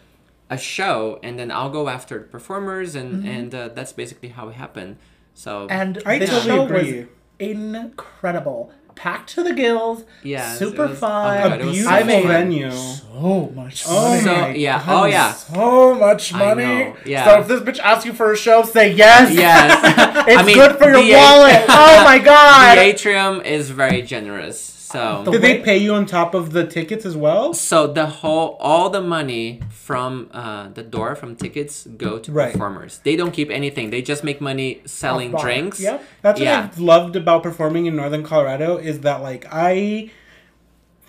a 0.50 0.58
show, 0.58 1.18
and 1.22 1.38
then 1.38 1.50
I'll 1.50 1.70
go 1.70 1.88
after 1.88 2.18
the 2.18 2.24
performers, 2.26 2.94
and 2.94 3.26
and 3.26 3.54
uh, 3.54 3.68
that's 3.68 3.92
basically 3.92 4.28
how 4.30 4.48
it 4.48 4.54
happened. 4.54 4.96
So 5.34 5.66
And 5.70 6.00
I 6.06 6.18
the 6.18 6.26
totally 6.26 6.46
show 6.46 6.64
agree. 6.64 6.98
was 7.00 7.08
incredible. 7.38 8.72
Packed 8.94 9.30
to 9.30 9.42
the 9.42 9.52
gills. 9.52 10.04
Yeah, 10.22 10.54
it 10.54 10.56
Super 10.56 10.86
was- 10.86 10.92
oh 10.98 11.00
fun. 11.00 11.24
my 11.40 11.48
God, 11.48 11.52
A 11.52 11.54
it 11.62 11.64
was 11.66 11.74
beautiful 11.74 11.96
I 11.96 12.02
made 12.04 12.26
venue. 12.26 12.70
so 12.70 13.52
much 13.52 13.84
Oh 13.88 14.10
money. 14.10 14.22
so 14.22 14.46
yeah, 14.50 14.86
God, 14.86 15.02
oh 15.02 15.06
yeah, 15.06 15.32
So 15.32 15.94
much 15.96 16.32
money. 16.32 16.94
yeah. 17.04 17.24
So 17.24 17.40
if 17.40 17.48
this 17.48 17.60
bitch 17.62 17.80
asks 17.80 18.06
you 18.06 18.12
for 18.12 18.30
a 18.30 18.36
show, 18.36 18.62
say 18.62 18.92
yes. 18.92 19.32
yes. 19.32 20.24
It's 20.28 20.38
I 20.40 20.44
mean, 20.46 20.54
good 20.54 20.76
for 20.78 20.84
your 20.88 20.98
a- 20.98 21.12
wallet. 21.12 21.64
oh 21.68 22.04
my 22.04 22.18
god. 22.20 22.78
The 22.78 22.82
atrium 22.82 23.40
is 23.42 23.68
very 23.70 24.00
generous. 24.02 24.56
So 24.94 25.22
The 25.24 25.32
Did 25.32 25.42
they 25.42 25.58
pay 25.60 25.78
you 25.78 25.92
on 25.94 26.06
top 26.06 26.34
of 26.34 26.52
the 26.52 26.64
tickets 26.66 27.04
as 27.04 27.16
well? 27.16 27.52
So 27.52 27.86
the 28.00 28.06
whole, 28.06 28.56
all 28.60 28.90
the 28.90 29.00
money 29.02 29.60
from 29.70 30.30
uh, 30.32 30.68
the 30.68 30.84
door 30.84 31.16
from 31.16 31.34
tickets 31.34 31.86
go 32.04 32.18
to 32.20 32.30
Right. 32.32 32.52
performers. 32.52 33.00
They 33.02 33.16
don't 33.16 33.32
keep 33.32 33.50
anything. 33.50 33.90
They 33.90 34.02
just 34.02 34.22
make 34.22 34.40
money 34.40 34.82
selling 34.86 35.32
drinks. 35.32 35.80
Yeah, 35.80 35.98
That's 36.22 36.38
what 36.38 36.46
Yeah. 36.46 36.60
I've 36.70 36.78
loved 36.78 37.16
about 37.16 37.42
performing 37.42 37.86
in 37.86 37.96
Northern 37.96 38.22
Colorado 38.22 38.76
is 38.90 39.00
that 39.00 39.20
like 39.20 39.44
I 39.50 40.10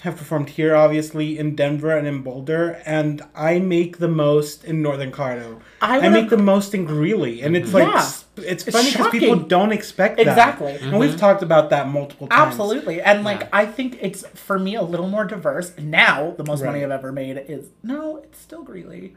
have 0.01 0.17
performed 0.17 0.49
here 0.49 0.75
obviously 0.75 1.37
in 1.37 1.55
Denver 1.55 1.97
and 1.97 2.07
in 2.07 2.21
Boulder 2.21 2.81
and 2.85 3.21
I 3.33 3.59
make 3.59 3.97
the 3.97 4.07
most 4.07 4.63
in 4.63 4.81
Northern 4.81 5.11
Colorado. 5.11 5.61
I 5.81 5.99
I, 5.99 6.09
make 6.09 6.29
the 6.29 6.37
most 6.37 6.73
in 6.73 6.85
Greeley 6.85 7.41
and 7.41 7.55
it's 7.57 7.73
like 7.73 7.87
Yeah. 7.87 8.11
it's, 8.37 8.65
It's 8.67 8.75
funny 8.75 8.91
because 8.91 9.11
people 9.11 9.35
don't 9.35 9.71
expect 9.71 10.17
that. 10.17 10.27
Exactly. 10.27 10.75
And 10.75 10.99
we've 10.99 11.11
mm-hmm. 11.11 11.19
talked 11.19 11.41
about 11.41 11.69
that 11.71 11.87
multiple 11.87 12.27
times. 12.27 12.53
Absolutely. 12.53 13.01
And 13.01 13.23
like 13.23 13.41
Yeah. 13.41 13.49
I 13.53 13.65
think 13.65 13.97
it's 14.01 14.27
for 14.29 14.59
me 14.59 14.75
a 14.75 14.83
little 14.83 15.07
more 15.07 15.25
diverse. 15.25 15.73
Now 15.77 16.35
the 16.37 16.43
most 16.43 16.63
money 16.63 16.83
I've 16.83 16.91
ever 16.91 17.11
made 17.11 17.37
is 17.37 17.69
no, 17.81 18.17
it's 18.17 18.39
still 18.39 18.63
Greeley. 18.63 19.15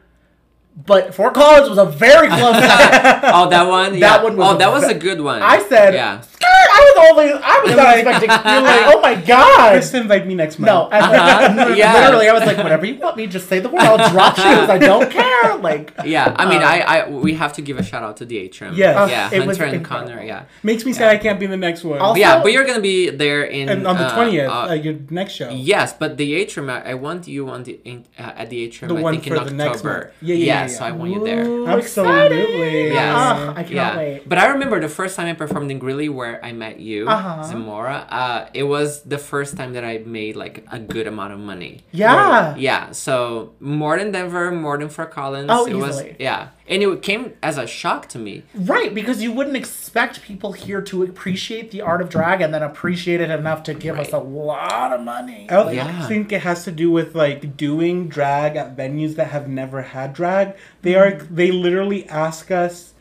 But 0.85 1.13
Fort 1.13 1.33
Collins 1.33 1.69
was 1.69 1.77
a 1.77 1.85
very 1.85 2.27
close 2.27 2.55
second. 2.59 3.31
Oh, 3.33 3.49
that 3.49 3.67
one. 3.67 3.97
Yeah. 3.97 4.23
one 4.23 4.37
was 4.37 4.47
Oh, 4.51 4.55
a 4.55 4.57
that 4.59 4.71
was 4.71 4.83
a 4.85 4.93
good 4.93 5.21
one. 5.21 5.41
I 5.41 5.61
said, 5.63 5.93
Yeah. 5.93 6.21
skirt. 6.21 6.45
I 6.71 6.93
was 6.95 7.09
only, 7.11 7.31
I 7.33 7.61
was 7.63 7.75
not 7.75 7.97
expecting. 7.97 8.29
you're 8.51 8.61
like, 8.61 8.85
like- 8.85 8.95
oh 8.95 9.01
my 9.01 9.15
god. 9.15 9.75
Just 9.75 9.93
invite 9.93 10.25
me 10.27 10.35
next 10.35 10.59
month. 10.59 10.67
No, 10.67 10.89
I, 10.91 10.99
Uh-huh. 10.99 11.73
Yeah. 11.77 11.93
literally, 11.93 12.29
I 12.29 12.33
was 12.33 12.45
like, 12.45 12.57
whatever 12.57 12.85
you 12.85 12.95
want 12.99 13.17
me, 13.17 13.27
just 13.27 13.47
say 13.49 13.59
the 13.59 13.69
word. 13.69 13.81
I'll 13.81 14.09
drop 14.09 14.35
shoes. 14.35 14.69
I 14.69 14.77
don't 14.77 15.11
care. 15.11 15.57
Like, 15.57 15.93
Yeah, 16.05 16.33
I 16.37 16.47
mean, 16.49 16.61
Uh, 16.61 16.65
I, 16.65 16.79
I, 16.79 17.09
we 17.09 17.33
have 17.33 17.53
to 17.53 17.61
give 17.61 17.77
a 17.77 17.83
shout 17.83 18.03
out 18.03 18.17
to 18.17 18.25
the 18.25 18.37
atrium. 18.37 18.73
Yes. 18.75 18.95
Uh, 18.97 19.07
yeah, 19.09 19.29
it 19.33 19.45
was 19.45 19.57
Hunter 19.57 19.65
and 19.65 19.75
incredible. 19.77 20.09
Connor. 20.11 20.23
Yeah, 20.23 20.43
makes 20.63 20.85
me 20.85 20.93
sad 20.93 21.09
I 21.09 21.17
can't 21.17 21.39
be 21.39 21.45
in 21.45 21.51
the 21.51 21.57
next 21.57 21.83
one. 21.83 21.99
Also- 21.99 22.19
yeah, 22.19 22.41
but 22.41 22.51
you're 22.53 22.65
gonna 22.65 22.79
be 22.81 23.09
there 23.09 23.43
in 23.43 23.67
and 23.69 23.85
on 23.87 23.97
the 23.97 24.05
uh, 24.05 24.13
twentieth, 24.15 24.49
uh, 24.49 24.67
uh, 24.69 24.73
your 24.73 24.95
next 25.09 25.33
show. 25.33 25.49
Yes, 25.49 25.93
but 25.93 26.17
the 26.17 26.33
atrium, 26.35 26.69
I, 26.69 26.91
I 26.91 26.93
want 26.93 27.27
you 27.27 27.49
on 27.49 27.63
the 27.63 27.79
in, 27.83 28.05
uh, 28.17 28.31
at 28.41 28.49
the 28.49 28.61
atrium. 28.63 28.93
The 28.93 28.99
I 28.99 29.03
one 29.03 29.13
think 29.15 29.27
in 29.27 29.37
for 29.37 29.43
the 29.45 29.51
next 29.53 29.77
October. 29.79 29.93
month. 29.99 30.09
Yeah, 30.21 30.35
yeah, 30.35 30.67
yeah, 30.69 30.77
So 30.77 30.85
yeah. 30.85 30.89
I 30.89 30.91
want 30.93 31.11
you 31.11 31.23
there. 31.25 31.45
ooh, 31.45 31.67
Absolutely. 31.67 32.29
exciting. 32.29 32.93
Yes. 32.93 33.13
Ah, 33.15 33.49
I 33.55 33.63
cannot 33.63 33.73
yeah, 33.73 33.97
wait. 33.97 34.29
but 34.29 34.37
I 34.37 34.47
remember 34.47 34.79
the 34.79 34.89
first 34.89 35.15
time 35.15 35.27
I 35.27 35.33
performed 35.33 35.69
in 35.71 35.79
Greeley, 35.79 36.09
where 36.09 36.43
I 36.45 36.51
met 36.53 36.79
you, 36.79 37.07
Uh-huh. 37.07 37.43
Zimmorah. 37.43 38.05
Uh, 38.09 38.45
it 38.53 38.63
was 38.63 39.01
the 39.03 39.17
first 39.17 39.57
time 39.57 39.73
that 39.73 39.83
I 39.83 39.99
made 40.05 40.35
like 40.35 40.65
a 40.71 40.79
good 40.79 41.07
amount 41.07 41.33
of 41.33 41.39
money. 41.39 41.81
Yeah. 41.91 42.55
Yeah, 42.55 42.91
so 42.91 43.53
more 43.59 43.97
than 43.97 44.11
Denver, 44.11 44.51
more 44.51 44.77
than 44.77 44.89
Fort 44.89 45.11
Collins. 45.11 45.49
Oh, 45.51 45.65
it 45.65 45.73
was 45.75 45.97
easily. 45.97 46.15
yeah, 46.19 46.49
and 46.69 46.83
it 46.83 47.01
came 47.01 47.33
as 47.41 47.57
a 47.57 47.65
shock 47.65 48.07
to 48.09 48.19
me. 48.19 48.43
Right, 48.53 48.93
because 48.93 49.21
you 49.23 49.31
wouldn't 49.31 49.57
expect 49.57 50.21
people 50.21 50.51
here 50.53 50.81
to 50.83 51.03
appreciate 51.03 51.71
the 51.71 51.81
art 51.81 51.99
of 52.01 52.09
drag 52.09 52.41
and 52.41 52.53
then 52.53 52.61
appreciate 52.63 53.19
it 53.21 53.29
enough 53.31 53.63
to 53.63 53.73
give 53.73 53.97
us 53.99 54.13
a 54.13 54.19
lot 54.19 54.93
of 54.93 55.01
money. 55.01 55.47
I 55.49 55.55
also 55.55 55.71
Yeah. 55.71 56.07
think 56.07 56.31
it 56.31 56.41
has 56.43 56.63
to 56.65 56.71
do 56.71 56.91
with 56.91 57.15
like 57.15 57.57
doing 57.57 58.07
drag 58.07 58.55
at 58.55 58.77
venues 58.77 59.15
that 59.15 59.27
have 59.29 59.47
never 59.49 59.81
had 59.81 60.13
drag. 60.13 60.53
They 60.83 60.95
are 60.95 61.11
Mm-hmm. 61.11 61.35
they 61.35 61.51
literally 61.51 62.07
ask 62.07 62.51
us, 62.51 62.93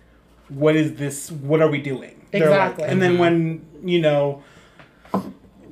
"What 0.48 0.74
is 0.74 0.94
this? 0.94 1.30
What 1.30 1.60
are 1.60 1.68
we 1.70 1.78
doing?" 1.78 2.14
They're 2.30 2.48
like- 2.50 2.70
Exactly. 2.72 2.84
and 2.88 3.02
then 3.02 3.18
when 3.18 3.62
you 3.84 4.00
know, 4.00 4.42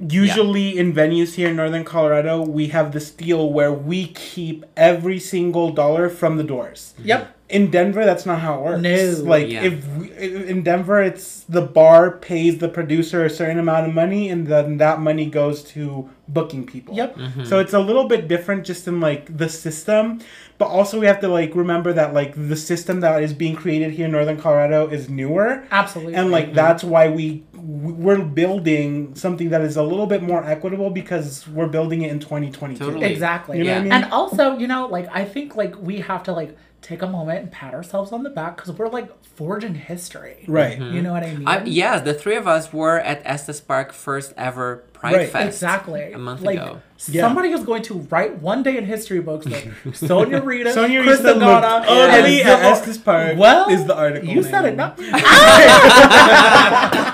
usually 0.08 0.76
in 0.78 0.92
venues 0.92 1.34
here 1.34 1.48
in 1.48 1.56
Northern 1.56 1.84
Colorado, 1.84 2.42
we 2.42 2.68
have 2.68 2.92
this 2.92 3.10
deal 3.10 3.52
where 3.52 3.72
we 3.72 4.08
keep 4.08 4.64
every 4.76 5.18
single 5.18 5.70
dollar 5.72 6.08
from 6.08 6.36
the 6.36 6.44
doors. 6.44 6.94
Yep. 7.02 7.35
In 7.48 7.70
Denver, 7.70 8.04
that's 8.04 8.26
not 8.26 8.40
how 8.40 8.58
it 8.58 8.62
works. 8.62 8.82
No. 8.82 9.22
Like 9.24 9.48
Yeah. 9.48 9.62
if 9.62 9.86
we, 9.96 10.10
in 10.10 10.62
Denver, 10.62 11.00
it's 11.00 11.44
the 11.44 11.62
bar 11.62 12.10
pays 12.10 12.58
the 12.58 12.68
producer 12.68 13.24
a 13.24 13.30
certain 13.30 13.58
amount 13.58 13.86
of 13.86 13.94
money, 13.94 14.28
and 14.28 14.46
then 14.46 14.78
that 14.78 15.00
money 15.00 15.26
goes 15.26 15.62
to 15.74 16.08
booking 16.28 16.66
people. 16.66 16.96
Yep. 16.96 17.16
Mm-hmm. 17.16 17.44
So 17.44 17.60
it's 17.60 17.72
a 17.72 17.78
little 17.78 18.08
bit 18.08 18.26
different 18.26 18.64
just 18.64 18.88
in 18.88 19.00
like 19.00 19.36
the 19.36 19.48
system, 19.48 20.20
but 20.58 20.66
also 20.66 20.98
we 20.98 21.06
have 21.06 21.20
to 21.20 21.28
like 21.28 21.54
remember 21.54 21.92
that 21.92 22.14
like 22.14 22.34
the 22.34 22.56
system 22.56 23.00
that 23.00 23.22
is 23.22 23.32
being 23.32 23.54
created 23.54 23.92
here 23.92 24.06
in 24.06 24.12
Northern 24.12 24.40
Colorado 24.40 24.88
is 24.88 25.08
newer. 25.08 25.64
Absolutely. 25.70 26.14
And 26.14 26.30
like 26.30 26.46
mm-hmm. 26.46 26.54
that's 26.54 26.82
why 26.82 27.08
we 27.08 27.44
we're 27.54 28.22
building 28.22 29.14
something 29.14 29.50
that 29.50 29.60
is 29.60 29.76
a 29.76 29.82
little 29.82 30.06
bit 30.06 30.22
more 30.22 30.44
equitable 30.44 30.90
because 30.90 31.46
we're 31.48 31.68
building 31.68 32.02
it 32.02 32.10
in 32.10 32.20
2022. 32.20 32.78
Totally. 32.78 33.06
Exactly. 33.06 33.58
You 33.58 33.64
know 33.64 33.72
what 33.72 33.78
I 33.78 33.82
mean? 33.82 33.92
And 33.92 34.04
also, 34.12 34.56
you 34.56 34.66
know, 34.66 34.86
like 34.86 35.08
I 35.12 35.24
think 35.24 35.56
like 35.56 35.76
we 35.80 36.00
have 36.00 36.22
to 36.24 36.32
like 36.32 36.56
take 36.82 37.02
a 37.02 37.06
moment 37.06 37.40
and 37.40 37.52
pat 37.52 37.74
ourselves 37.74 38.12
on 38.12 38.22
the 38.22 38.30
back 38.30 38.56
because 38.56 38.72
we're 38.72 38.88
like 38.88 39.10
forging 39.24 39.74
history. 39.74 40.44
Right. 40.46 40.78
You 40.78 41.02
know 41.02 41.12
what 41.12 41.24
I 41.24 41.34
mean? 41.34 41.46
I, 41.46 41.64
yes, 41.64 42.02
the 42.02 42.14
three 42.14 42.36
of 42.36 42.46
us 42.46 42.72
were 42.72 43.00
at 43.00 43.22
Estes 43.24 43.60
Park 43.60 43.92
first 43.92 44.32
ever 44.36 44.84
Pride 44.98 45.14
Right. 45.16 45.28
Fest. 45.30 45.46
Exactly. 45.48 46.12
A 46.12 46.18
month 46.18 46.42
like, 46.42 46.56
ago. 46.58 46.80
Yeah. 47.08 47.22
Somebody 47.22 47.50
is 47.50 47.62
going 47.64 47.82
to 47.84 47.94
write 48.10 48.38
one 48.40 48.62
day 48.62 48.76
in 48.78 48.84
history 48.86 49.20
books 49.20 49.46
that 49.46 49.64
Sonia 49.94 50.40
Rita, 50.40 50.72
Sonia 50.72 51.02
Chris 51.02 51.18
Rita 51.18 51.32
looked 51.34 51.42
Agata, 51.44 51.90
ugly 51.90 52.40
and 52.40 52.48
at 52.48 52.62
Estes 52.62 52.96
Park 52.98 53.36
Well, 53.36 53.68
is 53.68 53.84
the 53.84 53.94
article 53.94 54.28
You 54.28 54.42
said 54.42 54.64
it, 54.64 54.76
not 54.76 54.98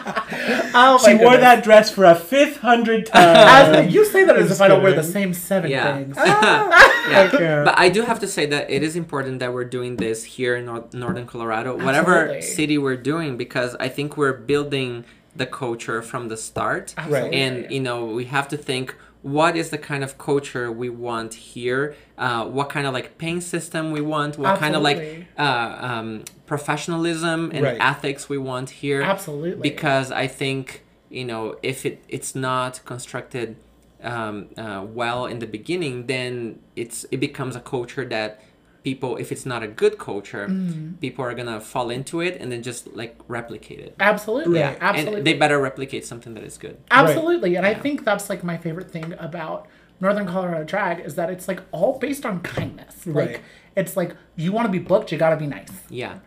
oh 0.75 0.99
my 1.03 1.05
She 1.05 1.14
wore 1.16 1.37
that 1.37 1.62
dress 1.64 1.90
for 1.90 2.05
a 2.05 2.14
fifth 2.14 2.59
hundred 2.59 3.09
As, 3.12 3.75
times. 3.77 3.95
you 3.95 4.05
say 4.05 4.25
that 4.25 4.37
as 4.37 4.51
if 4.51 4.61
I 4.61 4.68
don't 4.68 4.83
wear 4.83 4.95
the 4.95 5.03
same 5.03 5.35
seven 5.35 5.71
Yeah. 5.71 5.97
things. 5.97 6.16
Yeah. 6.16 7.31
Okay. 7.35 7.62
But 7.64 7.79
I 7.79 7.88
do 7.88 8.03
have 8.03 8.21
to 8.21 8.29
say 8.29 8.47
that 8.47 8.71
it 8.71 8.83
is 8.83 8.97
important 8.97 9.40
that 9.40 9.53
we're 9.53 9.64
doing 9.64 9.97
this 9.97 10.25
here 10.25 10.57
in 10.57 10.66
Nor- 10.66 10.85
Northern 10.92 11.27
Colorado, 11.27 11.77
whatever 11.77 12.21
Absolutely. 12.23 12.42
city 12.42 12.79
we're 12.79 12.97
doing, 12.97 13.37
because 13.37 13.75
I 13.81 13.88
think 13.88 14.16
we're 14.16 14.33
building 14.33 15.05
the 15.35 15.47
culture 15.47 16.03
from 16.03 16.29
the 16.29 16.37
start. 16.37 16.95
Absolutely. 16.97 17.40
And, 17.40 17.71
you 17.71 17.81
know, 17.81 18.05
we 18.05 18.27
have 18.27 18.49
to 18.49 18.57
think 18.57 18.95
what 19.23 19.57
is 19.57 19.71
the 19.71 19.79
kind 19.79 20.03
of 20.03 20.18
culture 20.18 20.71
we 20.71 20.90
want 20.90 21.35
here, 21.35 21.95
uh, 22.18 22.45
what 22.45 22.68
kind 22.68 22.87
of 22.87 22.92
like 22.92 23.18
paying 23.18 23.40
system 23.40 23.92
we 23.92 24.01
want, 24.01 24.37
what 24.37 24.59
kind 24.59 24.75
of 24.75 24.83
like 24.83 25.27
uh, 25.38 25.77
um, 25.81 26.25
professionalism 26.47 27.51
and 27.55 27.62
Right. 27.64 27.79
ethics 27.81 28.29
we 28.29 28.37
want 28.38 28.71
here. 28.71 29.03
Absolutely. 29.03 29.62
Because 29.62 30.11
I 30.11 30.27
think, 30.27 30.83
you 31.09 31.25
know, 31.25 31.57
if 31.62 31.87
it, 31.87 32.03
it's 32.09 32.35
not 32.35 32.85
constructed 32.85 33.57
um, 34.03 34.49
uh, 34.57 34.85
well 34.85 35.27
in 35.27 35.38
the 35.38 35.47
beginning, 35.47 36.07
then 36.07 36.59
it's 36.75 37.07
it 37.12 37.18
becomes 37.18 37.55
a 37.55 37.61
culture 37.61 38.05
that 38.05 38.42
people, 38.83 39.16
if 39.16 39.31
it's 39.33 39.47
not 39.47 39.62
a 39.62 39.68
good 39.68 39.97
culture, 39.99 40.47
Mm-hmm. 40.49 40.95
people 40.95 41.25
are 41.25 41.35
gonna 41.35 41.61
fall 41.61 41.88
into 41.90 42.21
it 42.21 42.37
and 42.40 42.51
then 42.51 42.62
just 42.62 42.88
like 42.97 43.16
replicate 43.29 43.79
it. 43.81 43.95
Absolutely. 44.01 44.59
yeah 44.59 44.75
Absolutely. 44.81 45.18
And 45.18 45.27
they 45.27 45.35
better 45.35 45.61
replicate 45.61 46.05
something 46.05 46.35
that 46.35 46.45
is 46.45 46.59
good. 46.59 46.77
Absolutely. 46.90 47.55
And 47.57 47.64
I 47.66 47.75
think 47.75 48.05
that's 48.05 48.29
like 48.29 48.42
my 48.42 48.57
favorite 48.57 48.90
thing 48.90 49.14
about 49.18 49.68
Northern 50.01 50.27
Colorado 50.27 50.64
drag 50.64 50.99
is 51.01 51.14
that 51.14 51.31
it's 51.31 51.47
like 51.47 51.61
all 51.71 51.99
based 51.99 52.27
on 52.27 52.40
kindness. 52.40 53.07
Like 53.07 53.14
Right. 53.29 53.40
it's 53.77 53.97
like 53.97 54.16
you 54.37 54.51
want 54.53 54.66
to 54.66 54.73
be 54.73 54.81
booked, 54.81 55.12
you 55.12 55.18
got 55.18 55.31
to 55.31 55.37
be 55.37 55.47
nice. 55.47 55.71
Yeah. 55.88 56.18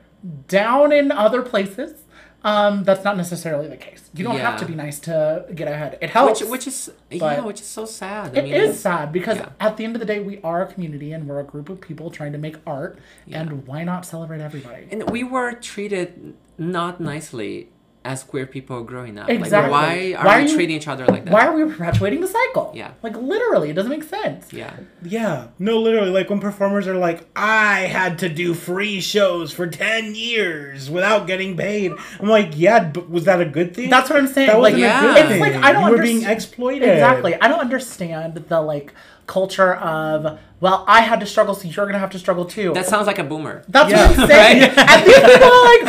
Down 0.48 0.92
in 0.94 1.12
other 1.12 1.42
places, 1.42 2.05
um, 2.46 2.84
that's 2.84 3.04
not 3.04 3.18
necessarily 3.18 3.68
the 3.68 3.76
case. 3.76 4.08
You 4.14 4.24
don't 4.24 4.38
have 4.38 4.60
to 4.60 4.68
be 4.68 4.76
nice 4.76 5.00
to 5.02 5.46
get 5.54 5.68
ahead. 5.68 5.98
It 6.00 6.12
helps. 6.12 6.42
Which, 6.42 6.50
which 6.52 6.68
is 6.68 6.92
yeah, 7.10 7.42
which 7.42 7.60
is 7.60 7.66
so 7.66 7.86
sad. 7.86 8.38
I 8.38 8.42
It 8.42 8.48
is 8.50 8.70
mean, 8.70 8.78
sad 8.78 9.12
because 9.12 9.38
yeah. 9.38 9.50
at 9.60 9.78
the 9.78 9.84
end 9.84 9.96
of 9.96 10.00
the 10.00 10.06
day, 10.06 10.20
we 10.20 10.40
are 10.42 10.62
a 10.62 10.72
community 10.72 11.12
and 11.12 11.28
we're 11.28 11.40
a 11.40 11.44
group 11.44 11.70
of 11.70 11.82
people 11.82 12.12
trying 12.12 12.34
to 12.34 12.38
make 12.38 12.58
art. 12.68 13.00
And 13.32 13.66
why 13.66 13.84
not 13.84 14.06
celebrate 14.06 14.42
everybody? 14.42 14.88
And 14.92 15.10
we 15.10 15.24
were 15.24 15.54
treated 15.54 16.36
not 16.58 17.02
nicely 17.02 17.70
as 18.06 18.24
queer 18.24 18.46
people 18.46 18.84
growing 18.84 19.18
up. 19.18 19.30
Exactly. 19.30 19.72
Like, 19.72 19.72
why 19.72 20.14
are 20.14 20.26
Why 20.26 20.36
are 20.40 20.44
we 20.44 20.50
you- 20.50 20.56
treating 20.56 20.76
each 20.78 20.88
other 20.88 21.06
like 21.08 21.26
that? 21.26 21.34
Why 21.34 21.46
are 21.48 21.56
we 21.56 21.64
perpetuating 21.72 22.22
the 22.22 22.28
cycle? 22.28 22.72
Yeah. 22.76 22.92
Like 23.04 23.18
literally, 23.18 23.72
it 23.72 23.74
doesn't 23.74 23.90
make 23.92 24.04
sense. 24.04 24.54
Yeah. 24.54 24.72
Yeah, 25.04 25.48
no, 25.60 25.80
literally, 25.82 26.12
like 26.12 26.30
when 26.30 26.40
performers 26.40 26.88
are 26.88 26.96
like, 26.96 27.28
I 27.36 27.82
had 27.82 28.20
to 28.20 28.30
do 28.30 28.54
free 28.54 29.02
shows 29.02 29.52
for 29.52 29.68
10 29.68 30.16
years 30.16 30.90
without 30.90 31.26
getting 31.28 31.58
paid. 31.58 31.92
I'm 32.20 32.30
like, 32.30 32.52
yeah, 32.56 32.90
but 32.92 33.10
was 33.10 33.26
that 33.26 33.42
a 33.42 33.46
good 33.46 33.76
thing? 33.76 33.90
That's 33.90 34.10
what 34.10 34.20
I'm 34.20 34.28
saying. 34.28 34.48
That 34.48 34.60
like, 34.60 34.74
wasn't 34.74 34.82
Yeah. 34.82 35.12
a 35.12 35.14
good 35.24 35.32
it's 35.32 35.42
like 35.42 35.56
I 35.64 35.74
don't 35.74 35.86
You 35.86 35.92
were 35.92 35.98
underst- 35.98 36.04
being 36.04 36.24
exploited. 36.26 36.88
Exactly. 36.90 37.36
I 37.42 37.48
don't 37.48 37.60
understand 37.60 38.36
the 38.36 38.62
like 38.62 38.94
culture 39.28 39.74
of 39.76 40.40
well, 40.62 40.86
I 40.88 41.02
had 41.02 41.20
to 41.20 41.26
struggle, 41.26 41.54
so 41.54 41.68
you're 41.68 41.86
gonna 41.86 42.00
have 42.00 42.10
to 42.12 42.20
struggle 42.20 42.46
too. 42.46 42.74
That 42.74 42.86
sounds 42.86 43.08
like 43.08 43.20
a 43.20 43.24
boomer. 43.24 43.64
That's 43.68 43.92
Yeah. 43.92 44.08
what 44.10 44.20
I'm 44.20 44.28
saying. 44.28 44.64
and 44.64 45.06
these 45.06 45.20
people 45.20 45.52
are 45.52 45.66
like 45.66 45.84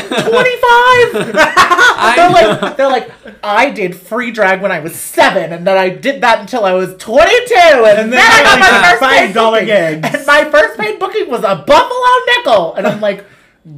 25. 1.11 1.37
they're 2.17 2.31
like 2.31 2.77
they're 2.77 2.89
like 2.89 3.11
I 3.43 3.71
did 3.71 3.95
free 3.97 4.31
drag 4.31 4.61
when 4.63 4.73
I 4.73 4.81
was 4.81 4.95
seven, 4.95 5.53
and 5.53 5.67
then 5.67 5.77
I 5.79 5.89
did 5.91 6.21
that 6.23 6.41
until 6.41 6.65
I 6.65 6.73
was 6.75 6.95
22, 6.97 7.55
and, 7.55 7.85
And 7.87 7.97
then, 7.97 8.11
then 8.11 8.21
I 8.21 8.43
got 8.43 8.59
I 8.59 8.61
my 8.61 8.71
did 8.71 8.99
first 8.99 9.13
paid 9.13 9.35
$5 9.35 9.35
booking. 9.35 9.67
gigs. 9.67 10.15
And 10.17 10.27
my 10.27 10.45
first 10.51 10.79
paid 10.79 10.99
booking 10.99 11.31
was 11.31 11.41
a 11.45 11.57
Buffalo 11.67 12.37
nickel, 12.37 12.75
and 12.75 12.87
I'm 12.87 13.01
like, 13.01 13.25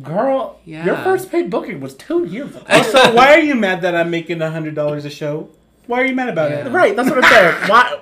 girl, 0.02 0.58
your 0.64 0.96
first 0.96 1.30
paid 1.30 1.50
booking 1.50 1.80
was 1.80 1.94
two 1.94 2.24
years 2.24 2.50
ago. 2.56 2.64
Also, 2.68 3.14
why 3.14 3.34
are 3.34 3.40
you 3.40 3.54
mad 3.54 3.82
that 3.82 3.94
I'm 3.94 4.10
making 4.10 4.38
$100 4.38 5.04
a 5.04 5.10
show? 5.10 5.50
Why 5.86 6.00
are 6.02 6.04
you 6.06 6.14
mad 6.14 6.28
about 6.28 6.50
Yeah. 6.50 6.66
it? 6.66 6.70
right. 6.70 6.94
That's 6.96 7.08
what 7.08 7.24
I'm 7.24 7.30
saying. 7.32 7.68
Why? 7.70 8.00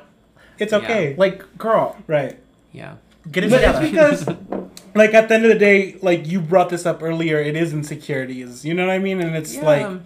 It's 0.59 0.73
okay. 0.73 1.15
Like, 1.17 1.59
girl, 1.59 1.97
right. 2.07 2.39
Yeah. 2.73 2.97
get 3.31 3.45
it 3.45 3.51
But 3.51 3.59
together. 3.59 3.83
it's 3.83 4.25
because, 4.25 4.37
like, 4.95 5.15
at 5.15 5.29
the 5.29 5.35
end 5.35 5.45
of 5.45 5.53
the 5.53 5.59
day, 5.59 5.97
like, 6.03 6.27
you 6.27 6.41
brought 6.41 6.69
this 6.71 6.87
up 6.87 7.03
earlier, 7.03 7.39
it 7.39 7.57
is 7.57 7.73
insecurities. 7.73 8.65
You 8.65 8.75
know 8.75 8.87
what 8.87 8.93
I 8.93 8.99
mean? 8.99 9.21
And 9.21 9.35
it's 9.37 9.55
Yeah. 9.57 9.65
like, 9.65 10.01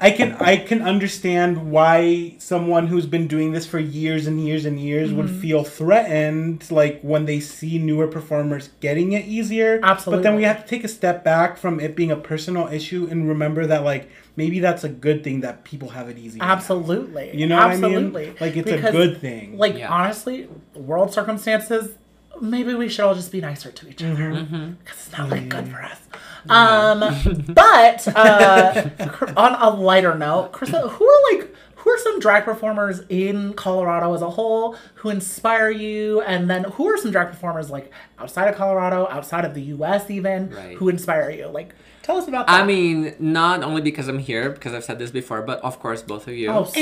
I 0.00 0.10
can 0.10 0.32
I 0.40 0.56
can 0.56 0.82
understand 0.82 1.70
why 1.70 2.34
someone 2.38 2.88
who's 2.88 3.06
been 3.06 3.28
doing 3.28 3.52
this 3.52 3.66
for 3.66 3.78
years 3.78 4.26
and 4.26 4.44
years 4.44 4.64
and 4.64 4.80
years 4.80 5.12
would 5.12 5.26
Mm-hmm. 5.26 5.40
feel 5.40 5.62
threatened 5.62 6.68
like 6.72 7.00
when 7.02 7.24
they 7.26 7.38
see 7.38 7.78
newer 7.78 8.08
performers 8.08 8.70
getting 8.80 9.12
it 9.12 9.26
easier. 9.26 9.78
Absolutely. 9.80 10.18
But 10.18 10.22
then 10.28 10.34
we 10.34 10.42
have 10.42 10.62
to 10.62 10.66
take 10.68 10.82
a 10.82 10.88
step 10.88 11.22
back 11.22 11.56
from 11.56 11.78
it 11.78 11.94
being 11.94 12.10
a 12.10 12.16
personal 12.16 12.66
issue 12.66 13.06
and 13.08 13.28
remember 13.28 13.64
that 13.66 13.84
like 13.84 14.08
maybe 14.36 14.60
that's 14.60 14.84
a 14.84 14.88
good 14.88 15.22
thing 15.24 15.40
that 15.40 15.64
people 15.64 15.90
have 15.90 16.08
it 16.08 16.18
easier. 16.18 16.40
now. 16.40 16.52
Absolutely. 16.52 17.36
You 17.36 17.46
know 17.46 17.56
what 17.56 17.66
I 17.66 17.76
mean? 17.76 17.84
Absolutely. 17.84 18.34
Like, 18.40 18.56
it's 18.56 18.70
a 18.70 18.90
good 18.92 19.20
thing. 19.20 19.58
Like 19.58 19.76
Yeah. 19.78 19.90
honestly, 19.92 20.48
world 20.74 21.12
circumstances, 21.12 21.96
maybe 22.40 22.74
we 22.74 22.88
should 22.88 23.04
all 23.04 23.14
just 23.14 23.30
be 23.30 23.40
nicer 23.40 23.70
to 23.70 23.88
each 23.88 24.02
other 24.02 24.30
because 24.30 24.48
Mm-hmm. 24.48 24.72
it's 24.86 25.12
not 25.18 25.28
like 25.30 25.48
good 25.48 25.68
for 25.68 25.82
us. 25.82 26.00
Um, 26.48 27.44
but 27.54 28.08
uh, 28.16 28.88
on 29.36 29.54
a 29.54 29.70
lighter 29.70 30.14
note, 30.16 30.52
Krisa, 30.52 30.90
who 30.90 31.04
are 31.08 31.32
like 31.32 31.54
who 31.76 31.90
are 31.90 31.98
some 31.98 32.20
drag 32.20 32.44
performers 32.44 33.00
in 33.08 33.54
Colorado 33.54 34.14
as 34.14 34.22
a 34.22 34.30
whole 34.30 34.76
who 34.94 35.08
inspire 35.08 35.68
you? 35.70 36.20
And 36.22 36.48
then 36.48 36.64
who 36.64 36.86
are 36.88 36.96
some 36.96 37.10
drag 37.10 37.28
performers 37.28 37.70
like 37.70 37.92
outside 38.18 38.48
of 38.48 38.54
Colorado, 38.54 39.08
outside 39.10 39.44
of 39.44 39.54
the 39.54 39.62
US 39.62 40.08
even, 40.10 40.50
Right. 40.50 40.76
who 40.76 40.88
inspire 40.88 41.30
you? 41.30 41.46
Like, 41.48 41.74
tell 42.02 42.16
us 42.16 42.28
about 42.28 42.46
that. 42.46 42.60
I 42.62 42.64
mean, 42.64 43.14
not 43.18 43.62
only 43.62 43.80
because 43.80 44.08
I'm 44.08 44.18
here, 44.18 44.50
because 44.50 44.74
I've 44.74 44.84
said 44.84 44.98
this 44.98 45.10
before, 45.10 45.42
but 45.42 45.60
of 45.60 45.78
course, 45.80 46.02
both 46.02 46.28
of 46.28 46.34
you. 46.34 46.48
oh, 46.50 46.64
stop 46.64 46.76
it. 46.76 46.80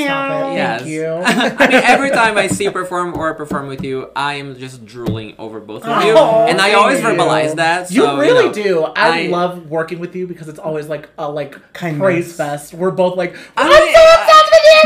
Yes. 0.54 0.80
Thank 0.82 0.90
you. 0.92 1.04
I 1.64 1.68
mean, 1.68 1.82
every 1.84 2.10
time 2.10 2.36
I 2.38 2.46
see 2.46 2.64
you 2.64 2.72
perform 2.72 3.16
or 3.16 3.34
perform 3.34 3.68
with 3.68 3.84
you, 3.84 4.10
I 4.16 4.34
am 4.34 4.56
just 4.58 4.84
drooling 4.86 5.34
over 5.38 5.60
both 5.60 5.84
of 5.84 6.04
you, 6.04 6.12
Oh, 6.16 6.46
and 6.48 6.60
I 6.60 6.72
always 6.74 7.00
you. 7.00 7.06
verbalize 7.06 7.56
that. 7.56 7.90
You 7.90 8.02
so, 8.02 8.18
really 8.18 8.46
know, 8.46 8.52
do. 8.52 8.82
I, 8.84 9.24
I- 9.24 9.26
love 9.28 9.70
working 9.70 9.98
with 9.98 10.14
you 10.16 10.26
because 10.26 10.48
it's 10.48 10.58
always 10.58 10.86
like 10.88 11.08
a 11.18 11.30
like 11.30 11.72
Kindness. 11.72 12.00
praise 12.02 12.36
fest. 12.36 12.74
We're 12.74 12.90
both 12.90 13.16
like, 13.16 13.36
I 13.56 13.68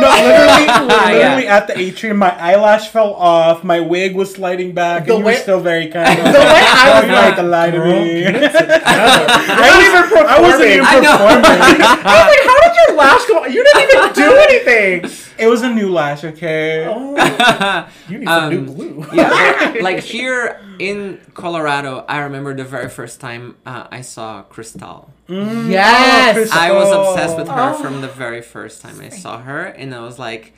No, 0.00 0.08
literally, 0.10 0.66
Yeah. 0.66 1.10
literally 1.10 1.46
at 1.48 1.66
the 1.68 1.78
atrium, 1.78 2.16
my 2.18 2.34
eyelash 2.40 2.88
fell 2.88 3.14
off, 3.14 3.62
my 3.64 3.80
wig 3.80 4.14
was 4.16 4.32
sliding 4.32 4.72
back, 4.72 5.06
The 5.06 5.12
and 5.14 5.18
you 5.20 5.24
were 5.26 5.34
still 5.36 5.60
very 5.60 5.88
kind. 5.88 6.18
The 6.18 6.24
way 6.24 6.34
I 6.34 6.90
was 7.00 7.04
you 7.06 7.12
like, 7.12 7.26
like 7.26 7.36
to 7.36 7.42
lie 7.42 7.70
to 7.70 7.78
me. 7.84 8.20
get. 8.24 8.34
I 8.36 9.54
You're 9.54 9.70
not 9.70 9.82
even 9.84 10.02
performing. 10.02 10.30
I 10.30 10.40
wasn't 10.40 10.70
even 10.70 10.84
performing. 10.84 11.44
I 11.44 12.12
was 12.16 12.28
like, 12.30 12.44
how 12.48 12.56
did 12.62 12.63
your 12.88 12.96
lash 12.96 13.26
go? 13.26 13.44
You 13.46 13.64
didn't 13.64 13.90
even 13.90 14.12
do 14.12 14.36
anything. 14.48 15.10
it 15.38 15.46
was 15.48 15.62
a 15.62 15.68
new 15.72 15.90
lash, 15.92 16.24
okay? 16.24 16.86
Oh, 16.86 17.88
you 18.08 18.18
need 18.18 18.28
some 18.28 18.50
new 18.50 18.58
Um, 18.60 18.66
glue. 18.66 19.06
yeah, 19.12 19.72
but, 19.72 19.82
like 19.88 20.00
here 20.00 20.60
in 20.78 21.20
Colorado, 21.34 22.04
I 22.08 22.18
remember 22.20 22.54
the 22.54 22.64
very 22.64 22.88
first 22.88 23.20
time 23.20 23.56
uh, 23.66 23.86
I 23.90 24.00
saw 24.02 24.42
Crystal. 24.42 25.10
Yes. 25.28 26.34
Crystal. 26.36 26.58
I 26.60 26.72
was 26.72 26.90
obsessed 26.92 27.36
with 27.36 27.48
her 27.48 27.74
Oh. 27.74 27.82
from 27.82 28.00
the 28.00 28.08
very 28.08 28.42
first 28.42 28.82
time 28.82 29.00
I 29.00 29.08
saw 29.08 29.38
her, 29.38 29.64
and 29.64 29.94
I 29.94 30.00
was 30.00 30.18
like, 30.18 30.52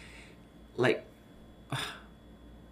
like, 0.77 1.05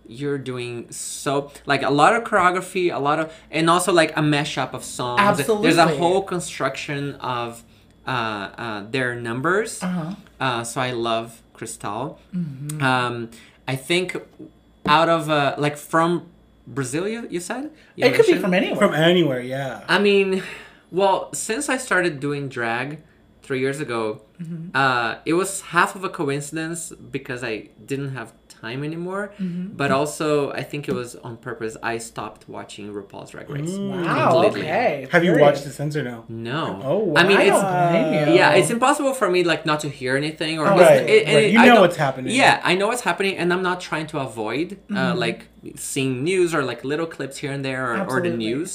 you're 0.06 0.36
doing 0.38 0.90
so 0.90 1.50
like 1.64 1.82
a 1.82 1.88
lot 1.90 2.14
of 2.14 2.24
choreography, 2.24 2.94
a 2.94 2.98
lot 2.98 3.18
of, 3.18 3.32
and 3.50 3.70
also 3.70 3.92
like 3.92 4.10
a 4.16 4.20
mashup 4.20 4.74
of 4.74 4.84
songs. 4.84 5.20
Absolutely. 5.20 5.62
There's 5.72 5.78
a 5.78 5.96
whole 5.96 6.22
construction 6.22 7.14
of 7.16 7.62
uh, 8.06 8.10
uh, 8.10 8.84
their 8.90 9.14
numbers. 9.14 9.82
Uh-huh. 9.82 10.14
Uh, 10.40 10.64
so 10.64 10.80
I 10.80 10.92
love 10.92 11.40
Cristal. 11.52 12.18
Mm-hmm. 12.34 12.82
Um, 12.82 13.30
I 13.66 13.76
think 13.76 14.16
out 14.86 15.08
of 15.08 15.30
uh, 15.30 15.54
like 15.58 15.76
from 15.76 16.26
Brazil, 16.66 17.08
you, 17.08 17.26
you 17.30 17.40
said 17.40 17.70
You 17.96 18.06
It 18.06 18.14
could 18.14 18.26
be 18.26 18.38
from 18.38 18.54
anywhere. 18.54 18.76
From 18.78 18.94
anywhere, 18.94 19.40
yeah. 19.40 19.84
I 19.88 19.98
mean, 19.98 20.42
well, 20.90 21.32
since 21.32 21.68
I 21.68 21.76
started 21.78 22.20
doing 22.20 22.48
drag 22.48 23.00
three 23.42 23.60
years 23.60 23.80
ago, 23.80 24.20
Mm-hmm. 24.34 24.74
uh, 24.74 25.14
it 25.24 25.34
was 25.34 25.60
half 25.70 25.94
of 25.94 26.02
a 26.02 26.08
coincidence 26.08 26.90
because 26.90 27.44
I 27.44 27.68
didn't 27.86 28.16
have 28.16 28.32
time 28.64 28.80
anymore. 28.90 29.24
Mm-hmm. 29.38 29.76
But 29.80 29.90
also, 29.98 30.28
I 30.52 30.62
think 30.70 30.88
it 30.88 30.94
was 31.02 31.10
on 31.26 31.36
purpose. 31.48 31.76
I 31.82 31.94
stopped 31.98 32.42
watching 32.48 32.84
RuPaul's 32.92 33.30
Drag 33.32 33.48
Race. 33.50 33.74
wow. 33.76 34.30
completely. 34.42 34.62
Okay. 34.70 35.08
Have 35.14 35.24
you 35.26 35.32
watched 35.44 35.64
it 35.68 35.72
since 35.80 35.92
or 35.96 36.02
no? 36.12 36.16
No. 36.28 36.80
Oh, 36.92 37.12
I 37.20 37.22
mean, 37.28 37.40
it's 37.40 37.50
don't 37.50 37.90
blame 37.92 38.28
you. 38.28 38.34
yeah, 38.40 38.58
it's 38.58 38.70
impossible 38.70 39.14
for 39.20 39.28
me 39.34 39.40
like 39.52 39.62
not 39.70 39.78
to 39.80 39.88
hear 40.00 40.12
anything 40.24 40.54
or 40.60 40.66
Oh, 40.66 40.76
right, 40.78 41.02
it- 41.16 41.26
and 41.26 41.34
right. 41.36 41.44
it- 41.44 41.52
You 41.54 41.60
I 41.60 41.66
know 41.74 41.80
what's 41.84 41.96
happening. 42.06 42.30
Yeah, 42.42 42.54
I 42.70 42.72
know 42.78 42.88
what's 42.90 43.02
happening, 43.10 43.34
and 43.40 43.46
I'm 43.54 43.62
not 43.70 43.78
trying 43.88 44.06
to 44.12 44.18
avoid 44.28 44.68
Mm-hmm. 44.74 44.96
uh, 44.96 45.14
like 45.26 45.40
seeing 45.76 46.12
news 46.30 46.50
or 46.56 46.62
like 46.70 46.80
little 46.92 47.06
clips 47.16 47.36
here 47.42 47.52
and 47.56 47.62
there 47.68 47.82
or, 47.90 47.92
or 47.92 47.96
the 47.96 48.02
Absolutely. 48.32 48.44
news. 48.46 48.70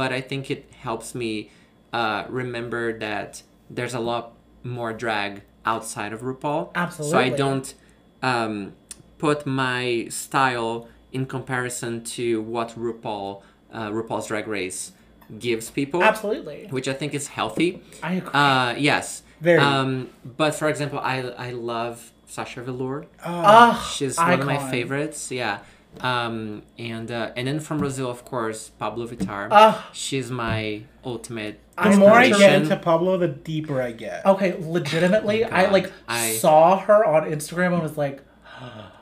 But 0.00 0.10
I 0.18 0.20
think 0.30 0.42
it 0.54 0.62
helps 0.88 1.08
me 1.22 1.50
uh, 2.00 2.20
remember 2.42 2.84
that 3.06 3.30
there's 3.76 3.94
a 3.94 4.00
lot 4.10 4.24
more 4.62 4.92
drag 5.04 5.42
outside 5.72 6.12
of 6.12 6.20
RuPaul. 6.28 6.62
Absolutely. 6.74 7.10
So 7.12 7.18
I 7.26 7.28
don't 7.44 7.68
um, 8.22 8.74
put 9.22 9.38
my 9.46 10.06
style 10.22 10.72
in 11.16 11.22
comparison 11.36 11.92
to 12.16 12.24
what 12.54 12.68
RuPaul 12.86 13.28
uh, 13.72 13.88
RuPaul's 13.96 14.26
Drag 14.30 14.46
Race 14.58 14.80
gives 15.38 15.70
people 15.70 16.02
Absolutely. 16.02 16.60
which 16.76 16.88
I 16.92 16.94
think 17.00 17.10
is 17.20 17.26
healthy. 17.38 17.70
I 18.02 18.12
agree. 18.20 18.30
Uh, 18.42 18.70
yes. 18.90 19.22
Very. 19.40 19.58
Um, 19.58 19.90
but 20.42 20.52
for 20.60 20.68
example, 20.72 20.98
I 20.98 21.16
I 21.48 21.50
love 21.72 21.96
Sasha 22.34 22.60
Velour. 22.66 22.98
Ah, 23.24 23.74
She's 23.96 24.16
one 24.18 24.40
of 24.40 24.46
my 24.54 24.58
favorites. 24.74 25.20
Yeah. 25.30 25.58
Um, 26.00 26.62
and 26.78 27.08
uh, 27.10 27.32
and 27.36 27.44
then 27.48 27.60
from 27.60 27.78
Brazil, 27.84 28.08
of 28.16 28.20
course, 28.24 28.70
Pabllo 28.80 29.04
Vittar. 29.12 29.48
Ah. 29.50 29.90
She's 29.92 30.28
my 30.30 30.82
ultimate. 31.04 31.54
The 31.76 31.82
I 31.82 31.96
more 31.96 32.10
I 32.12 32.28
get 32.28 32.32
inspiration. 32.32 32.62
into 32.62 32.76
Pabllo, 32.88 33.18
the 33.18 33.28
deeper 33.28 33.76
I 33.82 33.92
get. 33.92 34.24
Okay, 34.32 34.50
legitimately, 34.78 35.44
I 35.44 35.70
like 35.76 35.92
I- 36.08 36.32
saw 36.44 36.78
her 36.86 37.04
on 37.04 37.30
Instagram 37.36 37.70
and 37.76 37.82
was 37.82 37.98
like, 38.06 38.18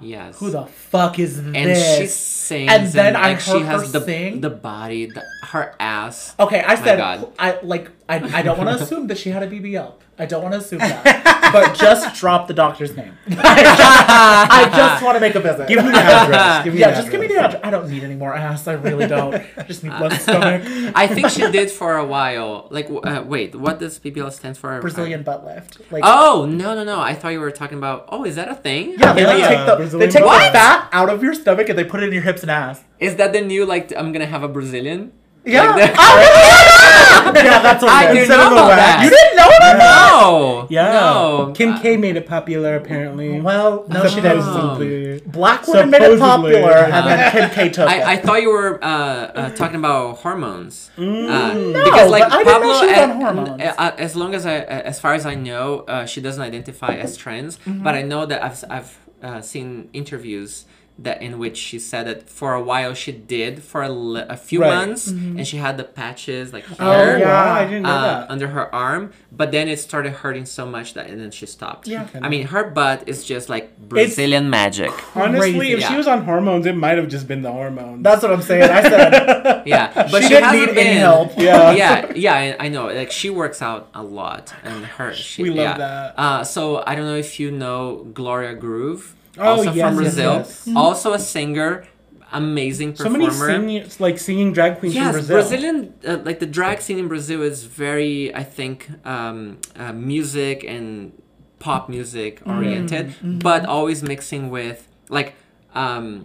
Yes. 0.00 0.38
"Who 0.38 0.50
the 0.50 0.64
fuck 0.66 1.18
is 1.18 1.38
and 1.38 1.54
this?" 1.54 1.98
she 1.98 2.06
sings, 2.06 2.70
And 2.72 2.86
then 2.88 3.16
I 3.16 3.32
like, 3.32 3.40
she 3.40 3.50
heard 3.52 3.62
has 3.66 3.92
her 3.92 3.98
the 4.00 4.04
sing. 4.04 4.40
the 4.40 4.50
body, 4.50 5.06
the, 5.06 5.22
her 5.48 5.74
ass. 5.78 6.34
Okay, 6.40 6.62
I 6.62 6.74
said 6.76 6.96
God. 6.96 7.28
I 7.38 7.58
like 7.62 7.90
I, 8.10 8.38
I 8.38 8.42
don't 8.42 8.58
want 8.58 8.76
to 8.76 8.84
assume 8.84 9.06
that 9.06 9.18
she 9.18 9.30
had 9.30 9.42
a 9.42 9.46
BBL. 9.46 9.94
I 10.18 10.26
don't 10.26 10.42
want 10.42 10.52
to 10.52 10.58
assume 10.58 10.80
that. 10.80 11.50
but 11.52 11.74
just 11.74 12.18
drop 12.20 12.48
the 12.48 12.54
doctor's 12.54 12.96
name. 12.96 13.16
I 13.30 14.64
just, 14.64 14.76
just 14.76 15.02
want 15.04 15.16
to 15.16 15.20
make 15.20 15.34
a 15.34 15.40
visit. 15.40 15.68
Give 15.68 15.84
me 15.84 15.92
the 15.92 15.98
address. 15.98 16.64
Give 16.64 16.74
me 16.74 16.80
yeah, 16.80 16.90
the 16.90 16.96
just 16.96 17.10
give 17.10 17.20
me 17.20 17.26
the 17.28 17.38
address. 17.38 17.60
I 17.64 17.70
don't 17.70 17.88
need 17.88 18.02
any 18.02 18.16
more 18.16 18.34
ass. 18.34 18.66
I 18.66 18.72
really 18.72 19.06
don't. 19.06 19.34
I 19.56 19.62
just 19.62 19.84
need 19.84 19.92
less 19.92 20.22
stomach. 20.22 20.62
I 20.94 21.06
think 21.06 21.28
she 21.30 21.50
did 21.50 21.70
for 21.70 21.96
a 21.96 22.04
while. 22.04 22.66
Like, 22.70 22.88
uh, 22.90 23.22
wait, 23.26 23.54
what 23.54 23.78
does 23.78 23.98
PBL 23.98 24.32
stands 24.32 24.58
for? 24.58 24.80
Brazilian 24.80 25.22
butt 25.22 25.44
lift. 25.44 25.80
Like 25.90 26.02
Oh 26.04 26.46
no 26.46 26.74
no 26.74 26.84
no! 26.84 27.00
I 27.00 27.14
thought 27.14 27.30
you 27.30 27.40
were 27.40 27.50
talking 27.50 27.78
about. 27.78 28.06
Oh, 28.08 28.24
is 28.24 28.36
that 28.36 28.48
a 28.48 28.54
thing? 28.54 28.96
yeah, 28.98 29.12
they 29.12 29.24
like 29.24 29.38
Yeah, 29.38 29.48
take 29.48 29.66
the 29.66 29.76
Brazilian 29.76 30.08
they 30.08 30.12
take 30.12 30.24
butt 30.24 30.52
the 30.52 30.58
fat 30.58 30.88
out 30.92 31.08
of 31.08 31.22
your 31.22 31.34
stomach 31.34 31.68
and 31.68 31.78
they 31.78 31.84
put 31.84 32.02
it 32.02 32.08
in 32.08 32.12
your 32.12 32.22
hips 32.22 32.42
and 32.42 32.50
ass. 32.50 32.82
Is 32.98 33.16
that 33.16 33.32
the 33.32 33.40
new 33.40 33.64
like? 33.64 33.92
I'm 33.96 34.12
gonna 34.12 34.26
have 34.26 34.42
a 34.42 34.48
Brazilian. 34.48 35.12
Yeah. 35.44 35.70
Like 35.74 35.92
the- 35.94 36.00
Oh, 37.22 37.32
yeah, 37.34 37.62
that's 37.62 37.82
what 37.82 37.92
I 37.92 38.10
it 38.10 38.14
do 38.14 38.20
is. 38.20 38.28
know 38.28 38.34
Instead 38.34 38.40
of 38.40 38.50
the 38.50 38.56
about 38.56 38.68
wax. 38.68 38.80
that. 38.80 39.04
You 39.04 39.10
didn't 39.10 39.36
know 39.36 39.46
about 39.46 39.78
that? 39.78 40.20
No. 40.20 40.66
Yeah. 40.70 40.92
No. 40.92 41.52
Kim 41.54 41.72
Uh, 41.74 41.80
K 41.80 41.96
made 41.96 42.16
it 42.16 42.26
popular, 42.26 42.76
apparently. 42.76 43.40
Well, 43.40 43.84
no, 43.88 44.06
she 44.08 44.20
didn't. 44.20 44.42
Supposedly. 44.42 45.20
Black 45.26 45.66
women 45.68 45.90
made 45.90 46.02
it 46.02 46.18
Supposedly. 46.18 46.52
popular, 46.54 46.72
and 46.72 47.06
then 47.06 47.30
Kim 47.32 47.50
K 47.50 47.68
took 47.76 47.88
it. 47.90 47.92
I, 47.92 48.12
I 48.12 48.16
thought 48.16 48.42
you 48.42 48.50
were 48.50 48.82
uh, 48.82 48.86
uh, 48.88 49.50
talking 49.50 49.76
about 49.76 50.16
hormones. 50.18 50.90
Uh, 50.96 51.00
Mm. 51.00 51.72
No, 51.72 51.84
because 51.84 52.10
like 52.10 52.22
but 52.24 52.32
I 52.32 52.38
didn't 52.44 52.60
know 52.62 52.72
Pabllo, 52.72 52.80
she 52.80 52.86
was 52.86 52.98
uh, 52.98 53.02
on 53.02 53.20
hormones. 53.20 53.62
uh, 53.62 53.94
as 53.98 54.16
long 54.16 54.34
as 54.34 54.46
I, 54.46 54.56
uh, 54.58 54.82
as 54.90 54.98
far 55.00 55.14
as 55.14 55.26
I 55.26 55.34
know, 55.34 55.80
uh, 55.88 56.06
she 56.06 56.20
doesn't 56.20 56.42
identify 56.42 56.94
as 56.94 57.16
trans. 57.16 57.58
Mm-hmm. 57.58 57.82
But 57.82 57.94
I 57.94 58.02
know 58.02 58.26
that 58.26 58.42
I've 58.42 58.64
I've 58.70 58.98
uh, 59.22 59.40
seen 59.42 59.88
interviews 59.92 60.64
that 61.02 61.22
in 61.22 61.38
which 61.38 61.56
she 61.56 61.78
said 61.78 62.06
that 62.06 62.28
for 62.28 62.52
a 62.54 62.62
while 62.62 62.92
she 62.94 63.10
did 63.12 63.62
for 63.62 63.82
a, 63.82 63.88
li- 63.88 64.24
a 64.28 64.36
few 64.36 64.60
Right. 64.60 64.74
months, 64.74 65.10
Mm-hmm. 65.10 65.38
and 65.38 65.46
she 65.46 65.56
had 65.56 65.76
the 65.78 65.84
patches 65.84 66.52
like 66.52 66.64
Oh, 66.78 66.92
here. 67.06 67.18
yeah, 67.18 67.52
I 67.60 67.64
didn't 67.64 67.84
know 67.84 67.88
uh, 67.90 68.20
that. 68.20 68.30
under 68.30 68.48
her 68.48 68.66
arm, 68.74 69.12
but 69.32 69.50
then 69.50 69.66
it 69.68 69.78
started 69.80 70.12
hurting 70.12 70.44
so 70.46 70.66
much 70.66 70.94
that 70.94 71.06
and 71.08 71.18
then 71.20 71.30
she 71.30 71.46
stopped. 71.46 71.88
Yeah. 71.88 72.06
I 72.20 72.28
mean 72.28 72.46
her 72.48 72.64
butt 72.70 73.08
is 73.08 73.24
just 73.24 73.48
like 73.48 73.78
Brazilian 73.78 74.50
magic. 74.50 74.92
Honestly, 75.16 75.56
Crazy. 75.56 75.72
if 75.72 75.84
she 75.88 75.96
was 75.96 76.06
on 76.06 76.24
hormones, 76.24 76.66
it 76.66 76.76
might 76.76 76.98
have 76.98 77.08
just 77.08 77.26
been 77.26 77.42
the 77.42 77.52
hormones. 77.52 78.02
That's 78.04 78.22
what 78.22 78.32
I'm 78.32 78.42
saying. 78.42 78.64
I 78.70 78.82
said 78.82 79.62
Yeah, 79.66 79.92
but 79.94 80.20
she, 80.22 80.22
she, 80.22 80.28
didn't 80.28 80.44
hasn't 80.44 80.66
need 80.68 80.74
been. 80.74 80.86
any 80.86 80.98
help. 80.98 81.32
yeah. 81.38 81.72
yeah, 81.72 82.12
yeah, 82.14 82.34
I 82.60 82.66
I 82.66 82.68
know. 82.68 82.86
Like 83.00 83.10
she 83.10 83.30
works 83.30 83.62
out 83.62 83.88
a 83.94 84.02
lot, 84.02 84.52
and 84.64 84.84
her. 84.96 85.14
She, 85.14 85.42
We 85.44 85.50
love 85.50 85.58
yeah. 85.58 85.78
that. 85.78 86.14
Uh, 86.18 86.44
so 86.44 86.82
I 86.86 86.94
don't 86.94 87.06
know 87.06 87.16
if 87.16 87.38
you 87.40 87.50
know 87.50 88.06
Gloria 88.14 88.54
Groove, 88.54 89.14
Oh, 89.40 89.50
also 89.56 89.72
yes, 89.72 89.72
from 89.72 89.76
yes, 89.76 89.96
Brazil, 89.96 90.32
yes. 90.34 90.68
also 90.76 91.12
a 91.14 91.18
singer, 91.18 91.86
amazing 92.32 92.92
performer. 92.92 93.08
So 93.08 93.18
many 93.18 93.26
performer. 93.26 93.52
singing, 93.52 93.90
like 93.98 94.18
singing 94.18 94.52
drag 94.52 94.78
queens 94.78 94.94
Yes, 94.94 95.04
from 95.06 95.12
Brazil. 95.26 95.36
Brazilian, 95.36 95.94
uh, 96.06 96.18
like 96.24 96.38
the 96.40 96.46
drag 96.46 96.80
scene 96.80 96.98
in 96.98 97.08
Brazil 97.08 97.42
is 97.42 97.64
very, 97.64 98.34
I 98.34 98.44
think, 98.44 98.88
um, 99.06 99.58
uh, 99.76 99.92
music 99.92 100.64
and 100.64 101.12
pop 101.58 101.88
music 101.88 102.40
oriented, 102.46 103.14
but 103.22 103.66
always 103.66 104.02
mixing 104.02 104.48
with 104.50 104.86
like 105.08 105.34
um, 105.74 106.24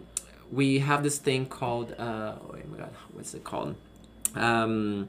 we 0.51 0.79
have 0.79 1.03
this 1.03 1.17
thing 1.17 1.45
called 1.45 1.93
uh, 1.97 2.33
oh 2.39 2.55
my 2.71 2.77
god, 2.77 2.93
what's 3.13 3.33
it 3.33 3.43
called? 3.43 3.75
Um, 4.35 5.07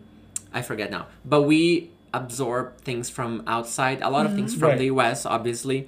I 0.53 0.63
forget 0.63 0.91
now, 0.91 1.07
but 1.25 1.43
we 1.43 1.91
absorb 2.15 2.79
things 2.81 3.11
from 3.11 3.43
outside, 3.47 4.01
a 4.01 4.09
lot 4.11 4.25
of 4.27 4.35
things 4.35 4.55
from 4.55 4.71
Right. 4.71 4.79
the 4.79 4.87
US, 4.87 5.27
obviously, 5.27 5.87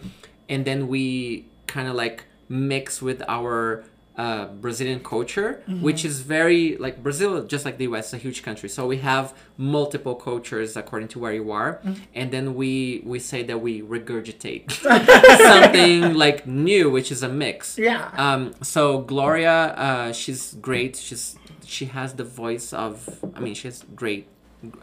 and 0.49 0.65
then 0.65 0.89
we 0.89 1.47
kind 1.69 1.87
of 1.89 1.95
like 1.95 2.25
mix 2.49 3.01
with 3.01 3.23
our 3.29 3.85
uh, 4.17 4.47
Brazilian 4.47 4.99
culture, 4.99 5.63
which 5.81 6.05
is 6.05 6.23
very 6.23 6.77
like 6.79 7.05
Brazil, 7.05 7.45
just 7.45 7.65
like 7.65 7.79
the 7.79 7.85
US, 7.85 8.09
is 8.09 8.15
a 8.15 8.17
huge 8.19 8.43
country. 8.43 8.69
So 8.69 8.85
we 8.85 8.97
have 8.97 9.33
multiple 9.57 10.17
cultures 10.17 10.77
according 10.77 11.07
to 11.15 11.21
where 11.21 11.33
you 11.33 11.53
are, 11.53 11.81
and 12.17 12.33
then 12.33 12.57
we 12.57 13.01
we 13.05 13.21
say 13.21 13.45
that 13.45 13.59
we 13.61 13.81
regurgitate 13.81 14.73
something 15.53 16.15
like 16.15 16.49
new, 16.49 16.91
which 16.91 17.13
is 17.13 17.23
a 17.23 17.29
mix. 17.29 17.79
Yeah. 17.79 18.11
Um, 18.17 18.55
so 18.61 18.99
Gloria, 19.03 19.57
uh, 19.87 20.13
she's 20.13 20.55
great. 20.55 20.97
She's 20.97 21.37
she 21.65 21.85
has 21.87 22.15
the 22.15 22.25
voice 22.25 22.73
of. 22.73 23.23
I 23.37 23.41
mean, 23.41 23.55
she 23.55 23.69
has 23.69 23.85
great, 23.95 24.27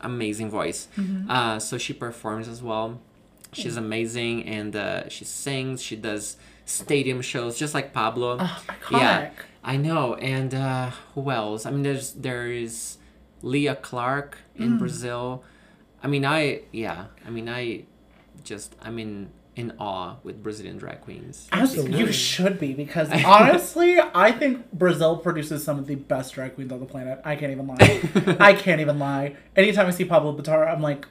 amazing 0.01 0.49
voice. 0.49 0.87
Uh, 1.29 1.59
so 1.59 1.77
she 1.77 1.91
performs 1.91 2.47
as 2.47 2.63
well. 2.63 3.01
She's 3.51 3.75
amazing, 3.75 4.43
and 4.47 4.73
uh, 4.77 5.09
she 5.09 5.25
sings. 5.25 5.81
She 5.81 5.97
does 5.97 6.37
stadium 6.65 7.21
shows, 7.21 7.57
just 7.57 7.73
like 7.73 7.93
Pabllo. 7.93 8.37
Oh, 8.39 8.63
Yeah. 8.91 9.31
I 9.63 9.77
know. 9.77 10.13
And 10.15 10.53
uh, 10.53 10.91
who 11.15 11.31
else? 11.31 11.65
I 11.65 11.71
mean, 11.71 11.83
there's 11.83 12.11
there 12.13 12.47
is 12.51 12.97
Lia 13.41 13.75
Clark 13.75 14.37
in 14.55 14.73
Mm. 14.73 14.79
Brazil. 14.79 15.43
I 16.03 16.07
mean, 16.07 16.25
I 16.25 16.61
yeah. 16.71 17.05
I 17.25 17.29
mean, 17.31 17.49
I 17.49 17.85
just 18.43 18.75
I'm 18.81 18.99
in 18.99 19.29
in 19.55 19.71
awe 19.79 20.17
with 20.23 20.43
Brazilian 20.43 20.77
drag 20.77 21.01
queens. 21.01 21.47
As 21.51 21.75
you 21.77 22.11
should 22.11 22.59
be, 22.59 22.73
because 22.73 23.09
honestly, 23.25 23.97
I 24.13 24.31
think 24.31 24.71
Brazil 24.73 25.17
produces 25.17 25.63
some 25.63 25.79
of 25.79 25.87
the 25.87 25.95
best 25.95 26.33
drag 26.35 26.55
queens 26.55 26.71
on 26.71 26.79
the 26.79 26.85
planet. 26.85 27.21
I 27.23 27.35
can't 27.35 27.51
even 27.53 27.65
lie. 27.65 28.35
I 28.39 28.53
can't 28.53 28.81
even 28.81 28.99
lie. 28.99 29.35
Anytime 29.55 29.87
I 29.87 29.91
see 29.91 30.05
Pabllo 30.05 30.37
Vittar, 30.39 30.71
I'm 30.71 30.81
like, 30.81 31.07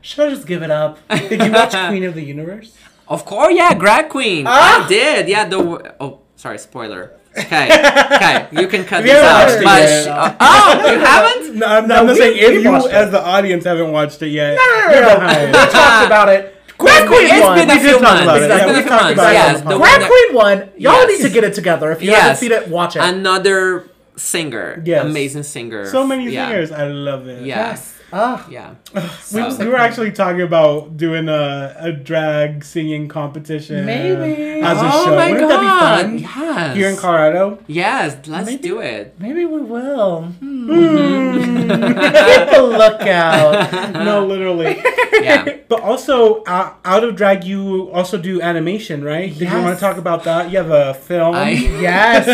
should 0.00 0.26
I 0.26 0.30
just 0.30 0.46
give 0.46 0.62
it 0.62 0.70
up? 0.70 0.98
Did 1.10 1.42
you 1.42 1.52
watch 1.52 1.72
Queen 1.88 2.04
of 2.04 2.14
the 2.14 2.22
Universe? 2.22 2.76
Of 3.10 3.24
course, 3.24 3.52
yeah, 3.54 3.74
drag 3.74 4.08
queen. 4.08 4.46
Ah! 4.46 4.84
I 4.84 4.88
did. 4.88 5.28
Yeah, 5.28 5.44
the 5.44 5.58
w- 5.58 5.82
oh, 6.00 6.20
sorry, 6.36 6.58
spoiler. 6.58 7.12
Okay, 7.36 7.66
okay, 7.70 8.48
you 8.52 8.66
can 8.66 8.84
cut 8.84 9.02
this 9.06 9.14
out. 9.14 9.46
watched 9.46 9.62
But 9.64 9.80
yet. 9.82 10.08
uh, 10.08 10.34
oh, 10.40 10.92
you 10.92 10.98
haven't? 11.12 11.54
No, 11.56 11.66
I'm, 11.66 11.86
No, 11.88 11.94
I'm 11.96 12.06
not 12.06 12.12
we- 12.14 12.18
saying 12.18 12.36
if 12.38 12.64
you, 12.64 12.70
watched 12.72 12.86
it. 12.86 12.92
as 12.94 13.10
the 13.12 13.22
audience, 13.22 13.64
haven't 13.64 13.92
watched 13.92 14.22
it 14.22 14.28
yet. 14.30 14.54
No, 14.54 14.94
you're 14.94 15.02
no, 15.02 15.18
no, 15.18 15.46
we 15.46 15.52
talked 15.52 16.06
about 16.06 16.28
it. 16.28 16.56
Drag 16.78 17.06
Queen 17.06 17.26
It's 17.30 17.42
won. 17.44 17.58
been 17.58 17.70
a 17.70 17.74
We 17.74 17.78
few 17.80 17.88
did 17.90 18.00
talk 18.00 18.02
months. 18.02 18.22
about 18.22 18.36
it. 18.36 18.42
It's 18.42 18.50
Yeah, 18.50 18.64
been 18.66 18.74
we 18.74 18.78
a 18.78 18.82
few 18.82 18.90
talked 18.90 19.02
months. 19.04 19.12
about 19.20 19.30
it 19.30 19.34
Yes, 19.34 19.46
on 19.60 19.64
the 19.64 19.70
the 19.70 19.74
podcast. 19.74 19.78
Drag 19.78 19.98
winner- 20.00 20.08
Queen 20.10 20.34
won. 20.34 20.56
Y'all 20.78 20.92
Yes. 20.94 21.08
need 21.10 21.28
to 21.28 21.34
get 21.34 21.44
it 21.44 21.54
together. 21.54 21.92
If 21.92 22.02
you 22.02 22.10
Yes. 22.10 22.20
haven't 22.22 22.36
seen 22.38 22.52
it, 22.52 22.68
watch 22.68 22.96
it. 22.96 23.02
Another 23.04 23.84
singer. 24.16 24.82
Yes. 24.84 25.04
Amazing 25.04 25.42
singer. 25.44 25.86
So 25.86 26.06
many 26.06 26.30
Yeah. 26.30 26.46
singers. 26.48 26.72
I 26.72 26.84
love 26.88 27.28
it. 27.28 27.44
Yeah. 27.44 27.70
yes. 27.70 27.94
Ah. 28.12 28.46
Yeah. 28.50 28.74
We, 28.94 29.00
So- 29.20 29.56
we 29.58 29.66
were 29.68 29.76
actually 29.76 30.12
talking 30.12 30.42
about 30.42 30.96
doing 30.96 31.28
a, 31.28 31.74
a 31.78 31.92
drag 31.92 32.64
singing 32.64 33.08
competition. 33.08 33.84
Maybe. 33.86 34.60
As 34.62 34.78
a 34.78 34.90
oh 34.92 35.04
show. 35.04 35.14
my 35.16 35.30
Wouldn't 35.32 35.48
god. 35.50 35.62
that 35.62 36.10
be 36.10 36.22
fun? 36.24 36.46
Yes. 36.46 36.76
Here 36.76 36.88
in 36.90 36.96
Colorado? 36.96 37.58
Yes, 37.66 38.16
let's 38.26 38.46
Maybe- 38.46 38.62
do 38.62 38.80
it. 38.80 39.14
Maybe 39.18 39.44
we 39.46 39.60
will. 39.60 40.22
Hmm. 40.22 41.68
Keep 41.70 42.52
a 42.58 42.62
lookout. 42.62 43.92
no, 43.92 44.26
literally. 44.26 44.82
Yeah. 45.20 45.58
But 45.68 45.82
also, 45.82 46.42
uh, 46.44 46.72
out 46.82 47.04
of 47.04 47.14
drag, 47.14 47.44
you 47.44 47.90
also 47.92 48.16
do 48.16 48.40
animation, 48.40 49.04
right? 49.04 49.28
Did 49.38 49.50
you 49.50 49.58
want 49.58 49.76
to 49.76 49.80
talk 49.80 49.98
about 49.98 50.24
that? 50.24 50.50
You 50.50 50.56
have 50.58 50.70
a 50.70 50.94
film. 50.94 51.34
I 51.34 51.50
Yes. 51.80 52.26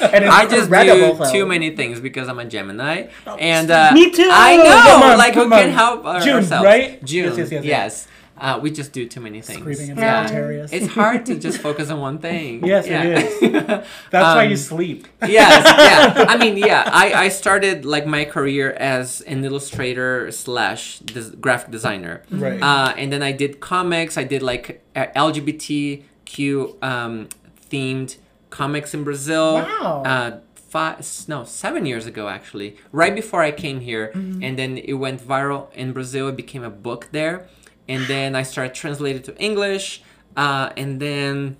And 0.02 0.24
I 0.24 0.44
just 0.46 0.68
do 0.68 1.14
film. 1.14 1.30
too 1.32 1.46
many 1.46 1.76
things 1.76 2.00
because 2.00 2.28
I'm 2.28 2.40
a 2.40 2.44
Gemini, 2.44 3.06
and 3.38 3.70
uh, 3.70 3.92
Me 3.94 4.10
too! 4.10 4.28
I 4.32 4.56
know, 4.56 4.82
Come 4.82 5.02
on, 5.14 5.18
like 5.18 5.34
who 5.34 5.40
come 5.42 5.50
can 5.50 5.68
on. 5.68 5.74
help 5.74 6.22
June, 6.24 6.36
ourselves? 6.36 6.64
right? 6.64 7.04
June, 7.04 7.24
Yes, 7.28 7.38
yes, 7.38 7.50
yes, 7.52 7.64
yes. 7.64 8.08
Uh, 8.36 8.58
we 8.60 8.68
just 8.68 8.92
do 8.92 9.06
too 9.08 9.20
many 9.20 9.40
things. 9.40 9.60
Screaming 9.60 9.90
in 9.90 9.96
yeah. 9.96 10.26
Sagittarius. 10.26 10.72
It's 10.72 10.88
hard 10.88 11.24
to 11.26 11.38
just 11.38 11.58
focus 11.58 11.88
on 11.90 12.00
one 12.00 12.18
thing. 12.18 12.66
Yes, 12.72 12.84
it 12.86 12.92
it 12.92 13.18
is. 13.18 13.40
That's 14.10 14.34
why 14.36 14.44
Um, 14.44 14.50
you 14.50 14.56
sleep. 14.56 15.06
yes, 15.22 15.62
yeah. 15.64 16.24
I 16.32 16.36
mean, 16.36 16.56
yeah. 16.56 16.82
I, 16.92 17.14
I 17.14 17.28
started 17.28 17.84
like 17.84 18.06
my 18.06 18.24
career 18.24 18.72
as 18.72 19.20
an 19.20 19.44
illustrator 19.44 20.32
slash 20.32 20.98
des- 20.98 21.30
graphic 21.40 21.70
designer. 21.70 22.22
Right. 22.28 22.60
Uh, 22.60 22.92
and 22.98 23.12
then 23.12 23.22
I 23.22 23.30
did 23.30 23.60
comics. 23.60 24.18
I 24.18 24.24
did 24.24 24.42
like 24.42 24.82
uh, 24.96 25.06
LGBTQ 25.14 26.82
um, 26.82 27.28
themed 27.70 28.16
comics 28.50 28.94
in 28.94 29.04
Brazil. 29.04 29.54
Wow. 29.54 30.02
Uh, 30.04 30.38
five, 30.74 30.98
no, 31.28 31.44
seven 31.44 31.86
years 31.86 32.04
ago 32.04 32.26
actually, 32.28 32.76
right 32.90 33.14
before 33.14 33.42
I 33.42 33.52
came 33.52 33.78
here, 33.78 34.10
and 34.42 34.58
then 34.58 34.76
it 34.78 34.94
went 34.94 35.20
viral 35.20 35.72
in 35.72 35.92
Brazil. 35.92 36.26
It 36.26 36.36
became 36.44 36.64
a 36.64 36.74
book 36.88 37.02
there, 37.12 37.46
and 37.88 38.02
then 38.06 38.34
I 38.34 38.42
started 38.42 38.74
translating 38.74 39.22
to 39.22 39.32
English, 39.38 40.02
uh, 40.36 40.70
and 40.76 40.98
then 40.98 41.56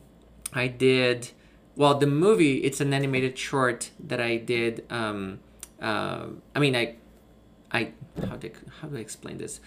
I 0.53 0.67
did. 0.67 1.31
Well, 1.77 1.95
the 2.05 2.09
movie 2.09 2.55
it's 2.67 2.81
an 2.81 2.93
animated 2.93 3.39
short 3.39 3.91
that 4.11 4.21
I 4.21 4.37
did. 4.55 4.85
Um, 4.91 5.39
uh, 5.81 6.27
I 6.57 6.59
mean, 6.59 6.75
I, 6.75 6.97
I 7.71 7.93
how 8.29 8.35
do 8.35 8.51
how 8.81 8.89
do 8.89 8.97
I 8.97 9.01
explain 9.09 9.39
this? 9.39 9.61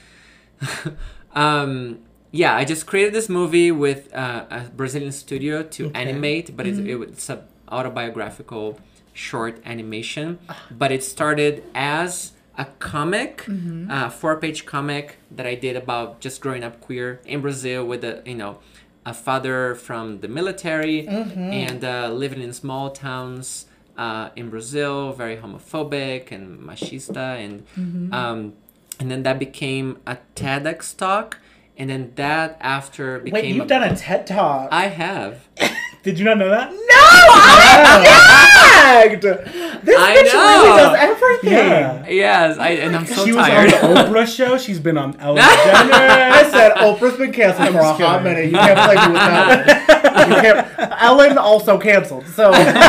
um, 1.35 1.99
yeah, 2.31 2.53
I 2.53 2.65
just 2.65 2.85
created 2.85 3.13
this 3.13 3.29
movie 3.29 3.71
with 3.71 4.13
uh, 4.13 4.45
a 4.49 4.59
Brazilian 4.81 5.13
studio 5.13 5.63
to 5.63 5.89
animate, 5.95 6.57
but 6.57 6.67
it's, 6.67 6.79
it, 6.79 6.97
it's 7.13 7.29
a 7.29 7.45
autobiographical 7.69 8.77
short 9.17 9.59
animation. 9.65 10.39
But 10.71 10.91
it 10.91 11.03
started 11.03 11.63
as 11.73 12.33
a 12.57 12.65
comic, 12.79 13.45
a 13.89 14.09
four-page 14.09 14.65
comic 14.65 15.17
that 15.31 15.45
I 15.45 15.55
did 15.55 15.75
about 15.75 16.19
just 16.19 16.41
growing 16.41 16.63
up 16.63 16.79
queer 16.81 17.19
in 17.25 17.41
Brazil 17.41 17.85
with 17.85 18.03
a 18.03 18.21
you 18.25 18.35
know 18.35 18.59
a 19.05 19.13
father 19.13 19.73
from 19.75 20.19
the 20.23 20.27
military 20.27 21.07
and 21.07 21.83
uh, 21.85 22.09
living 22.23 22.41
in 22.41 22.51
small 22.53 22.89
towns 22.91 23.65
uh, 23.97 24.29
in 24.35 24.49
Brazil, 24.49 25.13
very 25.13 25.37
homophobic 25.37 26.31
and 26.31 26.59
machista, 26.59 27.27
and 27.43 27.63
um, 28.13 28.53
and 28.99 29.09
then 29.11 29.21
that 29.23 29.37
became 29.39 29.97
a 30.07 30.17
TEDx 30.35 30.95
talk, 30.97 31.37
and 31.77 31.89
then 31.91 32.11
that 32.15 32.57
after 32.59 33.19
became. 33.19 33.33
Wait, 33.33 33.55
you've 33.55 33.65
a- 33.65 33.67
done 33.67 33.83
a 33.83 33.95
TED 33.95 34.25
Talk. 34.27 34.69
I 34.71 34.87
have. 34.87 35.47
Did 36.07 36.17
you 36.19 36.23
not 36.23 36.37
know 36.37 36.47
that? 36.49 36.71
No, 36.71 36.77
I 36.79 39.07
gagged! 39.09 39.21
This 39.23 39.97
I 39.99 40.15
bitch 40.15 40.33
know. 40.33 40.63
really 40.63 40.77
does 40.81 40.95
everything. 40.99 41.51
Yeah. 41.51 42.07
Yes, 42.07 42.57
I 42.57 42.69
and 42.69 42.95
I'm 42.95 43.05
so 43.05 43.25
she 43.25 43.33
tired. 43.33 43.73
was 43.73 43.83
on 43.83 43.93
the 43.93 43.99
Oprah 44.03 44.25
show. 44.37 44.57
She's 44.57 44.79
been 44.79 44.97
on 44.97 45.19
Ellen 45.19 45.39
I 45.43 46.47
said 46.49 46.75
Oprah's 46.75 47.17
been 47.17 47.33
canceled 47.33 47.73
for 47.73 47.79
a 47.79 47.81
just 47.83 47.99
hot 47.99 48.23
minute. 48.23 48.45
You 48.45 48.53
can't 48.57 48.79
play 48.79 48.95
me 49.05 49.11
with 49.11 49.21
that. 49.21 50.97
Ellen 51.01 51.37
also 51.37 51.77
canceled. 51.77 52.25
So 52.27 52.51
Wendy 52.51 52.79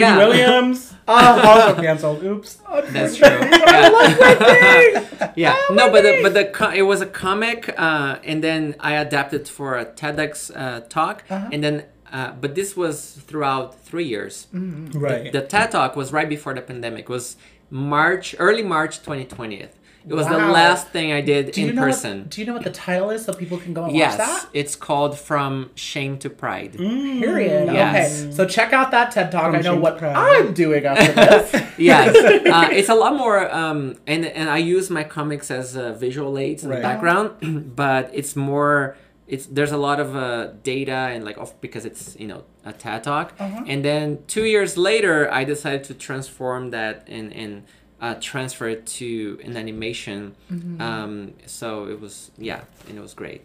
Yeah. 0.00 0.16
Williams 0.18 0.94
uh, 1.08 1.40
also 1.44 1.80
canceled. 1.80 2.22
Oops. 2.24 2.58
That's 2.90 3.16
true. 3.16 3.28
Yeah. 3.28 5.32
yeah. 5.36 5.56
No, 5.70 5.90
but 5.90 6.02
the, 6.02 6.20
but 6.22 6.34
the 6.34 6.46
co- 6.46 6.70
it 6.70 6.82
was 6.82 7.00
a 7.00 7.06
comic, 7.06 7.72
uh, 7.78 8.18
and 8.24 8.42
then 8.42 8.74
I 8.80 8.94
adapted 8.94 9.48
for 9.48 9.78
a 9.78 9.86
TEDx 9.86 10.50
uh, 10.54 10.80
talk, 10.88 11.22
and 11.30 11.62
then. 11.62 11.84
Uh, 12.12 12.30
but 12.40 12.54
this 12.54 12.76
was 12.76 13.18
throughout 13.26 13.80
three 13.80 14.04
years. 14.06 14.46
Right. 14.52 15.32
The 15.32 15.42
TED 15.42 15.72
Talk 15.72 15.96
was 15.96 16.12
right 16.12 16.28
before 16.28 16.54
the 16.54 16.62
pandemic. 16.62 17.06
It 17.06 17.08
was 17.08 17.36
March, 17.68 18.36
early 18.38 18.62
March 18.62 18.98
2020. 18.98 19.66
It 20.08 20.14
was 20.14 20.28
the 20.28 20.38
last 20.38 20.88
thing 20.88 21.10
I 21.12 21.20
did 21.20 21.50
do 21.52 21.60
you 21.62 21.70
in 21.70 21.74
know 21.74 21.82
person. 21.82 22.18
What, 22.20 22.30
do 22.30 22.40
you 22.40 22.46
know 22.46 22.52
what 22.54 22.62
the 22.64 22.70
title 22.70 23.10
is 23.10 23.24
so 23.24 23.32
people 23.32 23.58
can 23.58 23.74
go 23.74 23.84
and 23.84 23.96
yes, 23.96 24.16
watch 24.18 24.28
that? 24.28 24.48
it's 24.52 24.76
called 24.76 25.18
From 25.18 25.70
Shame 25.74 26.16
to 26.18 26.30
Pride. 26.30 26.74
Period. 26.76 27.72
Yes. 27.72 28.22
Okay. 28.22 28.32
So 28.32 28.46
check 28.46 28.72
out 28.72 28.90
that 28.92 29.10
TED 29.12 29.32
Talk. 29.32 29.46
From 29.46 29.56
I 29.56 29.60
know 29.60 29.76
what 29.76 30.02
I'm 30.02 30.52
doing 30.54 30.84
after 30.86 31.12
this. 31.50 31.78
yes, 31.78 32.14
uh, 32.46 32.68
it's 32.72 32.88
a 32.88 32.94
lot 32.94 33.16
more, 33.16 33.52
um, 33.52 33.96
and 34.06 34.24
and 34.26 34.48
I 34.48 34.58
use 34.58 34.90
my 34.90 35.04
comics 35.04 35.50
as 35.50 35.76
uh, 35.76 35.92
visual 35.92 36.38
aids 36.38 36.62
in 36.64 36.70
Right. 36.70 36.76
the 36.76 36.82
background, 36.82 37.74
but 37.76 38.10
it's 38.12 38.36
more. 38.36 38.96
It's 39.26 39.46
there's 39.46 39.72
a 39.72 39.76
lot 39.76 39.98
of 39.98 40.14
uh, 40.14 40.52
data 40.62 40.92
and 41.12 41.24
like 41.24 41.36
of 41.36 41.60
because 41.60 41.84
it's 41.84 42.16
you 42.20 42.28
know 42.28 42.44
a 42.64 42.72
TED 42.72 43.02
talk, 43.02 43.32
and 43.40 43.84
then 43.84 44.18
two 44.28 44.44
years 44.44 44.78
later 44.78 45.28
I 45.32 45.42
decided 45.42 45.82
to 45.84 45.94
transform 45.94 46.70
that 46.70 47.08
and 47.08 47.32
and 47.32 47.64
uh, 48.00 48.14
transfer 48.20 48.68
it 48.68 48.86
to 48.86 49.38
an 49.44 49.56
animation. 49.56 50.34
Um, 50.80 51.32
so 51.46 51.88
it 51.88 52.00
was 52.00 52.30
yeah, 52.38 52.62
and 52.88 52.98
it 52.98 53.00
was 53.00 53.14
great. 53.14 53.42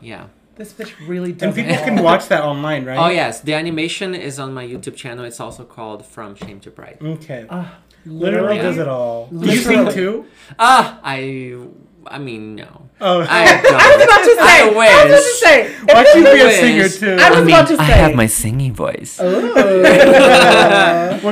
Yeah. 0.00 0.26
this 0.56 0.72
bitch 0.72 0.92
really 1.06 1.32
does. 1.32 1.42
And 1.42 1.54
people 1.54 1.72
it 1.72 1.84
can 1.84 2.02
watch 2.02 2.28
that 2.28 2.42
online, 2.42 2.84
right? 2.84 2.98
Oh 2.98 3.10
yes, 3.10 3.40
the 3.40 3.54
animation 3.54 4.14
is 4.14 4.38
on 4.38 4.54
my 4.54 4.66
YouTube 4.66 4.96
channel. 4.96 5.24
It's 5.24 5.40
also 5.40 5.64
called 5.64 6.04
From 6.06 6.34
Shame 6.34 6.60
to 6.60 6.70
Bright. 6.70 6.98
Okay. 7.02 7.46
Ah, 7.50 7.78
Literally 8.06 8.56
yeah. 8.56 8.62
does 8.62 8.78
it 8.78 8.88
all. 8.88 9.26
Do 9.26 9.46
you 9.50 9.58
sing 9.58 9.90
too? 9.92 10.26
Ah, 10.58 10.98
I, 11.02 11.58
I 12.10 12.18
mean 12.18 12.54
no. 12.56 12.88
Oh, 13.00 13.24
I 13.28 13.60
don't. 13.62 13.74
I 13.74 13.96
was 13.96 14.04
about 14.04 14.24
to 14.24 14.34
say. 14.34 14.42
I 14.42 14.68
I, 14.68 14.70
was 14.70 15.10
about 15.10 15.18
to 15.18 15.22
say. 15.38 15.68
why 15.94 16.04
should 16.04 16.18
you 16.18 16.24
be 16.24 16.30
a 16.40 16.44
wish. 16.44 16.58
singer 16.60 16.88
too? 16.88 17.16
I 17.22 17.30
was 17.30 17.38
about 17.46 17.66
to 17.68 17.76
say. 17.76 17.82
I 17.82 17.84
have 17.86 18.14
my 18.14 18.26
singing 18.26 18.72
voice. 18.74 19.18
We're 19.20 19.52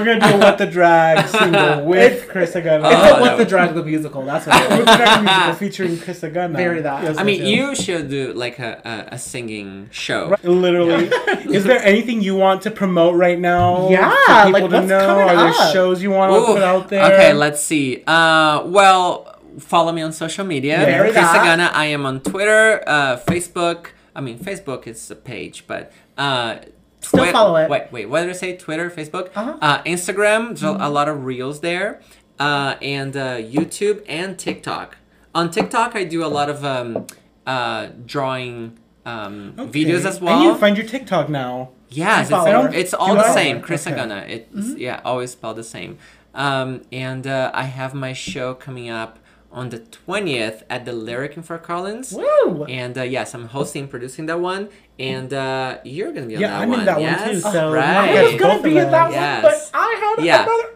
gonna 0.04 0.32
do 0.32 0.38
what 0.38 0.58
the 0.58 0.66
drag 0.66 1.26
single 1.28 1.84
with 1.86 2.28
Krisa 2.28 2.62
Gonna. 2.62 2.88
It's 2.88 2.96
Oh, 2.96 3.16
a 3.16 3.20
What 3.20 3.30
no. 3.32 3.36
the 3.38 3.44
Drag 3.44 3.74
the 3.74 3.82
musical. 3.84 4.24
That's 4.24 4.46
what 4.46 4.62
it 4.62 4.68
With 4.70 4.80
is. 4.80 4.86
the 4.86 4.96
drag 4.96 5.22
musical 5.24 5.54
featuring 5.54 5.96
Krisa 5.96 6.32
Gonna. 6.32 6.56
Very 6.56 6.80
that. 6.82 7.02
Yes, 7.04 7.18
I 7.18 7.24
mean, 7.24 7.40
yes, 7.42 7.48
yes. 7.48 7.58
you 7.58 7.74
should 7.84 8.08
do 8.10 8.32
like 8.32 8.58
a, 8.58 9.06
a, 9.10 9.14
a 9.14 9.18
singing 9.18 9.88
show. 9.90 10.30
Right, 10.30 10.44
Literally. 10.44 11.10
Is 11.54 11.64
there 11.64 11.82
anything 11.82 12.22
you 12.22 12.34
want 12.36 12.62
to 12.62 12.70
promote 12.70 13.16
right 13.16 13.38
now? 13.38 13.88
Yeah, 13.90 14.10
for 14.10 14.16
people 14.46 14.52
like, 14.52 14.64
to 14.70 14.76
what's 14.76 14.88
know? 14.88 15.06
coming 15.06 15.28
Are 15.28 15.36
there 15.36 15.48
up? 15.48 15.72
shows 15.72 16.02
you 16.02 16.10
want 16.10 16.32
to 16.34 16.52
put 16.52 16.62
out 16.62 16.88
there? 16.88 17.04
Okay, 17.12 17.32
let's 17.32 17.62
see. 17.62 18.02
Uh, 18.06 18.62
well, 18.66 19.35
follow 19.58 19.92
me 19.92 20.02
on 20.02 20.12
social 20.12 20.44
media. 20.44 20.76
Very 20.78 21.10
Krisa. 21.10 21.34
Gonna. 21.44 21.70
I 21.72 21.86
am 21.86 22.06
on 22.06 22.20
Twitter, 22.20 22.82
uh, 22.86 23.16
Facebook. 23.18 23.88
I 24.14 24.20
mean, 24.20 24.38
Facebook 24.38 24.86
is 24.86 25.10
a 25.10 25.16
page, 25.16 25.64
but 25.66 25.92
uh, 26.16 26.56
Still 27.00 27.26
follow 27.32 27.56
it. 27.56 27.70
Wait, 27.70 27.92
wait. 27.92 28.06
What 28.06 28.22
did 28.22 28.30
I 28.30 28.32
say? 28.32 28.56
Twitter, 28.56 28.90
Facebook, 28.90 29.30
Uh-huh. 29.34 29.56
uh, 29.60 29.82
Instagram. 29.82 30.48
There's 30.48 30.62
a- 30.64 30.78
a 30.80 30.90
lot 30.90 31.08
of 31.08 31.24
reels 31.24 31.60
there, 31.60 32.00
uh, 32.40 32.74
and 32.82 33.16
uh, 33.16 33.36
YouTube 33.36 34.02
and 34.08 34.38
TikTok. 34.38 34.96
On 35.34 35.50
TikTok, 35.50 35.94
I 35.94 36.04
do 36.04 36.24
a 36.24 36.28
lot 36.38 36.48
of 36.48 36.64
um, 36.64 37.06
uh, 37.46 37.88
drawing 38.06 38.78
um, 39.04 39.54
Okay. 39.58 39.84
videos 39.84 40.04
as 40.04 40.16
I 40.20 40.20
need 40.20 40.42
to 40.42 40.48
well. 40.48 40.54
find 40.56 40.76
your 40.76 40.86
TikTok 40.86 41.28
now. 41.28 41.70
Yes, 41.90 42.22
it's, 42.22 42.30
follow 42.30 42.64
it's 42.72 42.94
all 42.94 43.14
the 43.14 43.32
same. 43.32 43.60
Chris 43.60 43.86
Okay. 43.86 43.94
Agana. 43.96 44.28
It's 44.28 44.48
Mm-hmm. 44.52 44.78
yeah, 44.78 45.00
always 45.04 45.30
spelled 45.30 45.56
the 45.56 45.62
same. 45.62 45.98
Um, 46.34 46.82
and 46.90 47.24
uh, 47.26 47.50
I 47.54 47.64
have 47.64 47.94
my 47.94 48.12
show 48.14 48.54
coming 48.54 48.88
up 48.90 49.18
on 49.52 49.70
the 49.70 49.78
twentieth 49.78 50.62
at 50.68 50.84
the 50.84 50.92
Lyric 50.92 51.36
in 51.36 51.42
Fort 51.42 51.62
Collins. 51.62 52.12
Woo! 52.12 52.64
And 52.64 52.96
uh, 52.98 53.02
yes, 53.02 53.34
I'm 53.34 53.46
hosting, 53.48 53.88
producing 53.88 54.26
that 54.26 54.40
one, 54.40 54.68
and 54.98 55.32
uh, 55.32 55.78
you're 55.84 56.12
gonna 56.12 56.26
be 56.26 56.36
on 56.36 56.40
Yeah, 56.42 56.48
that 56.50 56.60
I'm 56.62 56.68
one. 56.70 56.80
in 56.80 56.86
that 56.86 57.00
one 57.00 57.28
too, 57.34 57.40
so 57.40 57.72
right. 57.72 57.84
I 57.96 58.12
Yes, 58.12 58.32
was 58.32 58.40
gonna 58.40 58.62
be 58.62 58.76
of 58.78 58.84
in 58.86 58.90
that. 58.90 59.10
Yes. 59.10 59.42
one, 59.42 59.52
but 59.52 59.70
I 59.74 60.14
had 60.16 60.24
Yeah. 60.24 60.42
another. 60.42 60.72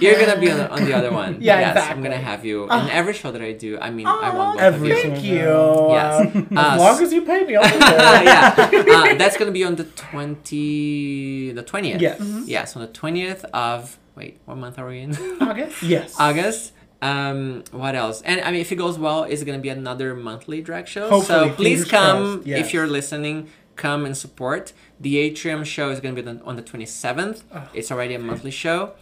You're 0.00 0.18
gonna 0.18 0.40
be 0.40 0.50
on 0.50 0.58
the, 0.58 0.68
on 0.68 0.84
the 0.84 0.92
other 0.92 1.12
one. 1.12 1.36
Yeah, 1.40 1.60
yes, 1.60 1.88
I'm 1.90 2.02
gonna 2.02 2.16
have 2.16 2.44
you 2.44 2.64
in 2.64 2.90
every 2.90 3.14
show 3.14 3.30
that 3.30 3.40
I 3.42 3.52
do. 3.52 3.78
I 3.80 3.90
mean, 3.90 4.06
I 4.06 4.34
want 4.34 4.56
both 4.58 4.62
Every 4.64 4.90
of 4.90 4.96
you. 4.98 5.10
Thank 5.12 5.24
you. 5.24 5.88
Yes. 5.90 6.34
Uh, 6.34 6.60
Uh, 6.60 6.74
as 6.74 6.80
long 6.80 7.02
as 7.02 7.12
you 7.12 7.22
pay 7.22 7.44
me, 7.44 7.54
I'll 7.56 7.62
do 7.62 7.76
it. 7.76 7.80
yeah, 8.24 9.12
uh, 9.12 9.14
that's 9.14 9.36
gonna 9.36 9.52
be 9.52 9.64
on 9.64 9.76
the 9.76 9.84
twenty, 9.84 11.52
the 11.52 11.62
twentieth. 11.62 12.00
Yes. 12.00 12.20
Yes, 12.46 12.76
on 12.76 12.82
the 12.82 12.88
twentieth 12.88 13.44
of 13.54 13.98
wait, 14.16 14.38
what 14.44 14.56
month 14.56 14.78
are 14.78 14.86
we 14.88 15.00
in? 15.00 15.14
August. 15.40 15.82
Yes. 15.82 16.14
August. 16.18 16.72
Um, 17.04 17.64
what 17.70 17.94
else? 17.94 18.22
And 18.22 18.40
I 18.40 18.50
mean, 18.50 18.62
if 18.62 18.72
it 18.72 18.76
goes 18.76 18.98
well, 18.98 19.24
it's 19.24 19.44
gonna 19.44 19.58
be 19.58 19.68
another 19.68 20.14
monthly 20.14 20.62
drag 20.62 20.88
show. 20.88 21.08
Hopefully, 21.10 21.48
so 21.50 21.54
please 21.54 21.84
come 21.84 22.42
yes. 22.44 22.60
if 22.60 22.72
you're 22.72 22.86
listening. 22.86 23.48
Come 23.76 24.06
and 24.06 24.16
support. 24.16 24.72
The 25.00 25.18
Atrium 25.18 25.64
show 25.64 25.90
is 25.90 26.00
gonna 26.00 26.14
be 26.14 26.26
on 26.26 26.40
on 26.44 26.56
the 26.56 26.62
twenty 26.62 26.86
seventh. 26.86 27.44
It's 27.74 27.90
already 27.92 28.14
a 28.14 28.18
monthly 28.18 28.52
show. 28.52 28.92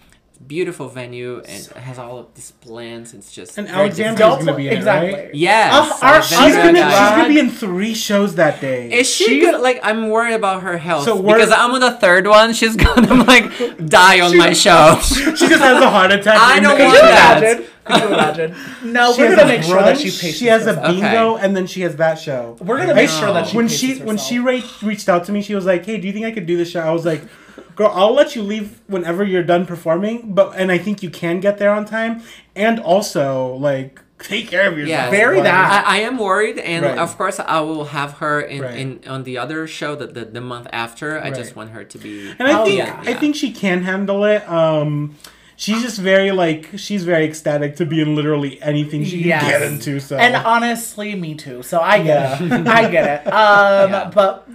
Beautiful 0.47 0.88
venue 0.88 1.36
and 1.47 1.64
it 1.64 1.76
has 1.76 1.99
all 1.99 2.18
of 2.18 2.34
these 2.34 2.51
plans. 2.61 3.14
It's 3.14 3.30
just 3.32 3.57
And 3.59 3.68
very 3.68 3.80
Alexandra- 3.80 4.16
different. 4.16 4.38
She's 4.40 4.47
gonna 4.47 4.57
be 4.59 4.68
in 4.68 4.82
it, 4.82 4.84
right? 4.84 5.34
Yes, 5.34 5.72
Uh, 6.03 6.07
our- 6.07 6.22
She's 6.22 6.38
gonna, 6.57 6.72
got- 6.72 6.90
she's 6.90 7.16
gonna 7.22 7.28
be 7.28 7.38
in 7.38 7.51
three 7.51 7.95
shows 7.95 8.34
that 8.34 8.61
day. 8.61 8.90
Is 8.93 9.09
she 9.09 9.24
She's- 9.24 9.45
good? 9.53 9.61
Like, 9.61 9.80
I'm 9.82 10.09
worried 10.11 10.34
about 10.34 10.62
her 10.62 10.76
health 10.78 11.05
So 11.05 11.22
because 11.22 11.51
I'm 11.53 11.70
on 11.72 11.80
the 11.80 11.93
third 11.93 12.26
one. 12.26 12.53
She's 12.55 12.76
gonna 12.76 13.14
like 13.32 13.51
die 13.86 14.20
on 14.20 14.36
my 14.36 14.53
show. 14.53 14.99
she 15.03 15.24
just 15.26 15.43
has 15.62 15.82
a 15.82 15.88
heart 15.90 16.11
attack. 16.12 16.36
I 16.38 16.57
in 16.59 16.62
don't 16.64 16.76
the- 16.76 16.84
want 16.84 16.97
Could 16.97 17.03
you 17.03 17.09
that. 17.12 17.38
imagine? 17.43 17.64
Could 17.84 18.01
you 18.03 18.09
imagine? 18.09 18.55
No, 18.93 19.12
She 19.12 19.22
we're 19.22 19.30
gonna 19.30 19.43
a 19.43 19.47
make 19.47 19.62
sure 19.62 19.82
that 19.82 19.99
she 19.99 20.09
brunch, 20.09 20.20
paces 20.20 20.38
She 20.38 20.47
has 20.47 20.66
a 20.66 20.74
bingo, 20.74 21.34
Okay. 21.34 21.45
and 21.45 21.57
then 21.57 21.66
she 21.66 21.80
has 21.82 21.97
that 21.97 22.18
show. 22.18 22.57
We're 22.61 22.78
gonna 22.78 22.93
I- 22.93 22.97
make 22.97 23.11
sure 23.11 23.32
that 23.32 23.47
she 23.49 23.57
when 23.57 23.66
paces 23.68 23.80
she 23.99 24.03
when 24.03 24.18
she 24.18 24.38
re- 24.38 24.64
reached 24.82 25.09
out 25.09 25.24
to 25.26 25.32
me, 25.32 25.40
she 25.43 25.55
was 25.55 25.64
like, 25.66 25.84
"Hey, 25.86 25.99
do 25.99 26.07
you 26.07 26.12
think 26.12 26.26
I 26.26 26.30
could 26.32 26.47
do 26.47 26.57
the 26.57 26.64
show?" 26.64 26.80
I 26.80 26.90
was 26.90 27.05
like, 27.05 27.22
"Girl, 27.83 27.93
I'll 27.95 28.14
let 28.14 28.37
you 28.37 28.43
leave 28.43 28.80
whenever 28.87 29.24
you're 29.24 29.43
done 29.43 29.66
performing, 29.66 30.33
but 30.35 30.53
and 30.57 30.70
I 30.70 30.78
think 30.78 31.03
you 31.03 31.11
can 31.11 31.41
get 31.41 31.59
there 31.59 31.70
on 31.72 31.85
time, 31.85 32.22
and 32.55 32.78
also 32.80 33.55
like 33.57 34.01
take 34.18 34.49
care 34.49 34.68
of 34.70 34.78
yourself." 34.78 34.89
Yes. 34.89 35.11
Very 35.11 35.37
Like, 35.37 35.45
that. 35.45 35.85
I, 35.87 35.97
I 35.97 36.01
am 36.03 36.18
worried, 36.18 36.59
and 36.59 36.85
Right. 36.85 36.99
of 36.99 37.16
course, 37.18 37.41
I 37.41 37.61
will 37.61 37.87
have 37.87 38.12
her 38.18 38.41
in, 38.41 38.62
Right. 38.62 38.76
in 38.78 39.01
on 39.09 39.24
the 39.24 39.37
other 39.39 39.66
show 39.66 39.95
that 39.97 40.14
the, 40.14 40.24
the 40.24 40.41
month 40.41 40.68
after. 40.72 41.20
I 41.20 41.30
just 41.30 41.57
want 41.57 41.70
her 41.70 41.83
to 41.85 41.99
be. 41.99 42.30
And 42.39 42.47
I 42.49 42.61
Oh, 42.61 42.64
think 42.64 42.78
yeah. 42.78 43.03
I 43.05 43.14
think 43.14 43.35
she 43.37 43.51
can 43.53 43.83
handle 43.83 44.24
it. 44.24 44.49
Um, 44.49 45.16
she's 45.57 45.83
just 45.83 45.99
very 45.99 46.30
like 46.30 46.70
she's 46.76 47.03
very 47.05 47.24
ecstatic 47.24 47.76
to 47.76 47.85
be 47.87 48.01
in 48.01 48.14
literally 48.14 48.62
anything 48.62 49.05
she 49.05 49.18
Yes. 49.24 49.43
can 49.43 49.51
get 49.51 49.62
into. 49.62 49.99
So 50.01 50.16
And 50.16 50.35
honestly, 50.37 51.14
me 51.16 51.35
too. 51.35 51.62
So 51.62 51.80
I 51.80 51.99
get 51.99 52.41
Yeah. 52.41 52.61
it. 52.61 52.66
I 52.68 52.83
get 52.91 53.05
it. 53.26 53.33
Um, 53.43 53.91
Yeah. 53.91 54.11
but 54.14 54.49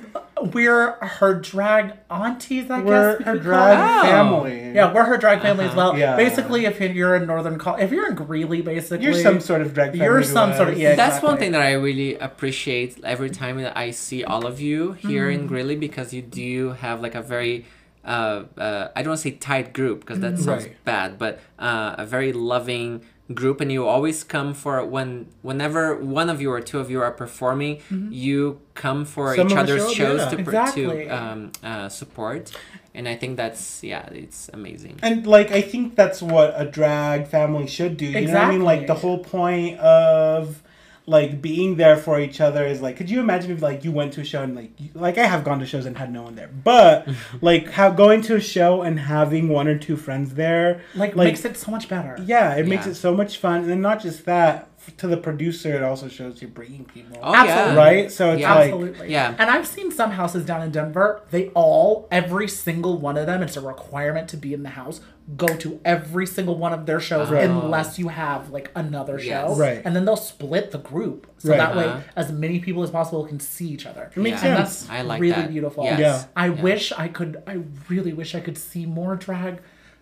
we're 0.53 0.91
her 1.03 1.33
drag 1.35 1.93
aunties. 2.09 2.69
I 2.69 2.81
we're 2.81 3.17
guess 3.17 3.25
her 3.25 3.33
we 3.33 3.39
drag 3.39 3.77
call. 3.77 3.99
Oh. 3.99 4.01
family. 4.03 4.71
Yeah, 4.73 4.93
we're 4.93 5.03
her 5.03 5.17
drag 5.17 5.41
family 5.41 5.65
as 5.65 5.71
Uh-huh. 5.71 5.77
well. 5.91 5.97
Yeah. 5.97 6.15
Basically, 6.15 6.65
if 6.65 6.79
you're 6.79 7.15
in 7.15 7.25
Northern 7.27 7.57
Col, 7.57 7.75
if 7.75 7.91
you're 7.91 8.07
in 8.07 8.15
Greeley, 8.15 8.61
basically, 8.61 9.05
you're 9.05 9.13
some 9.13 9.39
sort 9.39 9.61
of 9.61 9.73
drag. 9.73 9.95
You're 9.95 10.07
family 10.21 10.23
to 10.23 10.29
some 10.29 10.53
sort 10.53 10.69
of- 10.69 10.75
us. 10.75 10.79
yeah. 10.81 10.95
That's 10.95 11.23
one 11.23 11.37
thing 11.37 11.51
that 11.53 11.61
I 11.61 11.73
really 11.73 12.15
appreciate 12.15 12.97
every 13.03 13.29
time 13.29 13.61
that 13.61 13.77
I 13.77 13.91
see 13.91 14.23
all 14.23 14.45
of 14.45 14.59
you 14.59 14.93
here 14.93 15.27
Mm-hmm. 15.29 15.39
in 15.41 15.47
Greeley 15.47 15.75
because 15.75 16.13
you 16.13 16.21
do 16.21 16.71
have 16.81 17.01
like 17.01 17.15
a 17.15 17.21
very, 17.21 17.65
uh, 18.05 18.43
uh, 18.57 18.87
I 18.95 19.01
don't 19.01 19.09
want 19.11 19.21
to 19.21 19.29
say 19.29 19.31
tight 19.31 19.73
group 19.73 20.01
because 20.01 20.19
that 20.19 20.37
sounds 20.37 20.63
Right. 20.65 20.75
bad, 20.85 21.17
but 21.17 21.39
uh, 21.59 21.95
a 21.97 22.05
very 22.05 22.31
loving 22.33 23.01
group, 23.33 23.59
and 23.61 23.71
you 23.71 23.85
always 23.87 24.23
come 24.23 24.53
for 24.53 24.83
when 24.85 25.27
whenever 25.41 25.95
one 25.95 26.29
of 26.29 26.41
you 26.41 26.51
or 26.51 26.61
two 26.61 26.79
of 26.79 26.89
you 26.89 27.01
are 27.01 27.11
performing, 27.11 27.81
you 28.11 28.59
come 28.73 29.05
for 29.05 29.35
Some 29.35 29.49
each 29.49 29.57
other's 29.57 29.91
show 29.91 30.17
shows 30.17 30.19
yeah. 30.21 30.29
to, 30.29 30.37
Exactly. 30.39 30.83
to 30.83 31.07
um, 31.09 31.51
uh, 31.63 31.89
support, 31.89 32.51
and 32.93 33.07
I 33.07 33.15
think 33.15 33.37
that's 33.37 33.83
yeah, 33.83 34.07
it's 34.11 34.49
amazing. 34.53 34.99
And 35.01 35.27
like 35.27 35.51
I 35.51 35.61
think 35.61 35.95
that's 35.95 36.21
what 36.21 36.53
a 36.55 36.65
drag 36.65 37.27
family 37.27 37.67
should 37.67 37.97
do. 37.97 38.05
You 38.05 38.27
know 38.27 38.33
what 38.33 38.43
I 38.43 38.51
mean? 38.51 38.63
Like 38.63 38.87
the 38.87 38.95
whole 38.95 39.19
point 39.19 39.79
of 39.79 40.61
like 41.09 41.41
being 41.41 41.77
there 41.77 41.95
for 41.95 42.19
each 42.19 42.41
other 42.41 42.67
is 42.67 42.81
like 42.81 42.97
could 42.97 43.09
you 43.09 43.21
imagine 43.21 43.49
if 43.51 43.61
like 43.61 43.85
you 43.85 43.93
went 43.93 44.11
to 44.13 44.21
a 44.21 44.25
show 44.25 44.43
and 44.43 44.53
like 44.55 44.71
you, 44.77 44.89
like 44.93 45.17
I 45.17 45.25
have 45.25 45.45
gone 45.45 45.59
to 45.59 45.65
shows 45.65 45.85
and 45.85 45.97
had 45.97 46.11
no 46.11 46.23
one 46.23 46.35
there. 46.35 46.49
But 46.49 47.07
like 47.41 47.71
how 47.71 47.89
going 47.91 48.21
to 48.23 48.35
a 48.35 48.41
show 48.41 48.81
and 48.81 48.99
having 48.99 49.47
one 49.47 49.67
or 49.69 49.77
two 49.77 49.95
friends 49.95 50.33
there 50.33 50.81
like, 50.95 51.15
like 51.15 51.27
makes 51.27 51.45
it 51.45 51.55
so 51.57 51.71
much 51.71 51.87
better. 51.87 52.17
yeah, 52.25 52.55
it 52.55 52.67
makes 52.67 52.85
it 52.87 52.95
so 52.95 53.13
much 53.15 53.37
fun. 53.37 53.61
And 53.61 53.69
then 53.69 53.81
not 53.81 54.01
just 54.01 54.25
that, 54.25 54.67
f- 54.76 54.76
to 54.97 55.07
the 55.07 55.17
producer 55.17 55.75
it 55.75 55.83
also 55.83 56.07
shows 56.07 56.41
you're 56.41 56.49
bringing 56.51 56.85
people. 56.85 57.17
Oh 57.21 57.33
Absolutely. 57.35 57.73
yeah, 57.73 57.75
Right? 57.83 58.11
So 58.11 58.31
it's 58.31 58.41
Yeah. 58.41 58.55
like 58.55 58.63
Absolutely. 58.71 59.11
Yeah. 59.11 59.35
And 59.37 59.49
I've 59.49 59.67
seen 59.67 59.91
some 59.91 60.11
houses 60.11 60.45
down 60.45 60.61
in 60.61 60.71
Denver. 60.71 61.21
They 61.31 61.49
all, 61.49 62.07
every 62.11 62.47
single 62.47 62.97
one 62.97 63.17
of 63.17 63.25
them, 63.25 63.43
it's 63.43 63.57
a 63.57 63.61
requirement 63.61 64.29
to 64.29 64.37
be 64.37 64.53
in 64.53 64.63
the 64.63 64.69
house. 64.69 65.01
Go 65.35 65.47
to 65.47 65.81
every 65.83 66.25
single 66.25 66.55
one 66.57 66.71
of 66.71 66.85
their 66.85 67.01
shows 67.01 67.29
Right. 67.29 67.43
unless 67.43 67.99
you 67.99 68.07
have 68.07 68.49
like 68.49 68.71
another 68.75 69.19
show. 69.19 69.25
Yes. 69.49 69.57
Right. 69.57 69.81
And 69.83 69.93
then 69.95 70.05
they'll 70.05 70.15
split 70.15 70.71
the 70.71 70.77
group. 70.79 71.27
So 71.37 71.49
Right. 71.49 71.57
that 71.57 71.75
way 71.75 71.83
Uh-huh. 71.85 71.99
as 72.15 72.31
many 72.31 72.59
people 72.59 72.81
as 72.83 72.89
possible 72.89 73.25
can 73.25 73.39
see 73.41 73.67
each 73.67 73.85
other. 73.85 74.09
It 74.15 74.19
makes 74.19 74.41
Yeah. 74.41 74.57
And 74.57 74.67
sense. 74.67 74.79
that's 74.83 74.89
I 74.91 75.01
like 75.01 75.19
really 75.19 75.33
that. 75.41 75.49
beautiful. 75.51 75.83
Yes. 75.83 75.99
Yeah. 75.99 76.23
I 76.35 76.45
Yeah. 76.47 76.61
wish 76.61 76.93
I 76.97 77.09
could 77.09 77.43
I 77.45 77.59
really 77.89 78.13
wish 78.13 78.35
I 78.35 78.39
could 78.39 78.57
see 78.57 78.85
more 78.85 79.15
drag, 79.17 79.59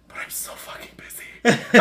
but 0.07 0.17
I'm 0.23 0.29
so 0.29 0.51
fucking 0.51 0.91
busy. 0.97 1.23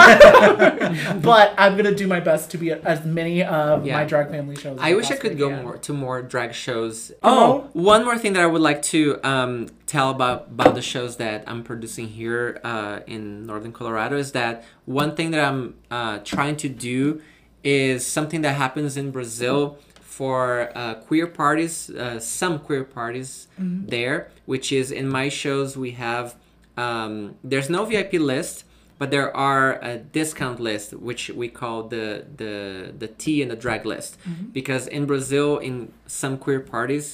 but 1.23 1.55
I'm 1.57 1.77
gonna 1.77 1.95
do 1.95 2.07
my 2.07 2.21
best 2.21 2.51
to 2.53 2.59
be 2.59 2.71
at 2.71 2.85
as 2.85 3.05
many 3.05 3.43
of 3.43 3.87
Yeah. 3.87 3.97
my 3.99 4.05
drag 4.05 4.29
family 4.31 4.57
shows. 4.57 4.79
I 4.81 4.95
wish 4.95 5.11
I 5.11 5.17
could 5.17 5.39
go 5.39 5.51
more 5.51 5.79
to 5.79 5.93
more 5.93 6.23
drag 6.23 6.53
shows. 6.55 7.13
Oh. 7.23 7.35
Oh, 7.45 7.71
one 7.73 8.05
more 8.05 8.17
thing 8.19 8.33
that 8.35 8.43
I 8.43 8.47
would 8.47 8.63
like 8.63 8.83
to 8.95 9.19
um, 9.23 9.69
tell 9.87 10.11
about 10.11 10.49
about 10.49 10.75
the 10.75 10.83
shows 10.83 11.17
that 11.17 11.45
I'm 11.47 11.63
producing 11.63 12.09
here 12.09 12.61
uh, 12.65 13.01
in 13.07 13.47
Northern 13.47 13.73
Colorado 13.73 14.17
is 14.17 14.33
that 14.33 14.65
one 14.87 15.15
thing 15.17 15.31
that 15.33 15.45
I'm 15.45 15.75
uh, 15.91 16.19
trying 16.25 16.57
to 16.57 16.69
do 16.69 17.21
is 17.63 18.07
something 18.07 18.43
that 18.43 18.55
happens 18.57 18.97
in 18.97 19.11
Brazil 19.11 19.79
for 20.01 20.71
uh, 20.77 20.95
queer 20.95 21.27
parties, 21.27 21.91
uh, 21.91 22.21
some 22.21 22.59
queer 22.61 22.85
parties 22.85 23.49
there, 23.59 24.31
which 24.47 24.71
is 24.73 24.93
in 24.93 25.09
my 25.09 25.29
shows 25.29 25.77
we 25.77 25.93
have 25.93 26.37
um, 26.77 27.37
there's 27.45 27.69
no 27.71 27.85
VIP 27.85 28.15
list, 28.15 28.65
but 29.05 29.11
there 29.11 29.31
are 29.37 29.69
a 29.83 29.99
discount 29.99 30.59
list 30.61 30.95
which 30.95 31.23
we 31.41 31.49
call 31.61 31.83
the 31.95 32.07
the 32.43 32.55
the 33.03 33.09
T 33.23 33.43
and 33.43 33.51
the 33.51 33.57
drag 33.65 33.85
list. 33.85 34.17
Because 34.59 34.85
in 34.97 35.05
Brazil 35.13 35.59
in 35.59 35.93
some 36.07 36.35
queer 36.39 36.61
parties 36.61 37.07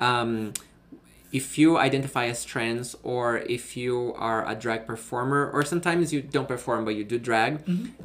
um, 0.00 0.52
if 1.32 1.56
you 1.56 1.78
identify 1.78 2.26
as 2.26 2.44
trans 2.44 2.94
or 3.02 3.38
if 3.38 3.74
you 3.74 4.12
are 4.18 4.40
a 4.46 4.54
drag 4.54 4.86
performer 4.86 5.50
or 5.54 5.64
sometimes 5.64 6.12
you 6.12 6.20
don't 6.20 6.46
perform 6.46 6.84
but 6.84 6.94
you 6.94 7.04
do 7.04 7.18
drag 7.18 7.52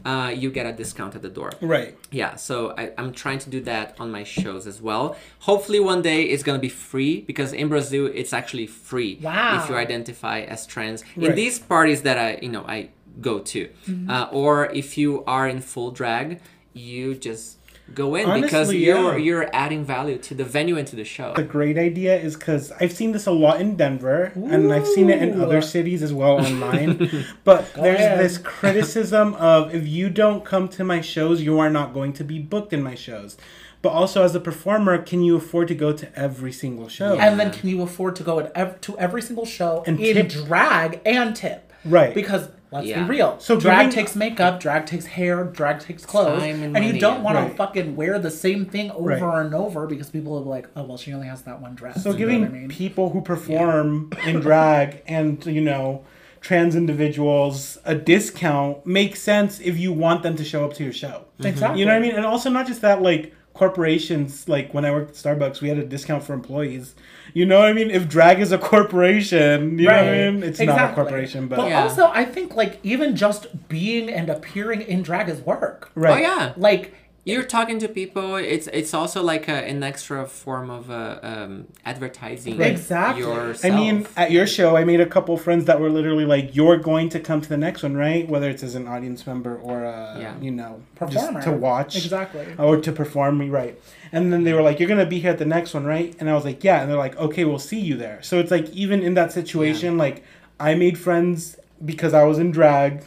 uh, 0.06 0.32
you 0.42 0.50
get 0.50 0.66
a 0.66 0.72
discount 0.72 1.14
at 1.18 1.22
the 1.22 1.34
door. 1.40 1.52
Right. 1.76 1.92
yeah 2.22 2.32
so 2.48 2.56
I, 2.82 2.84
i'm 3.00 3.12
trying 3.24 3.40
to 3.46 3.50
do 3.56 3.60
that 3.72 3.86
on 4.02 4.08
my 4.18 4.24
shows 4.24 4.64
as 4.72 4.82
well. 4.82 5.06
Hopefully 5.50 5.82
one 5.94 6.02
day 6.02 6.20
it's 6.32 6.44
going 6.48 6.58
to 6.62 6.66
be 6.72 6.74
free 6.92 7.14
because 7.30 7.50
in 7.62 7.68
brazil 7.76 8.04
it's 8.22 8.34
actually 8.40 8.68
free 8.90 9.14
Wow. 9.22 9.62
if 9.62 9.64
you 9.70 9.76
identify 9.88 10.38
as 10.56 10.60
trans. 10.74 11.00
In 11.28 11.36
these 11.44 11.58
parties 11.74 12.00
that 12.08 12.18
i 12.28 12.30
you 12.46 12.52
know 12.56 12.64
i 12.78 12.80
go 13.22 13.40
to 13.40 13.70
uh, 14.10 14.28
or 14.32 14.68
if 14.68 14.98
you 14.98 15.24
are 15.26 15.48
in 15.48 15.60
full 15.62 15.92
drag 15.92 16.40
you 16.74 17.16
just 17.16 17.58
go 17.94 18.16
in 18.16 18.42
because 18.42 18.74
you're 18.74 19.18
yeah. 19.18 19.18
you're 19.18 19.50
adding 19.56 19.84
value 19.84 20.18
to 20.18 20.36
the 20.36 20.44
venue 20.44 20.78
and 20.78 20.88
to 20.88 20.96
the 20.96 21.06
show 21.06 21.34
A 21.36 21.44
great 21.44 21.78
idea 21.78 22.20
is 22.20 22.36
because 22.36 22.72
I've 22.80 22.92
seen 22.92 23.12
this 23.12 23.26
a 23.28 23.32
lot 23.32 23.62
in 23.62 23.76
Denver, 23.76 24.32
and 24.36 24.72
I've 24.74 24.88
seen 24.88 25.10
it 25.10 25.22
in 25.22 25.42
other 25.42 25.62
cities 25.62 26.04
as 26.04 26.14
well 26.14 26.34
online. 26.34 27.10
but 27.44 27.74
there's 27.76 28.00
ahead. 28.00 28.20
this 28.20 28.38
criticism 28.38 29.34
of 29.36 29.74
if 29.74 29.88
you 29.88 30.10
don't 30.10 30.44
come 30.44 30.68
to 30.70 30.84
my 30.84 31.02
shows, 31.02 31.42
you 31.42 31.60
are 31.60 31.70
not 31.70 31.94
going 31.94 32.14
to 32.14 32.24
be 32.24 32.40
booked 32.40 32.74
in 32.74 32.84
my 32.84 32.96
shows. 32.96 33.38
But 33.82 33.90
also, 33.90 34.24
as 34.24 34.34
a 34.34 34.40
performer, 34.40 34.98
can 34.98 35.24
you 35.24 35.38
afford 35.38 35.68
to 35.68 35.76
go 35.76 35.94
to 35.94 36.20
every 36.20 36.52
single 36.52 36.90
show? 36.90 37.14
Yeah. 37.14 37.30
And 37.30 37.40
then 37.40 37.52
can 37.52 37.70
you 37.70 37.84
afford 37.84 38.16
to 38.18 38.24
go 38.24 38.40
ev- 38.56 38.82
to 38.82 38.98
every 38.98 39.22
single 39.22 39.46
show 39.46 39.84
And 39.86 40.00
in 40.00 40.28
tip. 40.28 40.46
drag 40.46 41.00
and 41.06 41.36
tip? 41.36 41.72
Right. 41.86 42.14
Because 42.14 42.50
let's 42.72 42.88
Yeah. 42.88 43.04
be 43.04 43.10
real. 43.10 43.36
So 43.40 43.60
drag 43.60 43.88
giving- 43.90 43.96
takes 43.96 44.16
makeup, 44.16 44.60
drag 44.60 44.86
takes 44.86 45.06
hair, 45.06 45.44
drag 45.46 45.80
takes 45.80 46.06
clothes, 46.06 46.42
Time 46.42 46.64
and 46.64 46.76
and, 46.76 46.86
you 46.86 47.00
don't 47.00 47.24
want 47.24 47.38
Right. 47.38 47.50
to 47.50 47.56
fucking 47.56 47.96
wear 47.96 48.20
the 48.20 48.32
same 48.32 48.66
thing 48.66 48.92
over 48.92 49.10
Right. 49.10 49.46
and 49.46 49.54
over 49.54 49.88
because 49.88 50.10
people 50.10 50.36
are 50.38 50.42
like, 50.42 50.68
oh 50.76 50.84
well, 50.84 50.98
she 50.98 51.14
only 51.14 51.28
has 51.28 51.42
that 51.44 51.62
one 51.62 51.76
dress. 51.76 52.04
So 52.04 52.12
You 52.12 52.18
giving 52.18 52.46
I 52.46 52.50
mean? 52.50 52.68
people 52.70 53.10
who 53.12 53.22
perform 53.22 54.10
in 54.26 54.40
drag 54.42 55.02
and 55.08 55.46
you 55.46 55.62
know 55.62 56.02
trans 56.40 56.76
individuals 56.76 57.78
a 57.86 57.96
discount 57.96 58.86
makes 58.86 59.22
sense 59.22 59.60
if 59.60 59.78
you 59.80 59.92
want 59.92 60.24
them 60.24 60.36
to 60.36 60.44
show 60.44 60.64
up 60.66 60.74
to 60.74 60.84
your 60.84 60.94
show. 60.94 61.22
Exactly. 61.44 61.80
You 61.80 61.86
know 61.86 61.94
what 61.94 61.98
I 61.98 62.02
mean? 62.02 62.16
And 62.16 62.26
also 62.26 62.50
not 62.50 62.68
just 62.68 62.82
that 62.82 63.02
like 63.02 63.34
corporations 63.58 64.48
like 64.48 64.74
when 64.74 64.86
I 64.86 64.92
worked 64.92 65.10
at 65.12 65.16
Starbucks, 65.16 65.62
we 65.62 65.70
had 65.70 65.78
a 65.78 65.84
discount 65.86 66.24
for 66.24 66.34
employees. 66.34 66.96
You 67.34 67.46
know 67.46 67.60
what 67.60 67.68
I 67.70 67.74
mean? 67.74 67.90
If 67.92 68.08
drag 68.08 68.40
is 68.40 68.52
a 68.52 68.58
corporation, 68.58 69.78
you 69.80 69.88
know 69.88 69.94
what 69.96 70.04
I 70.06 70.30
mean? 70.32 70.44
It's 70.44 70.60
not 70.60 70.92
a 70.92 70.94
corporation, 70.94 71.48
but 71.48 71.58
But 71.58 71.70
Yeah. 71.70 71.84
also, 71.84 72.08
I 72.14 72.26
think 72.26 72.56
like 72.56 72.80
even 72.84 73.16
just 73.16 73.68
being 73.68 74.10
and 74.10 74.30
appearing 74.30 74.82
in 74.82 75.02
drag 75.02 75.30
is 75.30 75.42
work. 75.42 75.92
right. 75.96 76.18
Oh 76.18 76.22
yeah. 76.22 76.54
Like 76.58 76.94
You're 77.28 77.44
talking 77.44 77.78
to 77.80 77.90
people. 77.90 78.36
It's 78.38 78.68
it's 78.68 78.94
also 78.94 79.22
like 79.22 79.50
a, 79.50 79.58
an 79.72 79.84
extra 79.84 80.26
form 80.26 80.70
of 80.70 80.90
uh, 80.90 81.20
um, 81.22 81.68
advertising. 81.86 82.58
Right. 82.58 82.72
Exactly. 82.72 83.24
Yourself. 83.24 83.66
I 83.66 83.76
mean, 83.76 84.08
at 84.16 84.32
your 84.32 84.48
show, 84.48 84.78
I 84.78 84.86
made 84.86 85.02
a 85.02 85.06
couple 85.06 85.36
friends 85.36 85.66
that 85.66 85.78
were 85.82 85.90
literally 85.90 86.24
like, 86.24 86.56
"You're 86.56 86.78
going 86.78 87.10
to 87.10 87.20
come 87.20 87.42
to 87.42 87.50
the 87.50 87.58
next 87.58 87.84
one, 87.84 87.96
right? 87.98 88.26
Whether 88.30 88.50
it's 88.50 88.64
as 88.64 88.76
an 88.76 88.88
audience 88.88 89.28
member 89.28 89.58
or, 89.58 89.86
uh, 89.86 90.18
Yeah. 90.18 90.34
you 90.40 90.52
know, 90.52 90.82
performer 90.96 91.42
just 91.42 91.48
to 91.48 91.52
watch, 91.52 91.98
exactly. 91.98 92.48
or 92.58 92.78
to 92.78 92.92
perform 92.94 93.38
me, 93.40 93.50
right?" 93.50 93.78
And 94.14 94.32
then 94.32 94.46
they 94.46 94.54
were 94.54 94.62
like, 94.62 94.80
"You're 94.80 94.88
gonna 94.88 95.06
be 95.06 95.20
here 95.20 95.32
at 95.32 95.38
the 95.38 95.52
next 95.58 95.74
one, 95.74 95.86
right?" 95.86 96.16
And 96.22 96.30
I 96.30 96.34
was 96.34 96.46
like, 96.46 96.64
"Yeah." 96.64 96.80
And 96.82 96.90
they're 96.90 96.98
like, 97.08 97.18
"Okay, 97.18 97.44
we'll 97.44 97.60
see 97.60 97.80
you 97.80 97.98
there." 97.98 98.20
So 98.22 98.40
it's 98.40 98.52
like 98.52 98.70
even 98.70 99.02
in 99.02 99.16
that 99.16 99.34
situation, 99.34 99.98
like 99.98 100.24
I 100.62 100.76
made 100.76 100.98
friends 100.98 101.58
because 101.84 102.14
I 102.14 102.24
was 102.24 102.40
in 102.40 102.52
drag, 102.52 103.04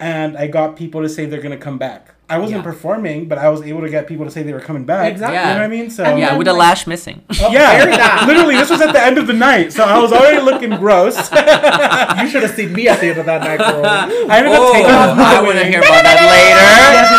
and 0.00 0.38
I 0.38 0.46
got 0.46 0.76
people 0.76 1.02
to 1.02 1.10
say 1.10 1.26
they're 1.26 1.42
gonna 1.42 1.58
come 1.58 1.76
back. 1.76 2.13
I 2.30 2.38
wasn't 2.38 2.60
Yeah. 2.64 2.70
performing, 2.70 3.28
but 3.28 3.36
I 3.36 3.48
was 3.50 3.60
able 3.62 3.82
to 3.82 3.90
get 3.90 4.06
people 4.06 4.24
to 4.24 4.30
say 4.30 4.42
they 4.42 4.52
were 4.54 4.60
coming 4.60 4.84
back. 4.84 5.12
Exactly. 5.12 5.36
You 5.36 5.44
know 5.44 5.54
what 5.54 5.62
I 5.62 5.68
mean? 5.68 5.90
So 5.90 6.04
And 6.04 6.18
yeah, 6.18 6.34
with 6.36 6.48
a 6.48 6.52
like- 6.52 6.58
lash 6.60 6.86
missing. 6.86 7.20
very 7.30 7.52
yeah, 7.52 7.84
bad. 7.84 8.26
literally, 8.28 8.56
this 8.56 8.70
was 8.70 8.80
at 8.80 8.92
the 8.94 9.02
end 9.02 9.18
of 9.18 9.26
the 9.26 9.34
night, 9.34 9.72
so 9.74 9.84
I 9.84 9.98
was 9.98 10.10
already 10.12 10.40
looking 10.40 10.70
gross. 10.76 11.16
you 11.30 12.26
should 12.30 12.42
have 12.42 12.54
seen 12.56 12.72
me 12.72 12.88
at 12.88 13.00
the 13.00 13.08
end 13.08 13.18
of 13.20 13.26
that 13.26 13.42
night, 13.42 13.58
girl. 13.58 13.84
I 14.30 14.38
ended 14.38 14.52
up 14.54 14.60
oh, 14.62 14.72
taking 14.72 14.90
off 14.90 15.18
I 15.18 15.42
want 15.42 15.58
to 15.58 15.64
hear 15.66 15.80
about 15.80 16.02
that 16.08 16.18
later. 16.32 16.64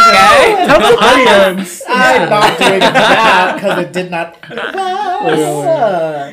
Okay. 0.10 0.66
Tell 0.66 0.80
the 0.80 0.98
audience. 0.98 1.82
I'm 1.88 2.30
not 2.30 2.58
doing 2.58 2.80
that 2.80 3.56
because 3.56 3.78
it 3.86 3.94
did 3.94 4.10
not. 4.10 4.38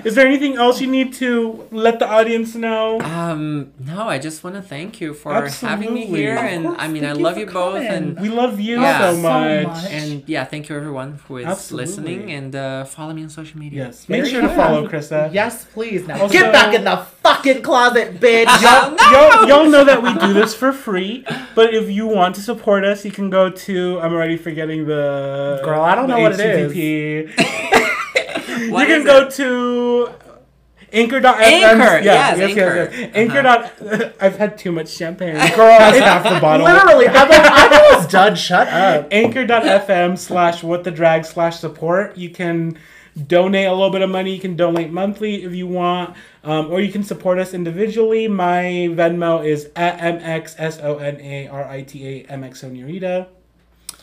Is 0.07 0.15
there 0.15 0.27
anything 0.27 0.57
else 0.57 0.81
you 0.81 0.87
need 0.87 1.13
to 1.15 1.69
let 1.71 1.99
the 1.99 2.09
audience 2.09 2.55
know? 2.55 3.01
Um, 3.03 3.73
no, 3.79 4.09
I 4.09 4.19
just 4.19 4.43
want 4.45 4.57
to 4.57 4.63
thank 4.63 5.01
you 5.01 5.15
for 5.15 5.33
having 5.47 5.93
me 5.95 6.07
here, 6.07 6.37
Of 6.37 6.45
and 6.45 6.65
course, 6.65 6.77
I 6.79 6.89
mean, 6.89 7.03
thank 7.03 7.19
I 7.19 7.21
love 7.23 7.35
for 7.35 7.41
you 7.41 7.47
both, 7.47 7.55
coming. 7.75 7.87
and 7.89 8.21
We 8.21 8.29
love 8.29 8.59
you 8.59 8.62
Yeah. 8.63 8.99
so 9.11 9.15
So 9.17 9.21
much. 9.23 9.67
much. 9.67 9.91
and 9.91 10.23
yeah, 10.29 10.45
thank 10.45 10.69
you 10.69 10.77
everyone 10.77 11.19
who 11.27 11.39
is 11.39 11.47
Absolutely. 11.47 11.87
listening, 11.87 12.33
and 12.33 12.55
uh, 12.57 12.85
follow 12.85 13.13
me 13.13 13.23
on 13.23 13.29
social 13.29 13.59
media. 13.59 13.87
Yes, 13.87 14.09
make 14.09 14.21
Very 14.23 14.31
sure 14.33 14.43
to 14.43 14.49
follow 14.55 14.87
Krisa. 14.89 15.33
Yes, 15.33 15.65
please. 15.73 16.07
Now 16.07 16.21
Also- 16.23 16.33
get 16.33 16.53
back 16.53 16.75
in 16.75 16.85
the 16.85 16.97
fucking 17.23 17.63
closet, 17.63 18.21
bitch. 18.21 18.47
Y'all, 18.63 18.97
y'all, 19.13 19.49
y'all 19.49 19.69
know 19.71 19.85
that 19.85 20.03
we 20.03 20.13
do 20.15 20.33
this 20.33 20.55
for 20.55 20.73
free, 20.73 21.25
but 21.55 21.75
if 21.75 21.91
you 21.91 22.07
want 22.07 22.35
to 22.37 22.41
support 22.41 22.85
us, 22.85 23.05
you 23.05 23.11
can 23.11 23.31
go 23.31 23.51
to. 23.51 24.01
I'm 24.01 24.13
already 24.13 24.37
forgetting 24.37 24.87
the. 24.87 25.61
Girl, 25.65 25.83
I 25.83 25.95
don't 25.95 26.09
know 26.09 26.21
what 26.21 26.39
it 26.39 26.41
is. 26.41 27.31
You 28.63 28.87
can 28.87 29.05
go 29.05 29.23
it? 29.27 29.31
to 29.35 30.11
Anchor.fm. 30.93 31.25
Anchor, 31.41 32.05
Yeah, 32.05 32.35
yes, 32.35 32.39
yes, 32.39 32.51
Anchor. 32.51 32.75
yes, 32.75 32.93
yes. 32.93 33.03
Uh-huh. 33.05 33.19
Anchor. 33.19 33.43
dot- 33.43 34.15
I've 34.21 34.37
had 34.37 34.59
too 34.59 34.73
much 34.73 34.89
champagne. 34.91 35.35
Girl, 35.35 35.67
that's 35.79 35.99
half 35.99 36.23
the 36.25 36.41
bottle. 36.41 36.67
Literally, 36.67 37.09
I'm 37.09 37.29
like, 37.29 37.41
I'm 37.45 37.73
almost 37.93 38.11
done. 38.11 38.35
Shut 38.37 38.69
up. 38.69 39.09
anchor.fm 39.11 40.19
slash 40.19 40.63
what 40.63 40.85
the 40.85 40.91
drag 40.91 41.25
slash 41.25 41.59
support 41.59 42.17
you 42.17 42.31
can 42.31 42.79
donate 43.27 43.67
a 43.67 43.73
little 43.73 43.91
bit 43.91 44.01
of 44.01 44.09
money 44.09 44.33
you 44.35 44.41
can 44.41 44.57
donate 44.57 44.91
monthly 44.91 45.45
if 45.45 45.53
you 45.55 45.67
want 45.67 46.17
um, 46.45 46.71
or 46.73 46.81
you 46.81 46.91
can 46.91 47.03
support 47.05 47.39
us 47.39 47.53
individually 47.53 48.27
my 48.27 48.63
venmo 48.91 49.45
is 49.45 49.69
at 49.77 49.99
mxsonarita 49.99 51.51
mxonurita 52.31 53.27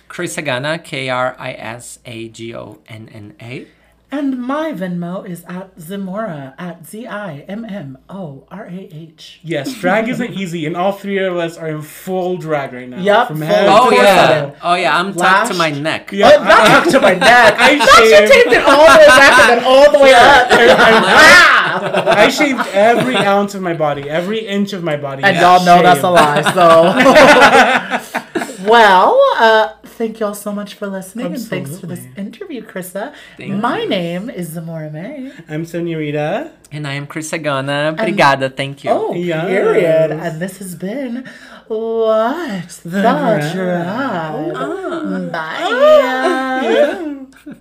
Krisa 0.09 0.43
Gonna, 0.45 0.77
K 0.79 1.09
R 1.09 1.35
I 1.39 1.53
S 1.53 1.99
A 2.05 2.29
G 2.29 2.53
O 2.55 2.79
N 2.87 3.09
N 3.11 3.35
A. 3.41 3.67
And 4.11 4.39
my 4.41 4.73
Venmo 4.73 5.23
is 5.27 5.43
at 5.47 5.75
Zimmorah 5.77 6.55
at 6.57 6.83
Z 6.85 7.05
I 7.05 7.45
M 7.47 7.63
M 7.63 7.95
O 8.09 8.47
R 8.49 8.65
A 8.65 8.89
H. 8.91 9.39
yes 9.43 9.71
drag 9.75 10.09
isn't 10.09 10.31
easy 10.33 10.65
and 10.65 10.75
all 10.75 10.93
three 10.93 11.19
of 11.19 11.37
us 11.37 11.57
are 11.57 11.67
in 11.69 11.83
full 11.83 12.37
drag 12.37 12.73
right 12.73 12.89
now 12.89 12.99
Yup, 12.99 13.27
from 13.27 13.41
head 13.41 13.67
Oh 13.69 13.71
to 13.71 13.75
Of 13.75 13.89
course 13.89 13.99
I 13.99 14.03
yeah, 14.03 14.45
do. 14.47 14.55
oh 14.63 14.73
yeah, 14.75 14.97
I'm 14.99 15.13
tucked 15.13 15.51
to 15.51 15.57
my 15.57 15.69
neck. 15.69 16.11
Yeah. 16.11 16.31
Oh, 16.39 16.43
not 16.43 16.67
tucked 16.67 16.91
to 16.91 16.99
my 17.01 17.13
neck. 17.31 17.53
I 17.59 17.75
Not 17.75 17.87
you 17.99 18.09
shaved- 18.09 18.31
taped 18.31 18.51
it 18.53 18.63
all 18.65 18.77
the 18.87 18.97
way 18.97 19.05
back 19.07 19.39
and 19.39 19.49
then 19.59 19.63
all 19.63 19.91
the 19.91 19.99
way 19.99 20.13
up. 20.13 20.49
Ah! 21.71 22.03
I 22.17 22.29
shaved 22.29 22.59
every 22.73 23.15
ounce 23.15 23.53
of 23.53 23.61
my 23.61 23.73
body, 23.75 24.09
every 24.09 24.39
inch 24.39 24.73
of 24.73 24.83
my 24.83 24.97
body. 24.97 25.23
And 25.23 25.35
is 25.35 25.41
y'all 25.41 25.63
know 25.63 25.83
that's 25.83 26.01
a 26.03 26.09
lie, 26.09 26.41
so. 26.51 28.19
well, 28.65 29.19
uh, 29.37 29.73
thank 29.83 30.19
y'all 30.19 30.33
so 30.33 30.51
much 30.51 30.73
for 30.75 30.87
listening 30.87 31.27
and 31.27 31.39
thanks 31.39 31.79
for 31.79 31.87
this 31.87 32.03
interview, 32.17 32.61
Krisa. 32.65 33.13
Thank 33.37 33.61
My 33.61 33.85
name 33.85 34.29
is 34.29 34.51
Zimmorah 34.51 34.91
May. 34.91 35.31
I'm 35.47 35.63
Soña 35.65 35.95
Senorita. 35.95 36.51
And 36.71 36.87
I 36.87 36.93
am 36.93 37.07
Krisa 37.07 37.41
Gonna. 37.41 37.95
Obrigada, 37.97 38.55
thank 38.55 38.83
you. 38.83 38.91
Oh, 38.91 39.13
Yes. 39.13 39.47
period. 39.47 40.11
And 40.11 40.41
this 40.41 40.57
has 40.59 40.75
been 40.75 41.25
What 41.67 42.69
the, 42.83 43.01
Drag. 43.01 43.53
Drag. 43.53 45.31
Bye. 45.31 47.25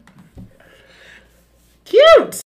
Cute. 1.85 2.43